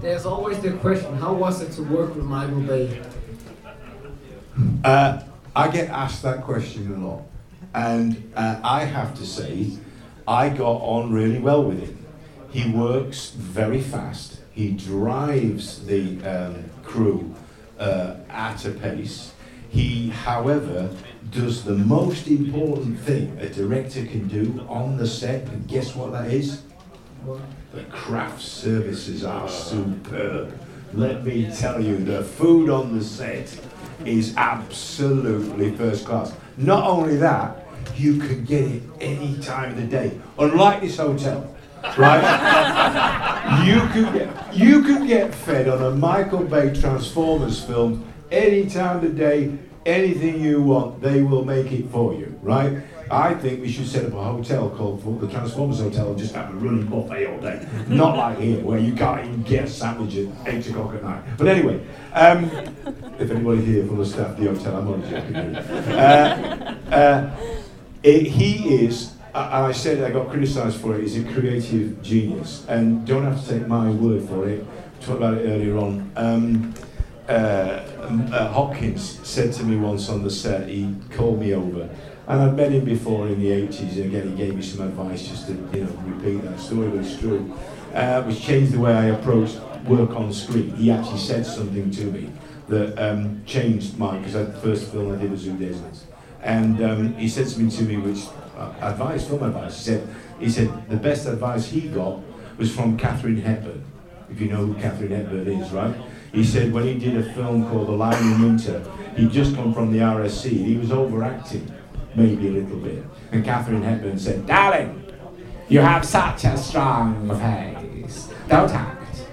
There's 0.00 0.26
always 0.26 0.58
the 0.58 0.72
question, 0.72 1.16
how 1.16 1.32
was 1.32 1.62
it 1.62 1.70
to 1.72 1.82
work 1.82 2.14
with 2.16 2.24
Michael 2.24 2.60
Bay? 2.60 3.02
Uh, 4.86 5.20
I 5.56 5.66
get 5.66 5.90
asked 5.90 6.22
that 6.22 6.42
question 6.42 6.94
a 6.94 7.08
lot, 7.08 7.24
and 7.74 8.32
uh, 8.36 8.60
I 8.62 8.84
have 8.84 9.16
to 9.16 9.26
say, 9.26 9.72
I 10.28 10.48
got 10.48 10.76
on 10.76 11.12
really 11.12 11.40
well 11.40 11.64
with 11.64 11.80
him. 11.80 12.06
He 12.52 12.70
works 12.70 13.30
very 13.30 13.80
fast. 13.80 14.38
He 14.52 14.70
drives 14.70 15.84
the 15.86 16.22
um, 16.22 16.70
crew 16.84 17.34
uh, 17.80 18.14
at 18.28 18.64
a 18.64 18.70
pace. 18.70 19.32
He, 19.70 20.10
however, 20.10 20.88
does 21.32 21.64
the 21.64 21.74
most 21.74 22.28
important 22.28 23.00
thing 23.00 23.36
a 23.40 23.48
director 23.48 24.06
can 24.06 24.28
do 24.28 24.64
on 24.68 24.98
the 24.98 25.08
set, 25.08 25.48
and 25.48 25.66
guess 25.66 25.96
what 25.96 26.12
that 26.12 26.30
is? 26.30 26.62
The 27.72 27.82
craft 27.90 28.40
services 28.40 29.24
are 29.24 29.48
superb. 29.48 30.56
Let 30.92 31.24
me 31.24 31.50
tell 31.52 31.82
you, 31.82 31.96
the 31.96 32.22
food 32.22 32.70
on 32.70 32.96
the 32.96 33.02
set 33.02 33.58
is 34.04 34.34
absolutely 34.36 35.74
first 35.76 36.04
class. 36.04 36.32
Not 36.56 36.84
only 36.84 37.16
that, 37.16 37.66
you 37.96 38.18
can 38.18 38.44
get 38.44 38.64
it 38.64 38.82
any 39.00 39.38
time 39.38 39.70
of 39.70 39.76
the 39.76 39.86
day. 39.86 40.18
Unlike 40.38 40.82
this 40.82 40.96
hotel, 40.98 41.54
right? 41.96 43.64
you 43.66 43.80
could 43.88 44.12
get 44.12 44.54
you 44.54 44.82
could 44.82 45.06
get 45.06 45.34
fed 45.34 45.68
on 45.68 45.82
a 45.82 45.90
Michael 45.94 46.44
Bay 46.44 46.74
Transformers 46.78 47.62
film 47.62 48.04
any 48.30 48.66
time 48.66 48.96
of 48.96 49.02
the 49.02 49.08
day, 49.10 49.56
anything 49.84 50.40
you 50.40 50.62
want, 50.62 51.00
they 51.00 51.22
will 51.22 51.44
make 51.44 51.70
it 51.72 51.88
for 51.90 52.14
you, 52.14 52.38
right? 52.42 52.82
I 53.10 53.34
think 53.34 53.60
we 53.60 53.70
should 53.70 53.86
set 53.86 54.04
up 54.04 54.12
a 54.14 54.22
hotel 54.22 54.68
called 54.70 55.02
for 55.02 55.16
the 55.18 55.28
Transformers 55.32 55.80
Hotel 55.80 56.08
and 56.10 56.18
just 56.18 56.34
have 56.34 56.50
a 56.50 56.56
running 56.56 56.86
buffet 56.86 57.26
all 57.26 57.38
day. 57.40 57.66
Not 57.88 58.16
like 58.16 58.38
here, 58.38 58.60
where 58.64 58.78
you 58.78 58.94
can't 58.94 59.24
even 59.24 59.42
get 59.42 59.64
a 59.64 59.68
sandwich 59.68 60.16
at 60.16 60.54
8 60.54 60.68
o'clock 60.70 60.94
at 60.94 61.02
night. 61.04 61.22
But 61.38 61.46
anyway, 61.48 61.80
um, 62.14 62.44
if 63.18 63.30
anybody 63.30 63.64
here 63.64 63.86
from 63.86 63.98
the 63.98 64.06
staff 64.06 64.30
of 64.30 64.36
the 64.38 64.46
hotel, 64.52 64.76
I'm 64.76 64.88
only 64.88 65.08
joking. 65.10 65.36
Uh, 65.36 66.76
uh, 66.90 67.36
it- 68.02 68.26
he 68.26 68.74
is, 68.84 69.12
uh, 69.34 69.50
and 69.52 69.66
I 69.66 69.72
said 69.72 70.02
I 70.02 70.10
got 70.10 70.28
criticised 70.30 70.80
for 70.80 70.96
it, 70.96 71.02
he's 71.02 71.16
a 71.16 71.24
creative 71.32 72.02
genius. 72.02 72.64
And 72.68 73.06
don't 73.06 73.24
have 73.24 73.40
to 73.44 73.48
take 73.58 73.68
my 73.68 73.88
word 73.90 74.22
for 74.28 74.48
it, 74.48 74.66
talked 75.00 75.18
about 75.18 75.34
it 75.34 75.46
earlier 75.48 75.76
on. 75.78 76.10
Um, 76.16 76.74
uh, 77.28 77.32
uh, 78.32 78.52
Hopkins 78.52 79.20
said 79.26 79.52
to 79.54 79.64
me 79.64 79.76
once 79.76 80.08
on 80.08 80.22
the 80.22 80.30
set, 80.30 80.68
he 80.68 80.94
called 81.10 81.40
me 81.40 81.54
over, 81.54 81.88
and 82.28 82.40
I'd 82.40 82.56
met 82.56 82.72
him 82.72 82.84
before 82.84 83.26
in 83.28 83.40
the 83.40 83.50
80s, 83.50 83.96
and 83.96 84.06
again, 84.06 84.30
he 84.30 84.34
gave 84.36 84.54
me 84.54 84.62
some 84.62 84.86
advice 84.86 85.26
just 85.26 85.46
to, 85.46 85.52
you 85.72 85.84
know, 85.84 85.92
repeat 86.04 86.42
that 86.42 86.58
story, 86.58 86.88
but 86.88 87.00
it's 87.00 87.18
true, 87.18 87.56
uh, 87.94 88.22
which 88.22 88.40
changed 88.40 88.72
the 88.72 88.80
way 88.80 88.92
I 88.92 89.06
approached 89.06 89.58
work 89.86 90.10
on 90.10 90.32
screen. 90.32 90.74
He 90.76 90.90
actually 90.90 91.18
said 91.18 91.46
something 91.46 91.90
to 91.92 92.04
me 92.04 92.30
that 92.68 92.98
um, 92.98 93.42
changed 93.44 93.98
my, 93.98 94.18
because 94.18 94.34
the 94.34 94.60
first 94.60 94.90
film 94.90 95.12
I 95.12 95.16
did 95.16 95.30
was 95.30 95.40
Zoo 95.40 95.56
And 96.42 96.82
um, 96.82 97.14
he 97.14 97.28
said 97.28 97.48
something 97.48 97.70
to 97.70 97.82
me 97.84 97.96
which, 97.96 98.24
uh, 98.56 98.72
advice, 98.80 99.26
film 99.26 99.44
advice, 99.44 99.78
he 99.78 99.84
said, 99.84 100.08
he 100.40 100.50
said 100.50 100.88
the 100.88 100.96
best 100.96 101.26
advice 101.26 101.66
he 101.66 101.82
got 101.88 102.20
was 102.58 102.74
from 102.74 102.96
Katharine 102.96 103.38
Hepburn, 103.38 103.84
if 104.30 104.40
you 104.40 104.48
know 104.48 104.66
who 104.66 104.74
Katharine 104.74 105.12
Hepburn 105.12 105.46
is, 105.46 105.70
right? 105.70 105.94
He 106.36 106.44
said 106.44 106.70
when 106.70 106.84
he 106.84 106.98
did 106.98 107.16
a 107.16 107.22
film 107.32 107.66
called 107.70 107.88
The 107.88 107.92
Lion 107.92 108.34
in 108.34 108.42
Winter, 108.42 108.84
he'd 109.16 109.30
just 109.30 109.54
come 109.54 109.72
from 109.72 109.90
the 109.90 110.00
RSC, 110.00 110.50
he 110.50 110.76
was 110.76 110.92
overacting, 110.92 111.72
maybe 112.14 112.48
a 112.48 112.50
little 112.50 112.76
bit. 112.76 113.02
And 113.32 113.42
Katharine 113.42 113.82
Hepburn 113.82 114.18
said, 114.18 114.46
Darling, 114.46 115.10
you 115.70 115.80
have 115.80 116.04
such 116.04 116.44
a 116.44 116.58
strong 116.58 117.26
face. 117.40 118.28
Don't 118.48 118.70
act. 118.70 119.24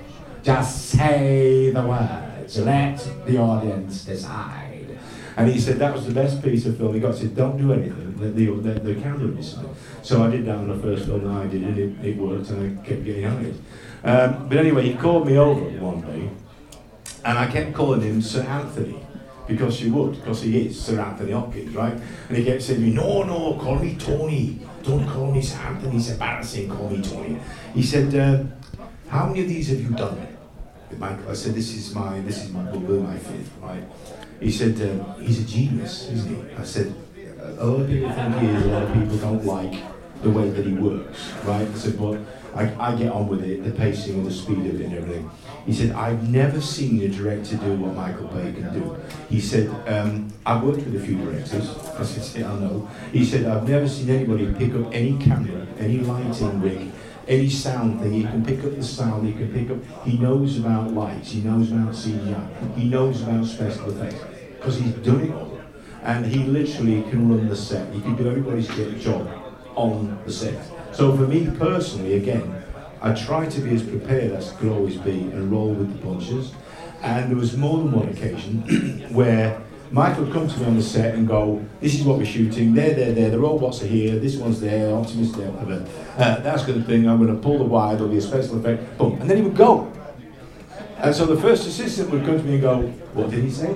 Just 0.44 0.92
say 0.92 1.72
the 1.72 1.86
words. 1.86 2.58
Let 2.60 3.06
the 3.26 3.38
audience 3.38 4.06
decide. 4.06 4.98
And 5.36 5.52
he 5.52 5.60
said 5.60 5.80
that 5.80 5.94
was 5.94 6.08
the 6.08 6.13
best 6.13 6.42
piece 6.42 6.66
of 6.66 6.78
film 6.78 6.94
he 6.94 7.02
got. 7.02 7.16
Said, 7.16 7.36
don't 7.36 7.58
do 7.58 7.74
anything. 7.74 8.18
Let 8.18 8.34
the, 8.34 8.46
the 8.80 8.96
camera 9.02 9.28
decide. 9.28 9.66
So 10.04 10.24
I 10.24 10.30
did 10.30 10.46
that 10.46 10.56
on 10.56 10.70
the 10.70 10.78
first 10.78 11.06
film 11.08 11.26
that 11.26 11.34
I 11.34 11.48
did, 11.48 11.63
and 11.63 11.78
it, 11.78 12.06
it 12.06 12.18
worked, 12.18 12.50
and 12.52 12.80
I 12.80 12.88
kept 12.88 13.04
getting 13.04 13.26
on 13.26 13.46
it. 13.46 13.56
Um, 14.06 14.48
but 14.48 14.58
anyway, 14.58 14.84
he 14.84 14.94
called 14.94 15.28
me 15.28 15.38
over 15.38 15.60
one 15.80 16.00
day, 16.02 16.30
and 17.26 17.38
I 17.38 17.48
kept 17.48 17.74
calling 17.74 18.02
him 18.02 18.22
Sir 18.22 18.42
Anthony. 18.44 19.00
Because 19.46 19.82
you 19.82 19.94
would, 19.94 20.16
because 20.16 20.42
he 20.42 20.68
is 20.68 20.82
Sir 20.82 21.02
Anthony 21.02 21.34
Hopkins, 21.34 21.76
right? 21.76 21.94
And 22.30 22.38
he 22.38 22.46
kept 22.46 22.62
saying 22.62 22.80
to 22.80 22.86
me, 22.86 22.94
No, 22.94 23.24
no, 23.24 23.58
call 23.60 23.76
me 23.78 23.96
Tony. 23.96 24.60
Don't 24.84 25.06
call 25.06 25.32
me 25.32 25.42
Sir 25.42 25.58
Anthony. 25.58 25.98
It's 25.98 26.10
embarrassing, 26.12 26.70
call 26.70 26.90
me 26.90 27.02
Tony. 27.02 27.38
He 27.74 27.84
said, 27.84 28.16
uh, 28.16 28.44
How 29.10 29.28
many 29.28 29.42
of 29.42 29.50
these 29.50 29.68
have 29.70 29.82
you 29.82 29.90
done? 29.90 30.28
Michael? 30.98 31.30
I 31.30 31.34
said, 31.34 31.56
This 31.56 31.74
is 31.76 31.94
my 31.94 32.20
this 32.22 32.46
is 32.46 32.52
my 32.52 32.64
book, 32.64 33.04
my 33.04 33.18
fifth, 33.18 33.52
right? 33.62 33.84
He 34.40 34.52
said, 34.52 34.80
um, 34.82 35.22
He's 35.22 35.42
a 35.42 35.46
genius, 35.46 36.10
isn't 36.10 36.50
he? 36.50 36.56
I 36.56 36.64
said, 36.64 36.94
A 37.58 37.66
lot 37.66 37.82
of 37.82 37.88
people 37.90 38.12
think 38.12 38.36
he 38.38 38.48
is, 38.48 38.66
a 38.66 38.70
lot 38.70 38.84
of 38.84 38.94
people 38.94 39.18
don't 39.18 39.46
like 39.46 39.92
the 40.24 40.30
way 40.30 40.50
that 40.50 40.66
he 40.66 40.74
works, 40.74 41.32
right? 41.44 41.68
I 41.68 41.74
said, 41.74 42.00
But 42.00 42.20
I, 42.56 42.74
I 42.80 42.96
get 42.96 43.12
on 43.12 43.28
with 43.28 43.44
it, 43.44 43.64
the 43.64 43.72
pacing 43.72 44.16
and 44.16 44.26
the 44.26 44.32
speed 44.32 44.60
of 44.60 44.80
it 44.80 44.86
and 44.86 44.96
everything. 44.96 45.30
He 45.66 45.74
said, 45.74 45.92
I've 45.92 46.30
never 46.30 46.62
seen 46.62 47.02
a 47.02 47.10
director 47.10 47.58
do 47.58 47.76
what 47.76 47.96
Michael 47.96 48.28
Bay 48.28 48.54
can 48.54 48.74
do. 48.74 48.96
He 49.30 49.40
said, 49.40 49.70
um, 49.88 50.32
I've 50.46 50.64
worked 50.64 50.84
with 50.86 50.96
a 50.96 51.00
few 51.00 51.18
directors. 51.18 51.76
I 51.98 52.04
said, 52.04 52.44
I 52.44 52.60
know. 52.60 52.90
He 53.12 53.26
said, 53.26 53.46
I've 53.46 53.68
never 53.68 53.88
seen 53.88 54.10
anybody 54.10 54.54
pick 54.54 54.76
up 54.76 54.94
any 54.94 55.18
camera, 55.18 55.66
any 55.80 56.00
lighting 56.00 56.62
rig, 56.62 56.92
any 57.28 57.50
sound 57.50 58.02
thing. 58.02 58.14
He 58.14 58.24
can 58.24 58.46
pick 58.46 58.64
up 58.64 58.76
the 58.76 58.84
sound, 58.84 59.26
he 59.26 59.34
can 59.34 59.52
pick 59.52 59.70
up, 59.72 60.06
he 60.06 60.18
knows 60.18 60.60
about 60.60 60.94
lights, 60.94 61.32
he 61.32 61.42
knows 61.42 61.72
about 61.72 61.94
CGI, 61.94 62.78
he 62.78 62.86
knows 62.86 63.24
about 63.24 63.46
special 63.46 63.90
effects, 63.90 64.24
because 64.58 64.80
he's 64.80 64.94
done 64.96 65.22
it 65.22 65.32
all. 65.32 65.60
And 66.04 66.26
he 66.26 66.44
literally 66.44 67.02
can 67.04 67.30
run 67.30 67.48
the 67.48 67.56
set. 67.56 67.92
He 67.94 68.02
can 68.02 68.18
do 68.18 68.28
everybody's 68.28 68.68
job 69.02 69.42
on 69.76 70.20
the 70.26 70.32
set. 70.32 70.60
So 70.94 71.16
for 71.16 71.28
me 71.28 71.50
personally, 71.58 72.16
again, 72.16 72.64
I 73.02 73.14
try 73.14 73.48
to 73.48 73.62
be 73.62 73.76
as 73.76 73.84
prepared 73.84 74.32
as 74.32 74.52
I 74.52 74.56
could 74.56 74.72
always 74.72 74.98
be 74.98 75.12
and 75.12 75.52
roll 75.52 75.74
with 75.74 75.92
the 75.92 76.08
punches. 76.08 76.54
And 77.02 77.30
there 77.30 77.38
was 77.38 77.58
more 77.58 77.80
than 77.80 77.92
one 77.92 78.08
occasion 78.08 78.62
where 79.14 79.62
Michael 79.92 80.24
would 80.24 80.34
come 80.34 80.48
to 80.48 80.60
me 80.60 80.66
on 80.66 80.78
the 80.78 80.82
set 80.82 81.14
and 81.14 81.28
go, 81.28 81.64
this 81.82 81.94
is 81.96 82.04
what 82.04 82.18
we're 82.18 82.26
shooting, 82.26 82.74
there, 82.74 82.94
there, 82.96 83.12
there, 83.12 83.30
the 83.30 83.38
robots 83.38 83.84
are 83.84 83.88
here, 83.88 84.18
this 84.18 84.38
one's 84.38 84.60
there, 84.60 84.92
Optimus 84.92 85.34
there, 85.34 85.52
whatever. 85.52 85.86
Uh, 86.18 86.40
that's 86.40 86.66
good 86.66 86.86
thing, 86.88 87.08
I'm 87.08 87.18
going 87.24 87.36
to 87.36 87.40
pull 87.40 87.58
the 87.58 87.64
wire, 87.66 87.96
there'll 87.96 88.10
be 88.10 88.18
a 88.18 88.22
special 88.22 88.58
effect, 88.58 88.98
boom. 88.98 89.22
And 89.22 89.30
then 89.30 89.38
he 89.38 89.44
would 89.44 89.56
go. 89.56 89.92
And 90.98 91.14
so 91.14 91.26
the 91.26 91.40
first 91.40 91.68
assistant 91.68 92.10
would 92.10 92.26
come 92.26 92.38
to 92.38 92.44
me 92.44 92.54
and 92.54 92.62
go, 92.62 92.82
what 93.14 93.30
did 93.30 93.44
he 93.44 93.52
say? 93.52 93.72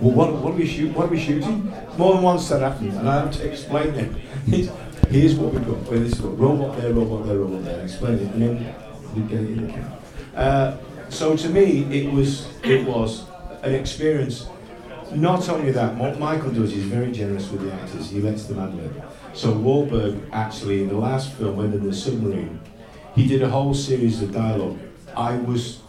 Well, 0.00 0.12
what, 0.12 0.32
what, 0.32 0.54
are 0.54 0.56
we 0.56 0.66
shoot, 0.66 0.96
what 0.96 1.06
are 1.06 1.10
we 1.10 1.20
shooting? 1.20 1.72
More 1.98 2.14
than 2.14 2.22
once 2.22 2.48
that 2.48 2.60
happened, 2.60 2.94
and 2.94 3.08
I 3.08 3.20
have 3.20 3.32
to 3.32 3.48
explain 3.48 3.94
it. 4.48 4.70
Here's- 5.10 5.34
what 5.34 5.52
we've 5.52 5.66
got. 5.66 5.90
Well, 5.90 6.00
this 6.00 6.12
is 6.12 6.22
what 6.22 6.38
robot 6.38 6.80
there, 6.80 6.90
uh, 6.90 6.94
robot 6.94 7.26
there, 7.26 7.34
uh, 7.34 7.38
robot 7.40 7.64
there. 7.64 7.80
Uh, 7.80 7.84
Explain 7.84 8.14
it, 8.14 8.32
and 8.32 8.42
then 8.42 8.74
get 9.28 9.40
it 9.40 9.50
in 9.50 9.66
the. 9.66 10.40
Uh, 10.40 10.76
so 11.08 11.34
to 11.36 11.48
me, 11.48 11.84
it 11.90 12.12
was 12.12 12.46
it 12.62 12.86
was 12.86 13.24
an 13.62 13.74
experience. 13.74 14.46
Not 15.12 15.48
only 15.48 15.72
that, 15.72 15.96
what 15.96 16.20
Michael 16.20 16.52
does 16.52 16.72
is 16.72 16.84
very 16.84 17.10
generous 17.10 17.50
with 17.50 17.62
the 17.62 17.72
actors. 17.72 18.10
He 18.10 18.20
lets 18.20 18.44
them 18.44 18.60
ad 18.60 18.72
lib. 18.76 19.02
So 19.34 19.52
Wahlberg 19.52 20.20
actually 20.32 20.82
in 20.84 20.88
the 20.88 20.96
last 20.96 21.32
film, 21.32 21.56
when 21.56 21.72
in 21.72 21.84
the 21.84 21.92
submarine, 21.92 22.60
he 23.16 23.26
did 23.26 23.42
a 23.42 23.48
whole 23.48 23.74
series 23.74 24.22
of 24.22 24.32
dialogue. 24.32 24.78
I 25.16 25.36
was 25.38 25.80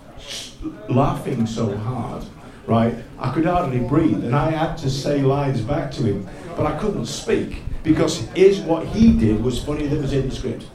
laughing 0.90 1.46
so 1.46 1.78
hard, 1.78 2.24
right? 2.66 2.96
I 3.20 3.30
could 3.32 3.46
hardly 3.46 3.80
breathe, 3.82 4.24
and 4.26 4.36
I 4.36 4.50
had 4.50 4.76
to 4.80 4.90
say 4.90 5.22
lines 5.22 5.62
back 5.62 5.92
to 5.92 6.04
him, 6.04 6.28
but 6.58 6.66
I 6.66 6.76
couldn't 6.80 7.06
speak 7.06 7.62
because 7.84 8.20
his 8.36 8.60
what 8.62 8.86
he 8.88 9.14
did 9.14 9.44
was 9.44 9.64
funny 9.64 9.88
that 9.88 10.02
was 10.02 10.14
in 10.14 10.30
the 10.30 10.36
script. 10.36 10.66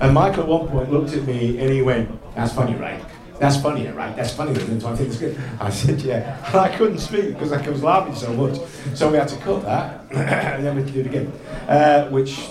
And 0.00 0.12
Michael 0.12 0.42
at 0.42 0.48
one 0.48 0.68
point 0.68 0.92
looked 0.92 1.12
at 1.12 1.24
me 1.24 1.58
and 1.58 1.70
he 1.70 1.82
went, 1.82 2.08
"That's 2.34 2.52
funny, 2.52 2.74
right?" 2.74 3.00
That's 3.38 3.60
funny, 3.60 3.86
right? 3.88 4.14
That's 4.14 4.32
funny. 4.32 4.52
isn't 4.52 4.78
it? 4.78 4.84
I 4.84 4.94
think 4.94 5.08
it's 5.08 5.18
good. 5.18 5.38
I 5.60 5.68
said, 5.70 6.00
yeah. 6.02 6.38
And 6.46 6.56
I 6.60 6.74
couldn't 6.76 6.98
speak 6.98 7.34
because 7.34 7.52
I 7.52 7.68
was 7.68 7.82
laughing 7.82 8.14
so 8.14 8.32
much. 8.32 8.58
So 8.94 9.10
we 9.10 9.18
had 9.18 9.28
to 9.28 9.36
cut 9.38 9.62
that 9.62 10.04
and 10.12 10.64
then 10.64 10.76
we 10.76 10.82
had 10.82 10.88
to 10.88 10.94
do 10.94 11.00
it 11.00 11.06
again. 11.06 11.32
Uh, 11.68 12.08
which, 12.10 12.48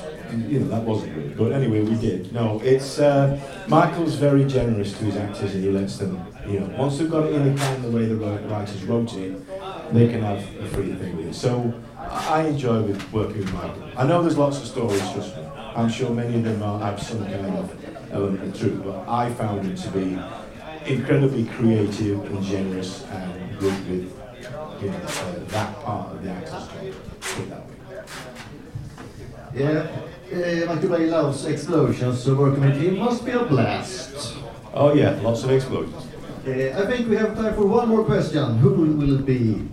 you 0.47 0.59
know, 0.59 0.67
that 0.67 0.83
wasn't 0.83 1.15
good. 1.15 1.37
But 1.37 1.53
anyway, 1.53 1.81
we 1.81 1.95
did. 1.95 2.33
No, 2.33 2.59
it's, 2.63 2.99
uh, 2.99 3.39
Michael's 3.67 4.15
very 4.15 4.43
generous 4.45 4.97
to 4.97 5.05
his 5.05 5.15
actors 5.15 5.55
and 5.55 5.63
he 5.63 5.69
lets 5.69 5.97
them, 5.97 6.21
you 6.45 6.59
know, 6.59 6.75
once 6.77 6.97
they've 6.97 7.09
got 7.09 7.27
it 7.27 7.33
in 7.33 7.53
the 7.53 7.59
can 7.59 7.81
the 7.81 7.89
way 7.89 8.05
the 8.05 8.15
writers 8.15 8.83
wrote 8.83 9.13
it, 9.15 9.39
they 9.93 10.09
can 10.09 10.21
have 10.21 10.39
a 10.59 10.67
free 10.67 10.93
thing 10.95 11.15
with 11.15 11.27
it. 11.27 11.33
So 11.33 11.73
I 12.09 12.47
enjoy 12.47 12.81
working 13.11 13.39
with 13.39 13.53
Michael. 13.53 13.83
I 13.97 14.05
know 14.05 14.21
there's 14.21 14.37
lots 14.37 14.59
of 14.59 14.65
stories, 14.67 15.01
me. 15.15 15.45
I'm 15.75 15.89
sure 15.89 16.09
many 16.11 16.35
of 16.35 16.43
them 16.43 16.61
are, 16.61 16.79
have 16.79 17.01
some 17.01 17.23
kind 17.25 17.57
of 17.57 18.11
element 18.11 18.43
of 18.43 18.59
truth, 18.59 18.83
but 18.83 19.07
I 19.07 19.33
found 19.33 19.65
it 19.65 19.77
to 19.77 19.89
be 19.89 20.19
incredibly 20.85 21.45
creative 21.45 22.23
and 22.25 22.43
generous 22.43 23.03
and 23.05 23.59
good 23.59 23.89
with 23.89 24.19
you 24.81 24.89
know, 24.89 24.97
uh, 24.97 25.33
that 25.47 25.75
part 25.81 26.11
of 26.11 26.23
the 26.23 26.29
actor's 26.29 26.51
job. 26.51 26.93
Put 27.21 27.49
that 27.49 27.65
way. 27.67 27.75
Yeah, 29.55 29.87
uh, 30.33 30.73
Michael 30.73 30.89
Bay 30.89 31.07
loves 31.07 31.45
explosions, 31.45 32.23
so 32.23 32.35
working 32.35 32.63
with 32.63 32.81
him 32.81 32.97
must 32.97 33.25
be 33.25 33.31
a 33.31 33.43
blast. 33.43 34.35
Oh 34.73 34.93
yeah, 34.93 35.11
lots 35.21 35.43
of 35.43 35.51
explosions. 35.51 36.07
Uh, 36.45 36.83
I 36.83 36.85
think 36.87 37.07
we 37.07 37.15
have 37.15 37.35
time 37.35 37.53
for 37.53 37.65
one 37.65 37.87
more 37.87 38.03
question. 38.03 38.57
Who 38.57 38.69
will 38.69 39.19
it 39.19 39.25
be? 39.25 39.63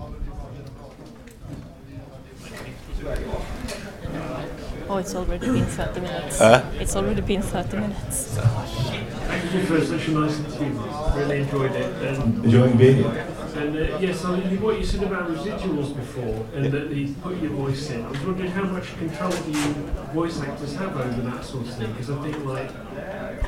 Oh, 4.88 4.96
it's 4.98 5.14
already 5.14 5.46
been 5.46 5.64
30 5.66 6.00
minutes. 6.00 6.38
Huh? 6.38 6.62
It's 6.74 6.96
already 6.96 7.20
been 7.20 7.42
30 7.42 7.76
minutes. 7.76 8.36
Thank 8.36 9.54
you 9.54 9.62
for 9.62 9.80
such 9.84 10.08
a 10.08 10.10
nice 10.12 10.38
interview. 10.38 10.80
Really 11.16 11.40
enjoyed 11.40 11.72
it. 11.72 11.92
And, 12.02 12.44
Enjoying 12.44 12.76
being 12.76 12.96
here. 12.96 13.26
and 13.56 13.76
uh, 13.76 13.98
yes, 13.98 14.24
I 14.24 14.36
mean, 14.38 14.60
what 14.60 14.78
you 14.78 14.84
said 14.84 15.04
about 15.04 15.28
residuals 15.28 15.94
before, 15.94 16.46
and 16.54 16.72
that 16.72 16.90
you 16.90 17.14
put 17.22 17.40
your 17.40 17.50
voice 17.52 17.90
in. 17.90 18.04
I 18.04 18.10
was 18.10 18.20
wondering 18.20 18.50
how 18.50 18.64
much 18.64 18.96
control 18.98 19.30
do 19.30 19.50
you 19.50 19.72
voice 20.12 20.40
actors 20.40 20.74
have 20.76 20.96
over 20.96 21.20
that 21.22 21.44
sort 21.44 21.66
of 21.66 21.74
thing? 21.74 21.92
Because 21.92 22.10
I 22.10 22.22
think 22.22 22.44
like 22.44 22.70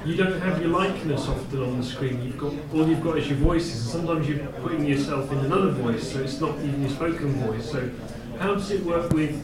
you 0.04 0.16
don't 0.16 0.40
have 0.40 0.60
your 0.60 0.70
likeness 0.70 1.28
often 1.28 1.62
on 1.62 1.78
the 1.78 1.84
screen. 1.84 2.22
You've 2.22 2.38
got 2.38 2.52
all 2.72 2.86
you've 2.88 3.02
got 3.02 3.18
is 3.18 3.28
your 3.28 3.38
voices, 3.38 3.80
and 3.94 4.04
sometimes 4.04 4.28
you're 4.28 4.46
putting 4.62 4.84
yourself 4.86 5.30
in 5.32 5.38
another 5.38 5.70
voice, 5.70 6.12
so 6.12 6.20
it's 6.20 6.40
not 6.40 6.56
even 6.58 6.82
your 6.82 6.90
spoken 6.90 7.32
voice. 7.46 7.70
So 7.70 7.90
how 8.42 8.54
does 8.54 8.72
it 8.72 8.84
work 8.84 9.12
with 9.12 9.38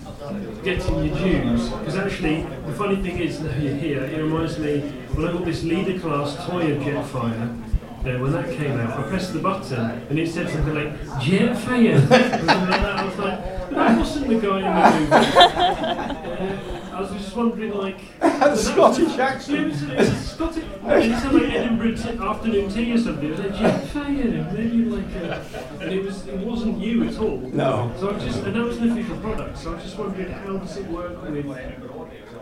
getting 0.64 1.04
your 1.04 1.16
dues? 1.18 1.68
Because 1.68 1.94
actually, 1.94 2.42
the 2.66 2.72
funny 2.72 2.96
thing 2.96 3.18
is, 3.20 3.38
now 3.38 3.56
you're 3.56 3.76
here, 3.76 4.02
it 4.02 4.20
reminds 4.20 4.58
me 4.58 4.80
when 5.14 5.28
I 5.28 5.32
got 5.32 5.44
this 5.44 5.62
leader 5.62 6.00
class 6.00 6.34
toy 6.46 6.76
Jetfire. 6.78 7.62
Uh, 8.00 8.18
when 8.18 8.32
that 8.32 8.56
came 8.56 8.72
out, 8.72 8.98
I 8.98 9.02
pressed 9.08 9.32
the 9.34 9.38
button 9.38 9.78
and 10.08 10.18
it 10.18 10.28
said 10.28 10.50
something 10.50 10.74
like 10.74 11.00
Jetfire. 11.20 12.10
I 12.10 13.04
was 13.04 13.18
like, 13.18 13.70
that 13.70 13.98
wasn't 13.98 14.28
the 14.28 14.40
guy 14.40 14.58
in 14.58 15.10
the 15.10 16.56
movie. 16.56 16.74
I 16.98 17.02
was 17.02 17.10
just 17.12 17.36
wondering, 17.36 17.74
like, 17.74 18.00
The 18.20 18.56
Scottish 18.56 19.16
accent. 19.18 19.56
It 19.56 19.68
was, 19.68 19.82
it 19.84 19.98
was 19.98 20.30
Scottish. 20.32 20.64
It 20.64 21.20
sounded 21.20 21.42
like 21.44 21.52
Edinburgh 21.52 21.94
t- 21.94 22.18
afternoon 22.18 22.72
tea 22.72 22.92
or 22.92 22.98
something. 22.98 23.24
It 23.24 23.30
was 23.30 23.38
like 23.38 23.52
Jetfire, 23.52 24.24
and 24.48 24.56
then 24.58 24.74
you 24.74 24.84
like, 24.86 25.16
uh, 25.22 25.40
and 25.80 25.92
it 25.92 26.04
was, 26.04 26.26
it 26.26 26.40
wasn't 26.40 26.78
you 26.80 27.04
at 27.06 27.16
all. 27.18 27.38
No. 27.38 27.94
So 28.00 28.12
I 28.12 28.18
just, 28.18 28.42
and 28.42 28.56
that 28.56 28.64
was 28.64 28.78
an 28.78 28.90
official 28.90 29.16
product. 29.18 29.58
So 29.58 29.70
I 29.70 29.74
was 29.76 29.84
just 29.84 29.96
wondering, 29.96 30.28
how 30.28 30.56
does 30.56 30.76
it 30.76 30.86
work 30.86 31.22
with 31.22 31.46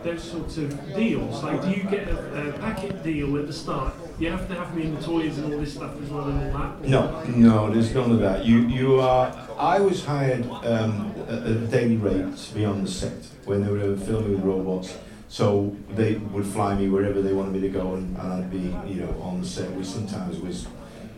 those 0.07 0.23
sorts 0.23 0.57
of 0.57 0.95
deals? 0.95 1.43
Like, 1.43 1.61
do 1.61 1.69
you 1.69 1.83
get 1.83 2.07
a, 2.07 2.49
a 2.49 2.53
packet 2.59 3.03
deal 3.03 3.37
at 3.37 3.47
the 3.47 3.53
start? 3.53 3.93
You 4.19 4.31
have 4.31 4.47
to 4.47 4.55
have 4.55 4.75
me 4.75 4.83
in 4.83 4.95
the 4.95 5.01
toys 5.01 5.37
and 5.37 5.53
all 5.53 5.59
this 5.59 5.73
stuff 5.73 6.01
as 6.01 6.09
well 6.09 6.29
and 6.29 6.55
all 6.55 6.59
that. 6.59 6.83
No, 6.83 7.23
no, 7.25 7.69
there's 7.71 7.93
none 7.93 8.11
of 8.11 8.19
that. 8.19 8.45
You, 8.45 8.59
you 8.59 8.99
are. 9.01 9.35
I 9.57 9.79
was 9.79 10.05
hired 10.05 10.45
um, 10.63 11.13
at 11.27 11.45
a 11.45 11.55
daily 11.67 11.97
rate 11.97 12.37
to 12.37 12.53
be 12.53 12.63
on 12.63 12.83
the 12.83 12.89
set 12.89 13.27
when 13.45 13.63
they 13.63 13.71
were 13.71 13.97
filming 13.97 14.31
with 14.31 14.41
robots. 14.41 14.97
So 15.29 15.75
they 15.89 16.15
would 16.15 16.45
fly 16.45 16.75
me 16.75 16.87
wherever 16.87 17.21
they 17.21 17.33
wanted 17.33 17.53
me 17.53 17.59
to 17.61 17.69
go, 17.69 17.95
and, 17.95 18.15
and 18.17 18.33
I'd 18.33 18.49
be, 18.49 18.73
you 18.89 19.01
know, 19.01 19.21
on 19.21 19.41
the 19.41 19.47
set. 19.47 19.69
Which 19.71 19.87
sometimes 19.87 20.39
was 20.39 20.67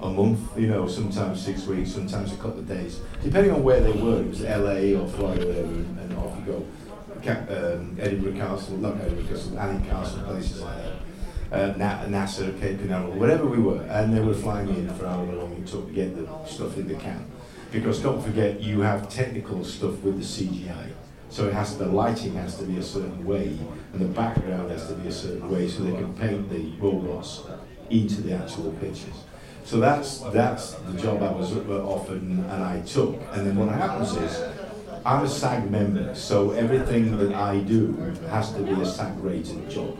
a 0.02 0.10
month, 0.10 0.58
you 0.58 0.68
know, 0.68 0.88
sometimes 0.88 1.46
six 1.46 1.68
weeks, 1.68 1.92
sometimes 1.92 2.34
a 2.34 2.38
couple 2.38 2.60
of 2.60 2.68
days, 2.68 3.02
depending 3.22 3.52
on 3.52 3.62
where 3.62 3.82
they 3.82 3.92
were. 3.92 4.22
It 4.22 4.30
was 4.30 4.44
L.A. 4.44 4.96
or 4.96 5.08
Florida, 5.08 5.62
and, 5.62 6.00
and 6.00 6.18
off 6.18 6.36
you 6.40 6.54
go. 6.54 6.66
Um, 7.28 7.98
Edinburgh 8.00 8.34
Castle, 8.34 8.78
not 8.78 8.96
Edinburgh 9.02 9.36
Castle, 9.36 9.60
Allen 9.60 9.84
Castle, 9.86 10.24
places 10.24 10.62
like 10.62 10.78
that 10.78 10.94
uh, 11.52 11.74
Na- 11.78 12.06
NASA, 12.06 12.60
Cape 12.60 12.80
Canaveral, 12.80 13.14
wherever 13.14 13.46
we 13.46 13.58
were, 13.58 13.82
and 13.84 14.16
they 14.16 14.20
were 14.20 14.34
flying 14.34 14.68
me 14.68 14.80
in 14.80 14.94
for 14.94 15.08
however 15.08 15.34
long 15.34 15.64
took 15.66 15.88
to 15.88 15.94
get 15.94 16.16
the 16.16 16.46
stuff 16.46 16.78
in 16.78 16.88
the 16.88 16.96
can. 16.96 17.26
Because 17.72 18.00
don't 18.02 18.22
forget, 18.22 18.62
you 18.62 18.82
have 18.82 19.10
technical 19.10 19.64
stuff 19.64 20.00
with 20.02 20.18
the 20.18 20.24
CGI. 20.24 20.90
So 21.30 21.48
it 21.48 21.54
has 21.54 21.78
the 21.78 21.86
lighting 21.86 22.34
has 22.36 22.58
to 22.58 22.64
be 22.64 22.78
a 22.78 22.84
certain 22.84 23.24
way, 23.26 23.58
and 23.94 24.02
the 24.02 24.06
background 24.06 24.72
has 24.72 24.88
to 24.88 24.94
be 24.96 25.10
a 25.10 25.12
certain 25.12 25.50
way, 25.50 25.68
so 25.68 25.84
they 25.84 25.92
can 25.92 26.14
paint 26.16 26.50
the 26.50 26.72
robots 26.80 27.44
into 27.90 28.22
the 28.22 28.34
actual 28.34 28.72
pictures. 28.74 29.24
So 29.64 29.80
that's 29.80 30.22
that's 30.34 30.74
the 30.74 31.00
job 31.00 31.22
I 31.22 31.32
was 31.32 31.56
uh, 31.56 31.86
offered 31.86 32.24
and, 32.24 32.40
and 32.46 32.64
I 32.64 32.82
took. 32.82 33.22
And 33.34 33.46
then 33.46 33.56
what 33.56 33.70
happens 33.70 34.16
is, 34.16 34.40
I'm 35.06 35.24
a 35.24 35.30
SAG 35.30 35.72
member, 35.72 36.14
so 36.14 36.52
everything 36.52 37.18
that 37.18 37.34
I 37.34 37.60
do 37.60 37.94
has 38.30 38.52
to 38.54 38.62
be 38.62 38.72
a 38.82 38.86
SAG 38.86 39.14
rated 39.24 39.70
job 39.70 39.98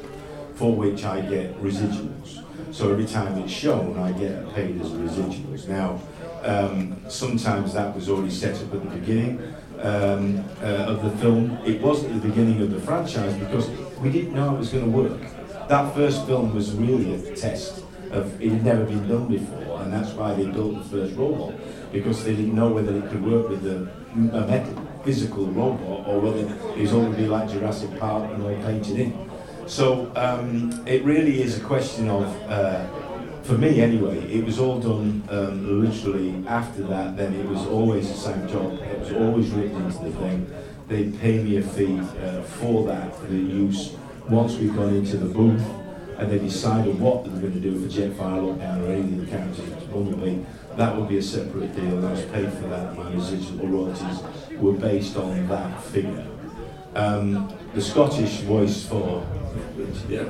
for 0.56 0.76
which 0.76 1.06
I 1.06 1.22
get 1.22 1.56
residuals. 1.62 2.44
So 2.74 2.92
every 2.92 3.06
time 3.06 3.38
it's 3.38 3.52
shown, 3.52 3.98
I 3.98 4.12
get 4.12 4.54
paid 4.54 4.82
as 4.82 4.90
residuals. 4.90 5.68
Now, 5.70 6.02
um, 6.44 6.98
sometimes 7.08 7.74
that 7.74 7.96
was 7.96 8.10
already 8.10 8.32
set 8.32 8.56
up 8.56 8.74
at 8.74 8.84
the 8.84 8.98
beginning 8.98 9.56
um, 9.80 10.44
uh, 10.62 10.92
of 10.92 11.04
the 11.04 11.12
film. 11.18 11.58
It 11.66 11.82
wasn't 11.82 12.22
the 12.22 12.28
beginning 12.28 12.62
of 12.62 12.72
the 12.72 12.82
franchise 12.82 13.34
because 13.36 13.70
we 14.00 14.12
didn't 14.12 14.34
know 14.34 14.56
it 14.56 14.60
was 14.60 14.70
going 14.70 14.84
to 14.84 14.92
work. 14.92 15.22
That 15.70 15.96
first 15.96 16.26
film 16.26 16.54
was 16.54 16.74
really 16.74 17.14
a 17.14 17.36
test 17.36 17.86
of 18.12 18.42
it 18.42 18.52
had 18.52 18.66
never 18.66 18.86
been 18.86 19.08
done 19.08 19.28
before, 19.28 19.82
and 19.82 19.94
that's 19.94 20.12
why 20.14 20.34
they 20.34 20.46
built 20.46 20.80
the 20.80 20.84
first 20.84 21.16
robot 21.16 21.54
because 21.92 22.24
they 22.24 22.36
didn't 22.36 22.56
know 22.56 22.70
whether 22.70 22.98
it 22.98 23.08
could 23.10 23.24
work 23.24 23.48
with 23.50 23.66
a, 23.66 23.88
a 24.36 24.48
metal 24.48 24.89
physical 25.04 25.46
robot 25.48 26.08
or 26.08 26.20
whether 26.20 26.46
all 26.94 27.10
be 27.12 27.28
like 27.28 27.50
Jurassic 27.50 27.98
Park 28.00 28.32
and 28.32 28.44
all 28.44 28.56
painted 28.64 29.00
in. 29.00 29.32
So 29.68 30.12
um, 30.16 30.84
it 30.88 31.04
really 31.04 31.42
is 31.42 31.58
a 31.58 31.64
question 31.64 32.10
of, 32.10 32.26
uh, 32.50 32.88
for 33.44 33.54
me 33.54 33.82
anyway, 33.82 34.20
it 34.32 34.44
was 34.44 34.60
all 34.60 34.80
done 34.80 35.24
um, 35.30 35.84
literally 35.84 36.44
after 36.48 36.84
that. 36.84 37.18
Then 37.18 37.34
it 37.34 37.46
was 37.46 37.66
always 37.68 38.10
the 38.10 38.18
same 38.18 38.48
job. 38.48 38.74
It 38.82 39.00
was 39.00 39.12
always 39.14 39.50
written 39.52 39.82
into 39.86 40.04
the 40.04 40.12
thing. 40.12 40.52
They 40.88 41.10
pay 41.10 41.44
me 41.44 41.58
a 41.58 41.62
fee 41.62 42.00
uh, 42.00 42.42
for 42.42 42.86
that 42.88 43.16
for 43.16 43.28
the 43.28 43.38
use. 43.38 43.96
Once 44.28 44.56
we've 44.58 44.76
gone 44.76 44.96
into 44.96 45.18
the 45.18 45.28
booth 45.28 45.64
and 46.20 46.30
they 46.30 46.40
decided 46.40 47.00
what 47.00 47.24
they 47.24 47.30
were 47.32 47.40
going 47.40 47.54
to 47.54 47.60
do 47.60 47.80
for 47.80 47.88
Jetfire 47.88 48.42
Lockdown 48.42 48.86
or 48.86 48.92
any 48.92 49.02
of 49.02 49.22
the 49.22 49.26
characters 49.26 49.70
Bumblebee, 49.86 50.44
that 50.76 50.96
would 50.96 51.10
be 51.10 51.18
a 51.18 51.22
separate 51.22 51.76
deal. 51.76 51.98
And 51.98 52.06
I 52.08 52.12
was 52.12 52.26
paid 52.26 52.52
for 52.54 52.68
that. 52.68 52.96
My 52.96 53.12
residual 53.12 53.68
royalties 53.68 54.20
were 54.58 54.74
based 54.74 55.18
on 55.18 55.48
that 55.48 55.82
figure. 55.84 56.26
Um, 56.96 57.54
the 57.74 57.82
Scottish 57.82 58.42
voice 58.42 58.86
for 58.86 59.26
yeah, 60.08 60.24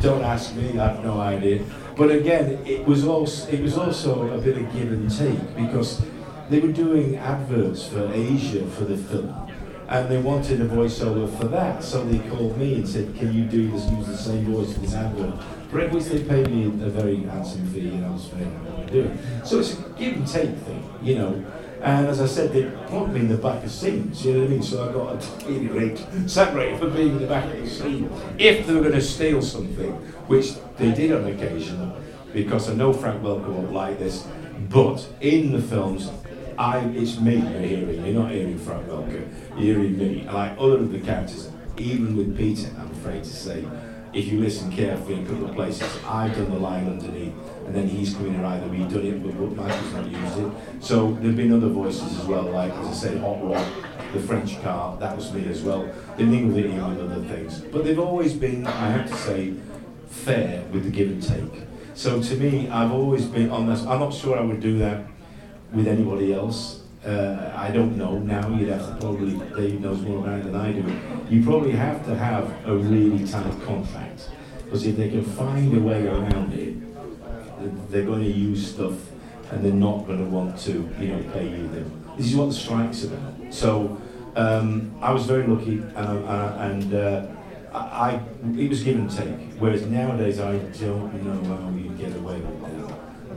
don't 0.00 0.22
ask 0.22 0.54
me, 0.54 0.78
I 0.78 0.88
have 0.88 1.04
no 1.04 1.20
idea. 1.20 1.64
But 1.96 2.10
again, 2.10 2.60
it 2.66 2.84
was 2.86 3.04
also 3.04 3.50
it 3.50 3.60
was 3.60 3.78
also 3.78 4.30
a 4.32 4.38
bit 4.38 4.58
of 4.58 4.72
give 4.72 4.92
and 4.92 5.10
take 5.10 5.56
because 5.56 6.02
they 6.50 6.60
were 6.60 6.72
doing 6.72 7.16
adverts 7.16 7.86
for 7.86 8.10
Asia 8.12 8.66
for 8.66 8.84
the 8.84 8.96
film, 8.96 9.47
and 9.88 10.08
they 10.08 10.18
wanted 10.18 10.60
a 10.60 10.66
voiceover 10.66 11.28
for 11.38 11.46
that. 11.48 11.82
So 11.82 12.04
they 12.04 12.18
called 12.28 12.56
me 12.58 12.74
and 12.74 12.88
said, 12.88 13.14
"Can 13.16 13.32
you 13.32 13.44
do 13.44 13.70
this? 13.70 13.90
Use 13.90 14.06
the 14.06 14.16
same 14.16 14.44
voice 14.44 14.72
for 14.74 14.80
this 14.80 14.94
advert?" 14.94 15.34
For 15.70 15.86
which 15.88 16.04
they 16.04 16.22
paid 16.22 16.50
me 16.50 16.64
a 16.64 16.88
very 16.88 17.16
handsome 17.16 17.66
fee, 17.66 17.88
and 17.88 18.04
I 18.06 18.10
was 18.10 18.24
very 18.26 18.50
happy 18.50 18.86
to 18.86 18.92
do 18.92 19.00
it. 19.08 19.46
So 19.46 19.60
it's 19.60 19.72
a 19.74 19.82
give 19.98 20.16
and 20.16 20.26
take 20.26 20.56
thing, 20.56 20.82
you 21.02 21.16
know. 21.16 21.44
And 21.82 22.06
as 22.08 22.20
I 22.20 22.26
said, 22.26 22.52
they 22.52 22.64
put 22.88 23.08
me 23.08 23.20
in 23.20 23.28
the 23.28 23.36
back 23.36 23.62
of 23.62 23.70
scenes, 23.70 24.24
you 24.24 24.32
know 24.32 24.40
what 24.40 24.46
I 24.46 24.50
mean? 24.50 24.62
So 24.62 24.88
I 24.88 24.92
got 24.92 25.24
a 25.46 25.50
rate, 25.68 26.00
rate 26.54 26.78
for 26.78 26.88
being 26.88 27.10
in 27.10 27.18
the 27.20 27.26
back 27.26 27.44
of 27.44 27.60
the 27.62 27.68
scene. 27.70 28.10
If 28.36 28.66
they 28.66 28.74
were 28.74 28.80
going 28.80 28.94
to 28.94 29.00
steal 29.00 29.40
something, 29.42 29.92
which 30.26 30.54
they 30.76 30.90
did 30.90 31.12
on 31.12 31.24
occasion, 31.26 31.92
because 32.32 32.68
I 32.68 32.74
know 32.74 32.92
Frank 32.92 33.22
Welker 33.22 33.48
won't 33.48 33.72
like 33.72 33.98
this, 33.98 34.26
but 34.70 35.06
in 35.20 35.52
the 35.52 35.60
films, 35.60 36.10
I 36.58 36.80
it's 36.96 37.20
me 37.20 37.36
you're 37.36 37.60
hearing. 37.60 38.04
You're 38.04 38.20
not 38.20 38.32
hearing 38.32 38.58
Frank 38.58 38.88
Welker, 38.88 39.28
you're 39.56 39.76
hearing 39.78 39.96
me. 39.96 40.28
Like 40.28 40.58
other 40.58 40.78
of 40.78 40.90
the 40.90 40.98
characters, 40.98 41.52
even 41.76 42.16
with 42.16 42.36
Peter, 42.36 42.68
I'm 42.76 42.90
afraid 42.90 43.22
to 43.22 43.30
say, 43.30 43.64
if 44.12 44.26
you 44.26 44.40
listen 44.40 44.72
carefully 44.72 45.14
in 45.14 45.24
a 45.24 45.28
couple 45.28 45.48
of 45.48 45.54
places, 45.54 45.88
I've 46.04 46.34
done 46.34 46.50
the 46.50 46.58
line 46.58 46.88
underneath, 46.88 47.32
and 47.64 47.72
then 47.72 47.86
he's 47.86 48.12
coming 48.12 48.34
in 48.34 48.44
either 48.44 48.66
we've 48.66 48.92
done 48.92 49.06
it, 49.06 49.22
but 49.22 49.34
Michael's 49.54 49.92
not 49.92 50.10
used 50.10 50.38
it. 50.38 50.82
So 50.82 51.12
there've 51.20 51.36
been 51.36 51.52
other 51.52 51.68
voices 51.68 52.18
as 52.18 52.26
well, 52.26 52.50
like 52.50 52.72
as 52.72 52.86
I 52.88 52.92
said, 52.92 53.18
Hot 53.18 53.40
Rod, 53.40 53.64
the 54.12 54.18
French 54.18 54.60
car, 54.60 54.96
that 54.98 55.14
was 55.14 55.32
me 55.32 55.46
as 55.48 55.62
well. 55.62 55.88
The 56.16 56.24
Ning 56.24 56.52
with 56.52 56.64
and 56.64 56.80
other 56.80 57.22
things. 57.22 57.60
But 57.60 57.84
they've 57.84 58.00
always 58.00 58.34
been, 58.34 58.66
I 58.66 58.90
have 58.90 59.08
to 59.08 59.16
say, 59.16 59.54
fair 60.08 60.64
with 60.72 60.82
the 60.84 60.90
give 60.90 61.08
and 61.08 61.22
take. 61.22 61.62
So 61.94 62.20
to 62.20 62.34
me, 62.34 62.68
I've 62.68 62.90
always 62.90 63.26
been 63.26 63.50
on 63.50 63.68
this. 63.68 63.82
I'm 63.82 64.00
not 64.00 64.12
sure 64.12 64.36
I 64.36 64.42
would 64.42 64.60
do 64.60 64.78
that 64.78 65.04
with 65.72 65.86
anybody 65.86 66.32
else. 66.32 66.82
Uh, 67.04 67.52
I 67.54 67.70
don't 67.70 67.96
know 67.96 68.18
now. 68.18 68.48
You'd 68.48 68.68
have 68.68 68.86
to 68.88 68.96
probably. 69.00 69.38
Dave 69.56 69.80
knows 69.80 70.00
more 70.02 70.18
about 70.18 70.40
it 70.40 70.44
than 70.44 70.56
I 70.56 70.72
do. 70.72 70.84
You 71.28 71.44
probably 71.44 71.72
have 71.72 72.04
to 72.06 72.14
have 72.16 72.44
a 72.66 72.76
really 72.76 73.26
tight 73.26 73.54
contract 73.64 74.28
because 74.64 74.86
if 74.86 74.96
they 74.96 75.08
can 75.08 75.24
find 75.24 75.76
a 75.76 75.80
way 75.80 76.06
around 76.06 76.52
it, 76.52 76.74
they're 77.90 78.04
going 78.04 78.22
to 78.22 78.30
use 78.30 78.74
stuff 78.74 78.94
and 79.50 79.64
they're 79.64 79.72
not 79.72 80.06
going 80.06 80.18
to 80.18 80.24
want 80.24 80.58
to, 80.58 80.72
you 81.00 81.08
know, 81.08 81.22
pay 81.32 81.48
you 81.48 81.68
them. 81.68 82.04
This 82.16 82.26
is 82.26 82.36
what 82.36 82.46
the 82.46 82.54
strike's 82.54 83.04
about. 83.04 83.32
So 83.50 83.98
um, 84.36 84.94
I 85.00 85.12
was 85.12 85.24
very 85.24 85.46
lucky, 85.46 85.78
and, 85.78 85.96
uh, 85.96 86.56
and 86.58 86.94
uh, 86.94 87.26
I, 87.72 87.78
I, 87.78 88.20
it 88.56 88.68
was 88.68 88.82
give 88.82 88.96
and 88.96 89.10
take. 89.10 89.58
Whereas 89.58 89.86
nowadays, 89.86 90.38
I 90.38 90.58
don't 90.58 91.24
know 91.24 91.56
how 91.56 91.70
you 91.70 91.90
get 91.90 92.14
away 92.16 92.36
with. 92.36 92.67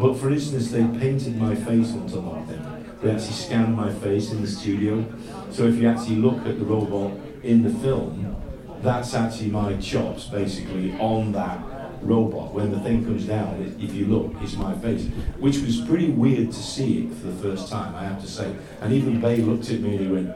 But 0.02 0.18
for 0.18 0.32
instance, 0.32 0.72
they 0.72 0.84
painted 0.84 1.38
my 1.38 1.54
face 1.54 1.91
onto 1.93 2.18
a 2.18 2.22
lot 2.22 2.41
of 2.41 2.47
them. 2.47 2.86
They 3.04 3.12
actually 3.12 3.34
scanned 3.34 3.76
my 3.76 3.93
face 3.93 4.32
in 4.32 4.41
the 4.41 4.47
studio. 4.47 5.06
So 5.52 5.66
if 5.68 5.76
you 5.76 5.88
actually 5.88 6.16
look 6.16 6.39
at 6.47 6.58
the 6.58 6.66
robot 6.66 7.12
in 7.43 7.62
the 7.62 7.70
film, 7.70 8.36
that's 8.82 9.14
actually 9.14 9.52
my 9.52 9.76
chops 9.78 10.26
basically 10.26 10.93
on 10.99 11.34
that 11.34 11.64
robot. 12.02 12.52
When 12.52 12.72
the 12.72 12.80
thing 12.80 13.06
comes 13.06 13.26
down, 13.26 13.62
it- 13.62 13.84
if 13.84 13.93
you 13.93 14.08
look, 14.08 14.34
it's 14.41 14.58
my 14.58 14.74
face, 14.74 15.06
which 15.39 15.62
was 15.62 15.82
pretty 15.82 16.10
weird 16.10 16.52
to 16.52 16.60
see 16.60 17.04
it 17.04 17.14
for 17.14 17.28
the 17.28 17.34
first 17.34 17.70
time, 17.70 17.93
I 17.95 18.04
have 18.06 18.20
to 18.22 18.28
say. 18.28 18.54
And 18.82 18.91
even 18.91 19.22
Bay 19.22 19.38
looked 19.38 19.70
at 19.70 19.82
me 19.82 19.97
and 19.97 19.99
he 19.99 20.08
went, 20.08 20.30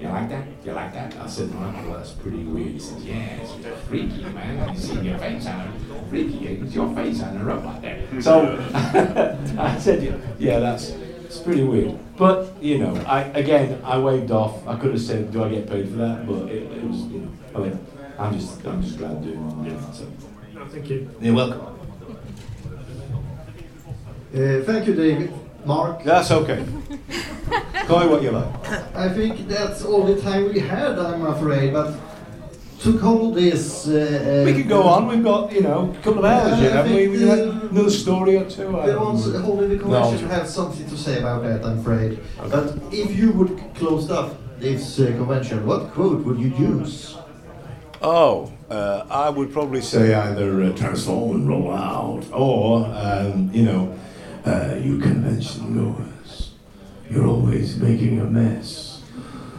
"You 0.00 0.08
like 0.08 0.28
that? 0.30 0.44
You 0.64 0.72
like 0.72 0.92
that?" 0.94 1.14
I 1.20 1.26
said, 1.26 1.54
"Well, 1.54 1.72
that's 1.96 2.12
pretty 2.12 2.44
weird." 2.44 2.72
He 2.72 2.78
said, 2.78 3.00
"Yeah, 3.02 3.40
it's 3.42 3.52
freaky, 3.88 4.24
man. 4.24 4.74
You 4.74 4.80
see 4.80 5.00
your 5.00 5.18
face 5.18 5.46
on 5.46 5.60
a 5.60 6.08
freaky. 6.08 6.46
It's 6.48 6.74
your 6.74 6.94
face 6.94 7.22
on 7.22 7.36
a 7.36 7.44
robot 7.44 7.82
there." 7.82 8.00
So 8.20 8.58
I 8.74 9.78
said, 9.78 10.02
"Yeah, 10.02 10.16
"Yeah, 10.38 10.58
that's." 10.60 10.94
It's 11.30 11.38
pretty 11.38 11.62
weird, 11.62 11.96
but 12.16 12.60
you 12.60 12.78
know, 12.78 12.92
I 13.06 13.22
again, 13.38 13.80
I 13.84 13.98
waved 13.98 14.32
off. 14.32 14.66
I 14.66 14.74
could 14.74 14.90
have 14.90 15.00
said, 15.00 15.30
"Do 15.30 15.44
I 15.44 15.48
get 15.48 15.68
paid 15.70 15.88
for 15.88 15.96
that?" 15.98 16.26
But 16.26 16.50
it, 16.50 16.62
it 16.72 16.82
was, 16.82 17.02
you 17.02 17.20
know, 17.20 17.30
I 17.54 17.58
mean, 17.60 17.86
I'm 18.18 18.34
just, 18.36 18.66
I'm 18.66 18.82
just 18.82 18.98
glad 18.98 19.22
doing 19.22 19.38
it. 19.66 19.94
So. 19.94 20.06
No, 20.52 20.66
thank 20.66 20.90
you. 20.90 21.08
You're 21.20 21.34
welcome. 21.34 21.60
Uh, 24.34 24.62
thank 24.64 24.86
you, 24.88 24.94
David. 24.94 25.32
Mark. 25.64 26.02
That's 26.04 26.30
okay. 26.30 26.64
Call 27.86 28.02
it 28.02 28.10
what 28.10 28.22
you 28.22 28.30
like. 28.30 28.68
I 28.94 29.08
think 29.08 29.48
that's 29.48 29.84
all 29.84 30.04
the 30.04 30.20
time 30.20 30.52
we 30.52 30.60
had, 30.60 30.98
I'm 30.98 31.26
afraid, 31.26 31.72
but 31.72 31.94
to 32.80 32.98
call 32.98 33.32
this... 33.32 33.86
Uh, 33.88 34.42
We 34.46 34.54
could 34.54 34.68
go 34.68 34.82
on. 34.84 35.06
We've 35.08 35.22
got, 35.24 35.52
you 35.52 35.60
know, 35.62 35.90
a 35.98 36.02
couple 36.02 36.24
of 36.24 36.24
hours 36.24 36.58
Yeah, 36.58 36.62
yet, 36.64 36.72
haven't 36.72 36.94
we? 36.94 37.06
think, 37.08 37.20
We 37.20 37.28
had 37.28 37.38
uh, 37.40 37.68
another 37.70 37.90
story 37.90 38.36
or 38.36 38.44
two. 38.48 38.78
I 38.78 38.86
The 38.86 38.92
don't 38.92 39.04
ones 39.04 39.26
know. 39.26 39.40
holding 39.40 39.68
the 39.68 39.76
No. 39.76 39.82
convention 39.82 40.28
have 40.30 40.48
something 40.48 40.88
to 40.88 40.96
say 40.96 41.18
about 41.18 41.42
that, 41.42 41.64
I'm 41.64 41.80
afraid. 41.80 42.20
But 42.48 42.78
if 42.92 43.14
you 43.16 43.32
would 43.32 43.60
close 43.74 44.10
up 44.10 44.36
this 44.58 44.98
uh, 45.00 45.06
convention, 45.06 45.66
what 45.66 45.90
quote 45.92 46.24
would 46.24 46.38
you 46.38 46.48
use? 46.56 47.16
Oh, 48.02 48.50
uh, 48.70 49.04
I 49.10 49.28
would 49.28 49.52
probably 49.52 49.82
say 49.82 50.14
either 50.14 50.62
uh, 50.62 50.72
transform 50.72 51.32
and 51.36 51.48
roll 51.48 51.70
out, 51.72 52.22
or 52.32 52.86
um, 52.94 53.50
you 53.52 53.64
know, 53.64 53.92
uh, 54.44 54.74
you 54.80 54.98
convention 54.98 55.74
goers, 55.74 56.52
you're 57.10 57.26
always 57.26 57.76
making 57.76 58.20
a 58.20 58.24
mess, 58.24 59.02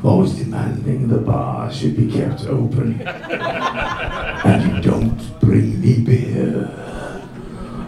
always 0.03 0.34
demanding 0.34 1.07
the 1.07 1.17
bar 1.17 1.71
should 1.71 1.95
be 1.95 2.11
kept 2.11 2.45
open, 2.45 3.01
and 3.07 4.75
you 4.75 4.82
don't 4.82 5.39
bring 5.39 5.79
me 5.82 5.99
beer. 6.03 6.69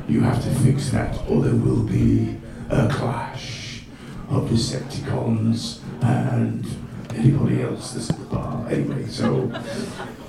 You 0.08 0.22
have 0.22 0.44
to 0.44 0.50
fix 0.62 0.90
that, 0.92 1.18
or 1.30 1.42
there 1.42 1.56
will 1.56 1.84
be 1.84 2.38
a 2.70 2.88
clash 2.90 3.84
of 4.30 4.50
Decepticons 4.50 5.80
and 6.02 6.66
anybody 7.16 7.62
else 7.62 7.94
that's 7.94 8.10
at 8.10 8.20
the 8.20 8.26
bar. 8.26 8.68
Anyway, 8.70 9.08
so. 9.08 9.50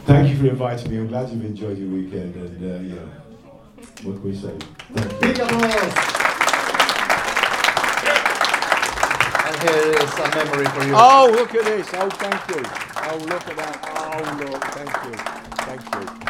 Thank 0.06 0.28
you 0.28 0.36
for 0.36 0.46
inviting 0.48 0.90
me. 0.90 0.98
I'm 0.98 1.08
glad 1.08 1.30
you've 1.30 1.46
enjoyed 1.46 1.78
your 1.78 1.88
weekend, 1.88 2.34
and 2.36 2.92
uh, 2.92 2.94
yeah, 2.94 3.00
what 4.02 4.16
can 4.16 4.22
we 4.22 4.36
say? 4.36 4.54
Thank 4.92 6.08
you. 6.08 6.13
here 9.64 9.92
is 9.96 10.14
a 10.18 10.28
memory 10.36 10.66
for 10.66 10.84
you. 10.84 10.92
Oh, 10.96 11.30
look 11.34 11.54
at 11.54 11.64
this. 11.64 11.88
Oh, 11.94 12.10
thank 12.10 12.48
you. 12.50 12.62
Oh, 12.96 13.16
look 13.18 13.48
at 13.48 13.56
that. 13.56 13.80
Oh, 13.96 14.44
look. 14.44 14.64
Thank 14.76 14.92
you. 15.04 15.16
Thank 15.64 15.94
you. 15.94 16.23